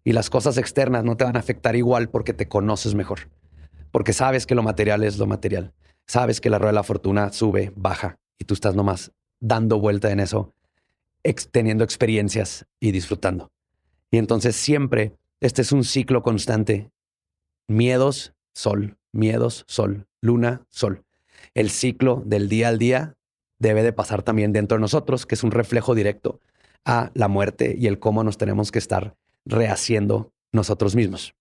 Y 0.02 0.12
las 0.12 0.30
cosas 0.30 0.58
externas 0.58 1.04
no 1.04 1.16
te 1.16 1.24
van 1.24 1.36
a 1.36 1.40
afectar 1.40 1.76
igual 1.76 2.08
porque 2.08 2.32
te 2.32 2.48
conoces 2.48 2.94
mejor. 2.94 3.30
Porque 3.90 4.12
sabes 4.12 4.46
que 4.46 4.54
lo 4.54 4.62
material 4.62 5.04
es 5.04 5.18
lo 5.18 5.26
material. 5.26 5.72
Sabes 6.06 6.40
que 6.40 6.50
la 6.50 6.58
rueda 6.58 6.72
de 6.72 6.76
la 6.76 6.82
fortuna 6.82 7.32
sube, 7.32 7.72
baja 7.76 8.18
y 8.38 8.44
tú 8.44 8.54
estás 8.54 8.74
nomás 8.74 9.12
dando 9.40 9.78
vuelta 9.78 10.10
en 10.10 10.20
eso, 10.20 10.54
teniendo 11.52 11.84
experiencias 11.84 12.66
y 12.80 12.92
disfrutando. 12.92 13.50
Y 14.10 14.18
entonces 14.18 14.56
siempre 14.56 15.14
este 15.40 15.62
es 15.62 15.72
un 15.72 15.84
ciclo 15.84 16.22
constante. 16.22 16.90
Miedos, 17.66 18.34
sol, 18.52 18.98
miedos, 19.10 19.64
sol, 19.68 20.06
luna, 20.20 20.66
sol. 20.68 21.04
El 21.54 21.70
ciclo 21.70 22.22
del 22.26 22.50
día 22.50 22.68
al 22.68 22.78
día 22.78 23.16
debe 23.60 23.84
de 23.84 23.92
pasar 23.92 24.24
también 24.24 24.52
dentro 24.52 24.76
de 24.76 24.80
nosotros, 24.80 25.26
que 25.26 25.36
es 25.36 25.44
un 25.44 25.52
reflejo 25.52 25.94
directo 25.94 26.40
a 26.84 27.12
la 27.14 27.28
muerte 27.28 27.76
y 27.78 27.86
el 27.86 28.00
cómo 28.00 28.24
nos 28.24 28.38
tenemos 28.38 28.72
que 28.72 28.80
estar 28.80 29.14
rehaciendo 29.44 30.32
nosotros 30.50 30.96
mismos. 30.96 31.34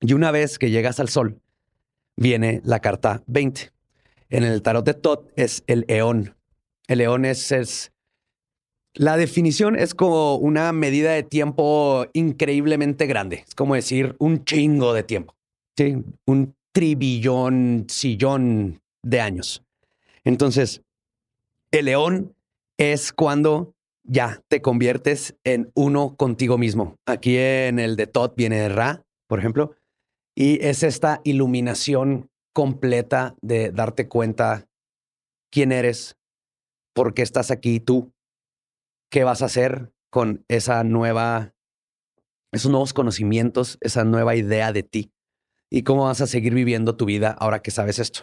Y 0.00 0.14
una 0.14 0.30
vez 0.30 0.58
que 0.58 0.70
llegas 0.70 1.00
al 1.00 1.10
sol, 1.10 1.40
viene 2.16 2.62
la 2.64 2.80
carta 2.80 3.22
20. 3.26 3.72
En 4.30 4.44
el 4.44 4.62
tarot 4.62 4.86
de 4.86 4.94
Tot 4.94 5.30
es 5.36 5.64
el 5.66 5.84
eón. 5.88 6.36
El 6.86 7.00
eón 7.00 7.24
es, 7.24 7.92
la 8.94 9.16
definición 9.16 9.76
es 9.76 9.94
como 9.94 10.36
una 10.36 10.72
medida 10.72 11.12
de 11.12 11.24
tiempo 11.24 12.06
increíblemente 12.12 13.06
grande. 13.06 13.44
Es 13.46 13.54
como 13.54 13.74
decir 13.74 14.14
un 14.18 14.44
chingo 14.44 14.94
de 14.94 15.02
tiempo. 15.02 15.34
Sí, 15.76 15.96
un 16.26 16.54
tribillón, 16.72 17.86
sillón 17.88 18.80
de 19.02 19.20
años. 19.20 19.64
Entonces, 20.24 20.82
el 21.70 21.86
león 21.86 22.36
es 22.78 23.12
cuando 23.12 23.74
ya 24.02 24.42
te 24.48 24.62
conviertes 24.62 25.36
en 25.44 25.70
uno 25.74 26.16
contigo 26.16 26.58
mismo. 26.58 26.96
Aquí 27.06 27.36
en 27.36 27.78
el 27.78 27.96
de 27.96 28.06
Tot 28.06 28.34
viene 28.36 28.68
Ra, 28.68 29.04
por 29.28 29.38
ejemplo, 29.38 29.76
y 30.34 30.64
es 30.64 30.82
esta 30.82 31.20
iluminación 31.24 32.30
completa 32.52 33.36
de 33.40 33.70
darte 33.70 34.08
cuenta 34.08 34.66
quién 35.50 35.70
eres, 35.72 36.16
por 36.94 37.14
qué 37.14 37.22
estás 37.22 37.50
aquí 37.50 37.78
tú, 37.78 38.12
qué 39.10 39.24
vas 39.24 39.42
a 39.42 39.46
hacer 39.46 39.92
con 40.10 40.44
esa 40.48 40.82
nueva, 40.82 41.54
esos 42.52 42.70
nuevos 42.70 42.92
conocimientos, 42.92 43.78
esa 43.80 44.04
nueva 44.04 44.34
idea 44.34 44.72
de 44.72 44.82
ti 44.82 45.12
y 45.70 45.82
cómo 45.82 46.04
vas 46.04 46.20
a 46.20 46.26
seguir 46.26 46.54
viviendo 46.54 46.96
tu 46.96 47.04
vida 47.04 47.30
ahora 47.38 47.62
que 47.62 47.70
sabes 47.70 47.98
esto. 48.00 48.22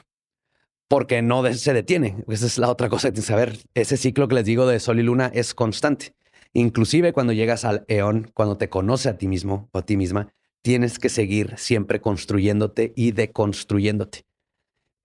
Porque 0.88 1.22
no 1.22 1.52
se 1.54 1.74
detiene. 1.74 2.24
Esa 2.28 2.46
es 2.46 2.58
la 2.58 2.70
otra 2.70 2.90
cosa 2.90 3.10
que 3.10 3.14
tienes 3.14 3.26
que 3.26 3.34
saber. 3.34 3.58
Ese 3.74 3.98
ciclo 3.98 4.28
que 4.28 4.36
les 4.36 4.46
digo 4.46 4.68
de 4.68 4.80
sol 4.80 5.00
y 5.00 5.04
luna 5.04 5.30
es 5.34 5.54
constante. 5.54 6.16
Inclusive 6.54 7.14
cuando 7.14 7.34
llegas 7.34 7.66
al 7.66 7.84
eón, 7.88 8.32
cuando 8.34 8.58
te 8.58 8.70
conoce 8.70 9.10
a 9.10 9.18
ti 9.18 9.28
mismo 9.28 9.70
o 9.74 9.80
a 9.80 9.86
ti 9.86 9.98
misma, 9.98 10.34
tienes 10.62 10.98
que 10.98 11.10
seguir 11.10 11.54
siempre 11.58 12.00
construyéndote 12.00 12.94
y 12.96 13.12
deconstruyéndote. 13.12 14.24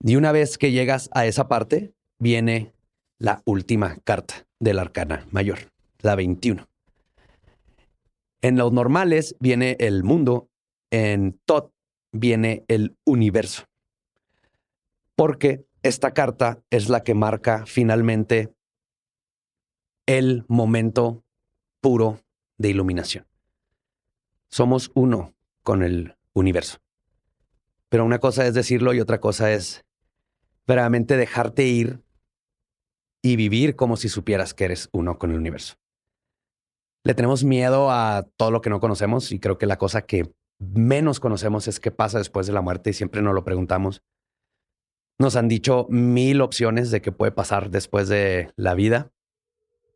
Y 0.05 0.16
una 0.16 0.33
vez 0.33 0.59
que 0.59 0.70
llegas 0.70 1.11
a 1.12 1.26
esa 1.26 1.49
parte, 1.49 1.93
viene 2.18 2.72
la 3.18 3.43
última 3.45 3.99
carta 4.05 4.47
del 4.59 4.78
arcana 4.78 5.26
mayor 5.30 5.72
la 6.03 6.14
21. 6.14 6.68
En 8.43 8.57
los 8.57 8.72
normales 8.72 9.37
viene 9.39 9.76
el 9.78 10.03
mundo, 10.03 10.49
en 10.91 11.39
Tot 11.45 11.72
viene 12.12 12.64
el 12.68 12.97
universo. 13.05 13.64
Porque 15.14 15.64
esta 15.83 16.12
carta 16.12 16.62
es 16.70 16.89
la 16.89 17.03
que 17.03 17.14
marca 17.14 17.64
finalmente 17.66 18.55
el 20.07 20.45
momento 20.49 21.24
puro 21.80 22.20
de 22.59 22.70
iluminación. 22.70 23.26
Somos 24.49 24.91
uno 24.95 25.35
con 25.62 25.83
el 25.83 26.16
universo. 26.35 26.78
Pero 27.89 28.05
una 28.05 28.18
cosa 28.18 28.47
es 28.47 28.55
decirlo 28.55 28.95
y 28.95 29.01
otra 29.01 29.20
cosa 29.20 29.53
es 29.53 29.85
verdaderamente 30.66 31.16
dejarte 31.16 31.64
ir 31.64 32.03
y 33.22 33.37
vivir 33.37 33.76
como 33.76 33.97
si 33.97 34.09
supieras 34.09 34.55
que 34.55 34.64
eres 34.64 34.89
uno 34.93 35.18
con 35.18 35.30
el 35.30 35.39
universo 35.39 35.76
le 37.05 37.14
tenemos 37.14 37.45
miedo 37.45 37.91
a 37.91 38.26
todo 38.37 38.51
lo 38.51 38.61
que 38.61 38.70
no 38.70 38.80
conocemos 38.80 39.33
y 39.33 39.41
creo 39.41 39.59
que 39.59 39.66
la 39.66 39.78
cosa 39.78 40.03
que 40.03 40.33
menos 40.59 41.18
conocemos 41.18 41.66
es 41.66 41.80
qué 41.80 41.91
pasa 41.91 42.18
después 42.18 42.47
de 42.47 42.53
la 42.53 42.61
muerte 42.61 42.91
y 42.91 42.93
siempre 42.93 43.22
nos 43.22 43.35
lo 43.35 43.45
preguntamos. 43.45 44.03
Nos 45.23 45.37
han 45.37 45.47
dicho 45.47 45.87
mil 45.89 46.41
opciones 46.41 46.91
de 46.91 47.01
qué 47.01 47.12
puede 47.12 47.31
pasar 47.31 47.70
después 47.70 48.09
de 48.09 48.51
la 48.57 48.75
vida. 48.75 49.12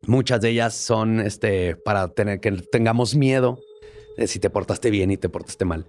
Muchas 0.03 0.39
de 0.39 0.51
ellas 0.51 0.73
son 0.73 1.19
este, 1.19 1.75
para 1.75 2.07
tener 2.07 2.39
que 2.39 2.49
tengamos 2.53 3.13
miedo 3.13 3.59
de 4.15 4.27
si 4.27 4.39
te 4.39 4.49
portaste 4.49 4.89
bien 4.89 5.11
y 5.11 5.17
te 5.17 5.27
portaste 5.27 5.65
mal. 5.65 5.85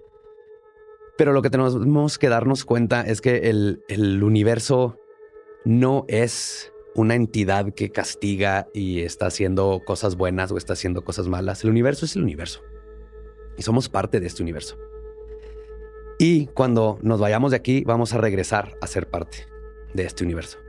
Pero 1.17 1.31
lo 1.31 1.41
que 1.41 1.49
tenemos 1.49 2.17
que 2.17 2.27
darnos 2.27 2.65
cuenta 2.65 2.99
es 2.99 3.21
que 3.21 3.49
el, 3.49 3.81
el 3.87 4.23
universo 4.23 4.99
no 5.63 6.03
es 6.09 6.73
una 6.93 7.15
entidad 7.15 7.73
que 7.73 7.91
castiga 7.91 8.67
y 8.73 9.03
está 9.03 9.27
haciendo 9.27 9.83
cosas 9.85 10.17
buenas 10.17 10.51
o 10.51 10.57
está 10.57 10.73
haciendo 10.73 11.05
cosas 11.05 11.29
malas. 11.29 11.63
El 11.63 11.69
universo 11.69 12.03
es 12.03 12.17
el 12.17 12.23
universo. 12.23 12.59
Y 13.57 13.61
somos 13.61 13.87
parte 13.87 14.19
de 14.19 14.27
este 14.27 14.43
universo. 14.43 14.77
Y 16.21 16.47
cuando 16.47 16.99
nos 17.01 17.21
vayamos 17.21 17.51
de 17.51 17.57
aquí, 17.57 17.83
vamos 17.85 18.13
a 18.13 18.17
regresar 18.17 18.77
a 18.81 18.87
ser 18.87 19.09
parte 19.09 19.47
de 19.93 20.03
este 20.03 20.25
universo. 20.25 20.59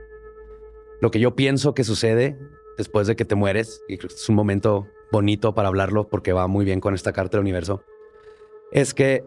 Lo 1.01 1.11
que 1.11 1.19
yo 1.19 1.35
pienso 1.35 1.73
que 1.73 1.83
sucede 1.83 2.39
después 2.77 3.05
de 3.05 3.17
que 3.17 3.25
te 3.25 3.35
mueres, 3.35 3.83
y 3.89 3.95
es 3.95 4.29
un 4.29 4.35
momento 4.35 4.87
bonito 5.11 5.53
para 5.53 5.67
hablarlo 5.67 6.07
porque 6.07 6.31
va 6.31 6.47
muy 6.47 6.63
bien 6.63 6.79
con 6.79 6.93
esta 6.93 7.11
carta 7.11 7.35
del 7.35 7.41
universo, 7.41 7.83
es 8.71 8.93
que 8.93 9.25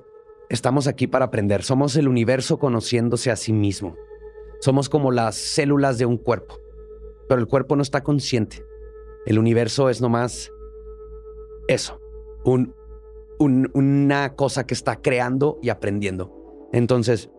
estamos 0.48 0.86
aquí 0.86 1.06
para 1.06 1.26
aprender. 1.26 1.62
Somos 1.62 1.94
el 1.96 2.08
universo 2.08 2.58
conociéndose 2.58 3.30
a 3.30 3.36
sí 3.36 3.52
mismo. 3.52 3.94
Somos 4.60 4.88
como 4.88 5.12
las 5.12 5.36
células 5.36 5.98
de 5.98 6.06
un 6.06 6.16
cuerpo, 6.16 6.58
pero 7.28 7.38
el 7.38 7.46
cuerpo 7.46 7.76
no 7.76 7.82
está 7.82 8.02
consciente. 8.02 8.64
El 9.26 9.38
universo 9.38 9.90
es 9.90 10.00
nomás 10.00 10.50
eso, 11.68 12.00
un, 12.44 12.74
una 13.38 14.34
cosa 14.34 14.66
que 14.66 14.74
está 14.74 14.96
creando 14.96 15.58
y 15.62 15.70
aprendiendo. 15.70 16.68
Entonces, 16.72 17.30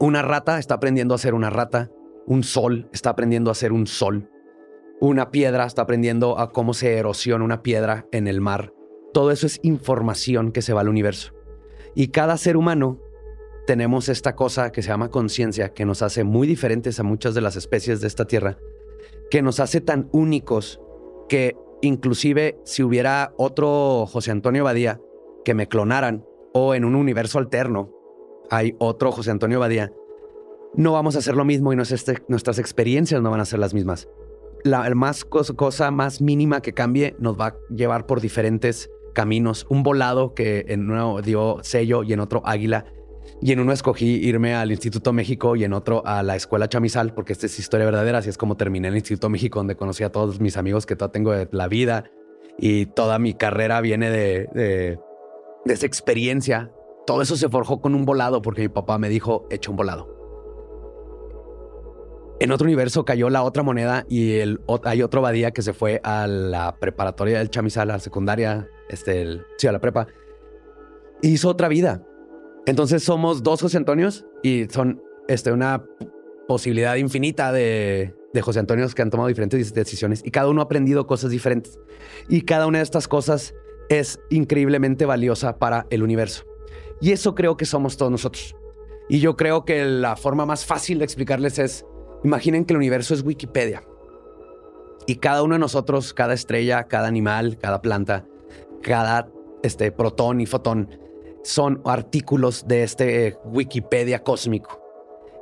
una 0.00 0.22
rata 0.22 0.58
está 0.58 0.74
aprendiendo 0.74 1.14
a 1.14 1.18
ser 1.18 1.34
una 1.34 1.50
rata, 1.50 1.90
un 2.26 2.42
sol 2.42 2.88
está 2.92 3.10
aprendiendo 3.10 3.50
a 3.50 3.54
ser 3.54 3.72
un 3.72 3.86
sol, 3.86 4.30
una 5.00 5.30
piedra 5.30 5.64
está 5.64 5.82
aprendiendo 5.82 6.38
a 6.38 6.52
cómo 6.52 6.74
se 6.74 6.96
erosiona 6.96 7.44
una 7.44 7.62
piedra 7.62 8.06
en 8.12 8.28
el 8.28 8.40
mar. 8.40 8.72
Todo 9.12 9.30
eso 9.30 9.46
es 9.46 9.58
información 9.62 10.52
que 10.52 10.62
se 10.62 10.72
va 10.72 10.82
al 10.82 10.88
universo. 10.88 11.32
Y 11.94 12.08
cada 12.08 12.36
ser 12.36 12.56
humano 12.56 13.00
tenemos 13.66 14.08
esta 14.08 14.34
cosa 14.34 14.72
que 14.72 14.82
se 14.82 14.88
llama 14.88 15.10
conciencia, 15.10 15.74
que 15.74 15.84
nos 15.84 16.02
hace 16.02 16.24
muy 16.24 16.46
diferentes 16.46 17.00
a 17.00 17.02
muchas 17.02 17.34
de 17.34 17.40
las 17.40 17.56
especies 17.56 18.00
de 18.00 18.06
esta 18.06 18.26
tierra, 18.26 18.58
que 19.30 19.42
nos 19.42 19.60
hace 19.60 19.80
tan 19.80 20.08
únicos 20.12 20.80
que 21.28 21.56
inclusive 21.82 22.58
si 22.64 22.82
hubiera 22.82 23.32
otro 23.36 24.06
José 24.06 24.30
Antonio 24.30 24.64
Badía 24.64 25.00
que 25.44 25.54
me 25.54 25.68
clonaran 25.68 26.24
o 26.52 26.74
en 26.74 26.84
un 26.84 26.94
universo 26.94 27.38
alterno 27.38 27.92
hay 28.50 28.74
otro 28.78 29.12
José 29.12 29.30
Antonio 29.30 29.60
Badía, 29.60 29.92
no 30.74 30.92
vamos 30.92 31.16
a 31.16 31.18
hacer 31.18 31.36
lo 31.36 31.44
mismo 31.44 31.72
y 31.72 31.76
nuestras 31.76 32.58
experiencias 32.58 33.22
no 33.22 33.30
van 33.30 33.40
a 33.40 33.44
ser 33.44 33.58
las 33.58 33.74
mismas 33.74 34.08
la 34.64 34.88
más 34.94 35.24
cosa, 35.24 35.90
más 35.90 36.20
mínima 36.20 36.60
que 36.60 36.72
cambie 36.72 37.16
nos 37.18 37.38
va 37.38 37.46
a 37.48 37.56
llevar 37.70 38.06
por 38.06 38.20
diferentes 38.20 38.90
caminos. 39.14 39.66
Un 39.68 39.82
volado 39.82 40.34
que 40.34 40.64
en 40.68 40.90
uno 40.90 41.20
dio 41.22 41.58
sello 41.62 42.02
y 42.02 42.12
en 42.12 42.20
otro 42.20 42.42
águila. 42.44 42.86
Y 43.40 43.52
en 43.52 43.60
uno 43.60 43.72
escogí 43.72 44.16
irme 44.16 44.54
al 44.54 44.70
Instituto 44.70 45.12
México 45.12 45.54
y 45.54 45.64
en 45.64 45.72
otro 45.72 46.04
a 46.06 46.22
la 46.22 46.36
Escuela 46.36 46.68
Chamizal, 46.68 47.14
porque 47.14 47.32
esta 47.32 47.46
es 47.46 47.58
historia 47.58 47.86
verdadera. 47.86 48.18
Así 48.18 48.28
es 48.28 48.38
como 48.38 48.56
terminé 48.56 48.88
en 48.88 48.94
el 48.94 48.98
Instituto 48.98 49.28
México, 49.28 49.60
donde 49.60 49.76
conocí 49.76 50.02
a 50.04 50.10
todos 50.10 50.40
mis 50.40 50.56
amigos 50.56 50.86
que 50.86 50.96
todavía 50.96 51.12
tengo 51.12 51.32
de 51.32 51.48
la 51.52 51.68
vida. 51.68 52.10
Y 52.58 52.86
toda 52.86 53.18
mi 53.18 53.34
carrera 53.34 53.80
viene 53.80 54.10
de, 54.10 54.48
de, 54.54 54.98
esa 55.72 55.86
experiencia. 55.86 56.72
Todo 57.06 57.22
eso 57.22 57.36
se 57.36 57.48
forjó 57.48 57.80
con 57.80 57.94
un 57.94 58.04
volado, 58.04 58.42
porque 58.42 58.62
mi 58.62 58.68
papá 58.68 58.98
me 58.98 59.08
dijo, 59.08 59.46
echa 59.50 59.70
un 59.70 59.76
volado. 59.76 60.18
En 62.40 62.52
otro 62.52 62.66
universo 62.66 63.04
cayó 63.04 63.30
la 63.30 63.42
otra 63.42 63.64
moneda 63.64 64.04
y 64.08 64.38
el, 64.38 64.60
hay 64.84 65.02
otro 65.02 65.20
Badía 65.20 65.50
que 65.50 65.62
se 65.62 65.72
fue 65.72 66.00
a 66.04 66.28
la 66.28 66.76
preparatoria 66.78 67.38
del 67.38 67.50
Chamizal, 67.50 67.90
a 67.90 67.94
la 67.94 67.98
secundaria, 67.98 68.68
este, 68.88 69.40
sí, 69.56 69.66
a 69.66 69.72
la 69.72 69.80
prepa. 69.80 70.06
Hizo 71.20 71.48
otra 71.48 71.66
vida. 71.66 72.02
Entonces 72.66 73.02
somos 73.02 73.42
dos 73.42 73.62
José 73.62 73.76
Antonios 73.78 74.26
y 74.42 74.66
son 74.66 75.02
este, 75.26 75.52
una 75.52 75.84
posibilidad 76.46 76.96
infinita 76.96 77.52
de, 77.52 78.14
de 78.32 78.42
José 78.42 78.60
Antonios 78.60 78.94
que 78.94 79.02
han 79.02 79.10
tomado 79.10 79.28
diferentes 79.28 79.72
decisiones 79.72 80.22
y 80.24 80.30
cada 80.30 80.48
uno 80.48 80.60
ha 80.60 80.64
aprendido 80.64 81.06
cosas 81.06 81.30
diferentes. 81.30 81.78
Y 82.28 82.42
cada 82.42 82.66
una 82.66 82.78
de 82.78 82.84
estas 82.84 83.08
cosas 83.08 83.54
es 83.88 84.20
increíblemente 84.30 85.06
valiosa 85.06 85.58
para 85.58 85.86
el 85.90 86.02
universo. 86.02 86.44
Y 87.00 87.12
eso 87.12 87.34
creo 87.34 87.56
que 87.56 87.64
somos 87.64 87.96
todos 87.96 88.10
nosotros. 88.10 88.56
Y 89.08 89.20
yo 89.20 89.36
creo 89.36 89.64
que 89.64 89.84
la 89.84 90.16
forma 90.16 90.44
más 90.44 90.66
fácil 90.66 90.98
de 90.98 91.04
explicarles 91.04 91.58
es 91.58 91.86
Imaginen 92.24 92.64
que 92.64 92.72
el 92.72 92.78
universo 92.78 93.14
es 93.14 93.22
Wikipedia. 93.22 93.84
Y 95.06 95.16
cada 95.16 95.42
uno 95.42 95.54
de 95.54 95.60
nosotros, 95.60 96.12
cada 96.12 96.34
estrella, 96.34 96.84
cada 96.84 97.08
animal, 97.08 97.56
cada 97.58 97.80
planta, 97.80 98.26
cada 98.82 99.30
este, 99.62 99.92
protón 99.92 100.40
y 100.40 100.46
fotón, 100.46 100.90
son 101.42 101.80
artículos 101.84 102.66
de 102.66 102.82
este 102.82 103.36
Wikipedia 103.44 104.22
cósmico. 104.22 104.80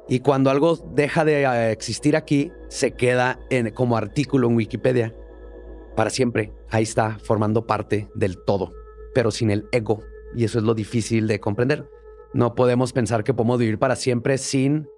Y 0.08 0.20
cuando 0.20 0.50
algo 0.50 0.76
deja 0.94 1.24
de 1.24 1.42
eh, 1.42 1.72
existir 1.72 2.16
aquí, 2.16 2.52
se 2.68 2.92
queda 2.92 3.40
en, 3.50 3.70
como 3.70 3.96
artículo 3.96 4.48
en 4.48 4.56
Wikipedia 4.56 5.14
para 5.96 6.10
siempre. 6.10 6.52
Ahí 6.70 6.84
está, 6.84 7.18
formando 7.18 7.66
parte 7.66 8.08
del 8.14 8.38
todo, 8.44 8.72
pero 9.14 9.30
sin 9.30 9.50
el 9.50 9.66
ego. 9.72 10.02
Y 10.34 10.44
eso 10.44 10.58
es 10.58 10.64
lo 10.64 10.74
difícil 10.74 11.26
de 11.26 11.40
comprender. 11.40 11.88
No 12.32 12.54
podemos 12.54 12.92
pensar 12.92 13.24
que 13.24 13.34
podemos 13.34 13.58
vivir 13.58 13.78
para 13.78 13.96
siempre 13.96 14.38
sin 14.38 14.88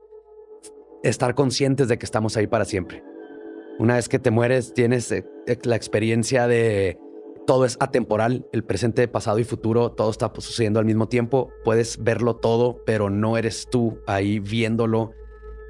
estar 1.02 1.34
conscientes 1.34 1.88
de 1.88 1.98
que 1.98 2.04
estamos 2.04 2.36
ahí 2.36 2.46
para 2.46 2.64
siempre. 2.64 3.02
Una 3.78 3.94
vez 3.94 4.08
que 4.08 4.18
te 4.18 4.30
mueres, 4.30 4.74
tienes 4.74 5.10
eh, 5.12 5.24
eh, 5.46 5.56
la 5.62 5.76
experiencia 5.76 6.48
de 6.48 6.98
todo 7.48 7.64
es 7.64 7.78
atemporal, 7.80 8.46
el 8.52 8.62
presente, 8.62 9.08
pasado 9.08 9.38
y 9.38 9.44
futuro, 9.44 9.92
todo 9.92 10.10
está 10.10 10.30
sucediendo 10.36 10.80
al 10.80 10.84
mismo 10.84 11.08
tiempo. 11.08 11.50
Puedes 11.64 11.96
verlo 11.96 12.36
todo, 12.36 12.82
pero 12.84 13.08
no 13.08 13.38
eres 13.38 13.68
tú 13.70 14.00
ahí 14.06 14.38
viéndolo. 14.38 15.12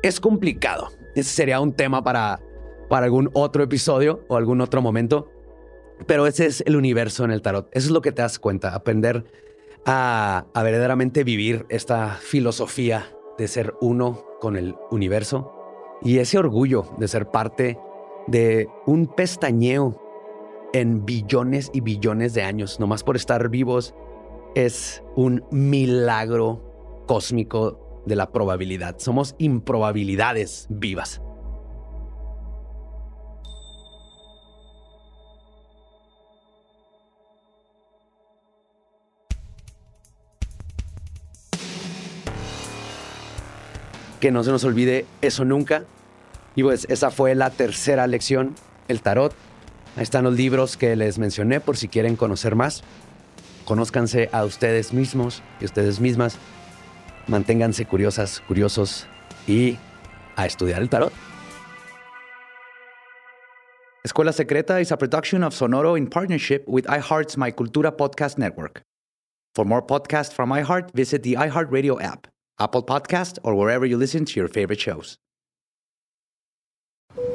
Es 0.02 0.18
complicado. 0.18 0.88
Ese 1.14 1.30
sería 1.30 1.60
un 1.60 1.72
tema 1.72 2.02
para, 2.02 2.40
para 2.88 3.04
algún 3.06 3.30
otro 3.32 3.62
episodio 3.62 4.24
o 4.26 4.36
algún 4.36 4.60
otro 4.60 4.82
momento. 4.82 5.30
Pero 6.08 6.26
ese 6.26 6.46
es 6.46 6.64
el 6.66 6.74
universo 6.74 7.24
en 7.24 7.30
el 7.30 7.42
tarot. 7.42 7.68
Eso 7.70 7.86
es 7.86 7.92
lo 7.92 8.02
que 8.02 8.10
te 8.10 8.22
das 8.22 8.40
cuenta, 8.40 8.74
aprender 8.74 9.24
a, 9.86 10.46
a 10.52 10.62
verdaderamente 10.64 11.22
vivir 11.22 11.64
esta 11.68 12.16
filosofía 12.20 13.06
de 13.38 13.46
ser 13.46 13.74
uno 13.80 14.24
con 14.40 14.56
el 14.56 14.74
universo 14.90 15.54
y 16.02 16.18
ese 16.18 16.38
orgullo 16.38 16.86
de 16.98 17.06
ser 17.06 17.30
parte 17.30 17.78
de 18.26 18.66
un 18.84 19.06
pestañeo 19.06 20.07
en 20.72 21.04
billones 21.04 21.70
y 21.72 21.80
billones 21.80 22.34
de 22.34 22.42
años, 22.42 22.80
nomás 22.80 23.04
por 23.04 23.16
estar 23.16 23.48
vivos, 23.48 23.94
es 24.54 25.02
un 25.16 25.44
milagro 25.50 27.04
cósmico 27.06 28.02
de 28.06 28.16
la 28.16 28.30
probabilidad. 28.30 28.96
Somos 28.98 29.34
improbabilidades 29.38 30.66
vivas. 30.68 31.20
que 44.20 44.32
no 44.32 44.42
se 44.42 44.50
nos 44.50 44.64
olvide 44.64 45.06
eso 45.22 45.44
nunca. 45.44 45.84
Y 46.54 46.62
pues 46.62 46.86
esa 46.90 47.10
fue 47.10 47.34
la 47.34 47.50
tercera 47.50 48.06
lección, 48.06 48.54
el 48.88 49.00
tarot. 49.00 49.32
Ahí 49.98 50.04
están 50.04 50.22
los 50.22 50.36
libros 50.36 50.76
que 50.76 50.94
les 50.94 51.18
mencioné 51.18 51.58
por 51.58 51.76
si 51.76 51.88
quieren 51.88 52.14
conocer 52.14 52.54
más. 52.54 52.84
Conózcanse 53.64 54.28
a 54.30 54.44
ustedes 54.44 54.92
mismos 54.92 55.42
y 55.60 55.64
ustedes 55.64 55.98
mismas. 55.98 56.38
Manténganse 57.26 57.84
curiosas, 57.84 58.40
curiosos 58.46 59.08
y 59.48 59.76
a 60.36 60.46
estudiar 60.46 60.82
el 60.82 60.88
tarot. 60.88 61.12
Escuela 64.04 64.32
Secreta 64.32 64.80
is 64.80 64.92
a 64.92 64.96
production 64.96 65.42
of 65.42 65.52
Sonoro 65.52 65.98
in 65.98 66.06
partnership 66.06 66.62
with 66.68 66.86
iHeart's 66.86 67.36
My 67.36 67.50
Cultura 67.50 67.96
podcast 67.96 68.38
network. 68.38 68.82
For 69.56 69.64
more 69.64 69.84
podcasts 69.84 70.32
from 70.32 70.50
iHeart, 70.50 70.92
visit 70.94 71.24
the 71.24 71.34
iHeartRadio 71.34 72.00
app. 72.00 72.28
Apple 72.60 72.84
Podcast, 72.84 73.40
or 73.42 73.56
wherever 73.56 73.84
you 73.84 73.96
listen 73.96 74.24
to 74.26 74.38
your 74.38 74.48
favorite 74.48 74.80
shows. 74.80 75.16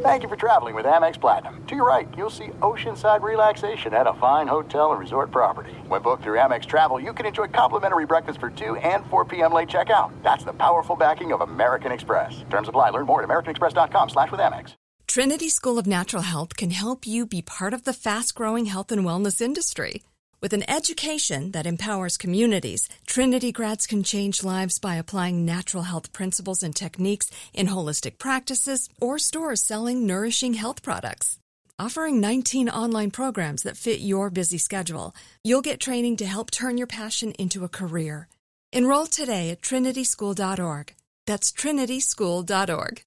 Thank 0.03 0.23
you 0.23 0.29
for 0.29 0.35
traveling 0.35 0.75
with 0.75 0.85
Amex 0.85 1.19
Platinum. 1.19 1.65
To 1.67 1.75
your 1.75 1.85
right, 1.85 2.07
you'll 2.17 2.29
see 2.29 2.47
oceanside 2.61 3.21
relaxation 3.21 3.93
at 3.93 4.05
a 4.05 4.13
fine 4.13 4.47
hotel 4.47 4.91
and 4.91 4.99
resort 4.99 5.31
property. 5.31 5.73
When 5.87 6.01
booked 6.01 6.23
through 6.23 6.37
Amex 6.37 6.65
Travel, 6.65 6.99
you 6.99 7.13
can 7.13 7.25
enjoy 7.25 7.47
complimentary 7.47 8.05
breakfast 8.05 8.39
for 8.39 8.49
2 8.49 8.75
and 8.77 9.05
4 9.05 9.25
p.m. 9.25 9.53
late 9.53 9.69
checkout. 9.69 10.11
That's 10.21 10.43
the 10.43 10.53
powerful 10.53 10.95
backing 10.95 11.31
of 11.31 11.41
American 11.41 11.91
Express. 11.91 12.43
Terms 12.49 12.67
apply. 12.67 12.89
Learn 12.89 13.05
more 13.05 13.23
at 13.23 13.29
americanexpress.com 13.29 14.09
slash 14.09 14.31
with 14.31 14.41
Amex. 14.41 14.73
Trinity 15.07 15.49
School 15.49 15.77
of 15.77 15.87
Natural 15.87 16.23
Health 16.23 16.55
can 16.57 16.71
help 16.71 17.05
you 17.05 17.25
be 17.25 17.41
part 17.41 17.73
of 17.73 17.83
the 17.83 17.93
fast-growing 17.93 18.65
health 18.65 18.91
and 18.91 19.05
wellness 19.05 19.41
industry. 19.41 20.03
With 20.43 20.51
an 20.51 20.69
education 20.69 21.51
that 21.51 21.65
empowers 21.65 22.17
communities, 22.17 22.89
Trinity 23.07 23.53
grads 23.53 23.87
can 23.87 24.03
change 24.03 24.43
lives 24.43 24.77
by 24.77 24.95
applying 24.95 25.45
natural 25.45 25.83
health 25.83 26.11
principles 26.11 26.61
and 26.61 26.75
techniques 26.75 27.31
in 27.53 27.67
holistic 27.67 28.17
practices 28.17 28.89
or 28.99 29.17
stores 29.17 29.63
selling 29.63 30.05
nourishing 30.05 30.55
health 30.55 30.83
products. 30.83 31.39
Offering 31.79 32.19
19 32.19 32.67
online 32.67 33.09
programs 33.09 33.63
that 33.63 33.77
fit 33.77 34.01
your 34.01 34.29
busy 34.29 34.57
schedule, 34.57 35.15
you'll 35.45 35.69
get 35.69 35.79
training 35.79 36.17
to 36.17 36.25
help 36.25 36.51
turn 36.51 36.77
your 36.77 36.87
passion 36.87 37.31
into 37.39 37.63
a 37.63 37.69
career. 37.69 38.27
Enroll 38.73 39.05
today 39.05 39.49
at 39.49 39.61
trinityschool.org. 39.61 40.93
That's 41.25 41.53
trinityschool.org. 41.53 43.01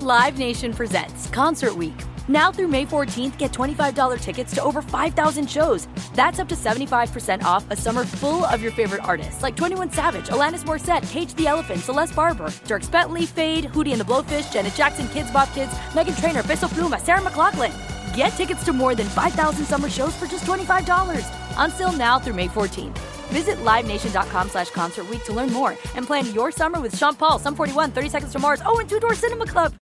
Live 0.00 0.36
Nation 0.36 0.72
presents 0.72 1.30
Concert 1.30 1.76
Week. 1.76 2.00
Now 2.30 2.52
through 2.52 2.68
May 2.68 2.86
14th, 2.86 3.36
get 3.38 3.52
$25 3.52 4.20
tickets 4.20 4.54
to 4.54 4.62
over 4.62 4.82
5,000 4.82 5.50
shows. 5.50 5.88
That's 6.14 6.38
up 6.38 6.46
to 6.50 6.54
75% 6.54 7.42
off 7.42 7.68
a 7.72 7.76
summer 7.76 8.04
full 8.04 8.44
of 8.44 8.62
your 8.62 8.70
favorite 8.70 9.02
artists 9.02 9.42
like 9.42 9.56
21 9.56 9.90
Savage, 9.90 10.28
Alanis 10.28 10.62
Morissette, 10.62 11.02
Cage 11.10 11.34
the 11.34 11.48
Elephant, 11.48 11.80
Celeste 11.80 12.14
Barber, 12.14 12.52
Dirk 12.66 12.88
Bentley, 12.92 13.26
Fade, 13.26 13.64
Hootie 13.72 13.90
and 13.90 14.00
the 14.00 14.04
Blowfish, 14.04 14.52
Janet 14.52 14.74
Jackson, 14.74 15.08
Kids 15.08 15.28
Bop 15.32 15.52
Kids, 15.54 15.72
Megan 15.92 16.14
Trainor, 16.14 16.44
Peso 16.44 16.68
Pluma, 16.68 17.00
Sarah 17.00 17.20
McLaughlin. 17.20 17.72
Get 18.14 18.28
tickets 18.36 18.64
to 18.64 18.72
more 18.72 18.94
than 18.94 19.08
5,000 19.08 19.64
summer 19.64 19.90
shows 19.90 20.14
for 20.14 20.26
just 20.26 20.44
$25. 20.44 21.26
Until 21.56 21.90
now 21.90 22.20
through 22.20 22.34
May 22.34 22.46
14th. 22.46 22.96
Visit 23.32 23.58
LiveNation.com 23.64 24.50
slash 24.50 24.70
Concert 24.70 25.06
to 25.24 25.32
learn 25.32 25.52
more 25.52 25.70
and 25.96 26.06
plan 26.06 26.32
your 26.32 26.52
summer 26.52 26.80
with 26.80 26.96
Sean 26.96 27.16
Paul, 27.16 27.40
Sum 27.40 27.56
41, 27.56 27.90
30 27.90 28.08
Seconds 28.08 28.32
to 28.34 28.38
Mars, 28.38 28.62
oh, 28.64 28.78
and 28.78 28.88
Two 28.88 29.00
Door 29.00 29.16
Cinema 29.16 29.46
Club. 29.46 29.74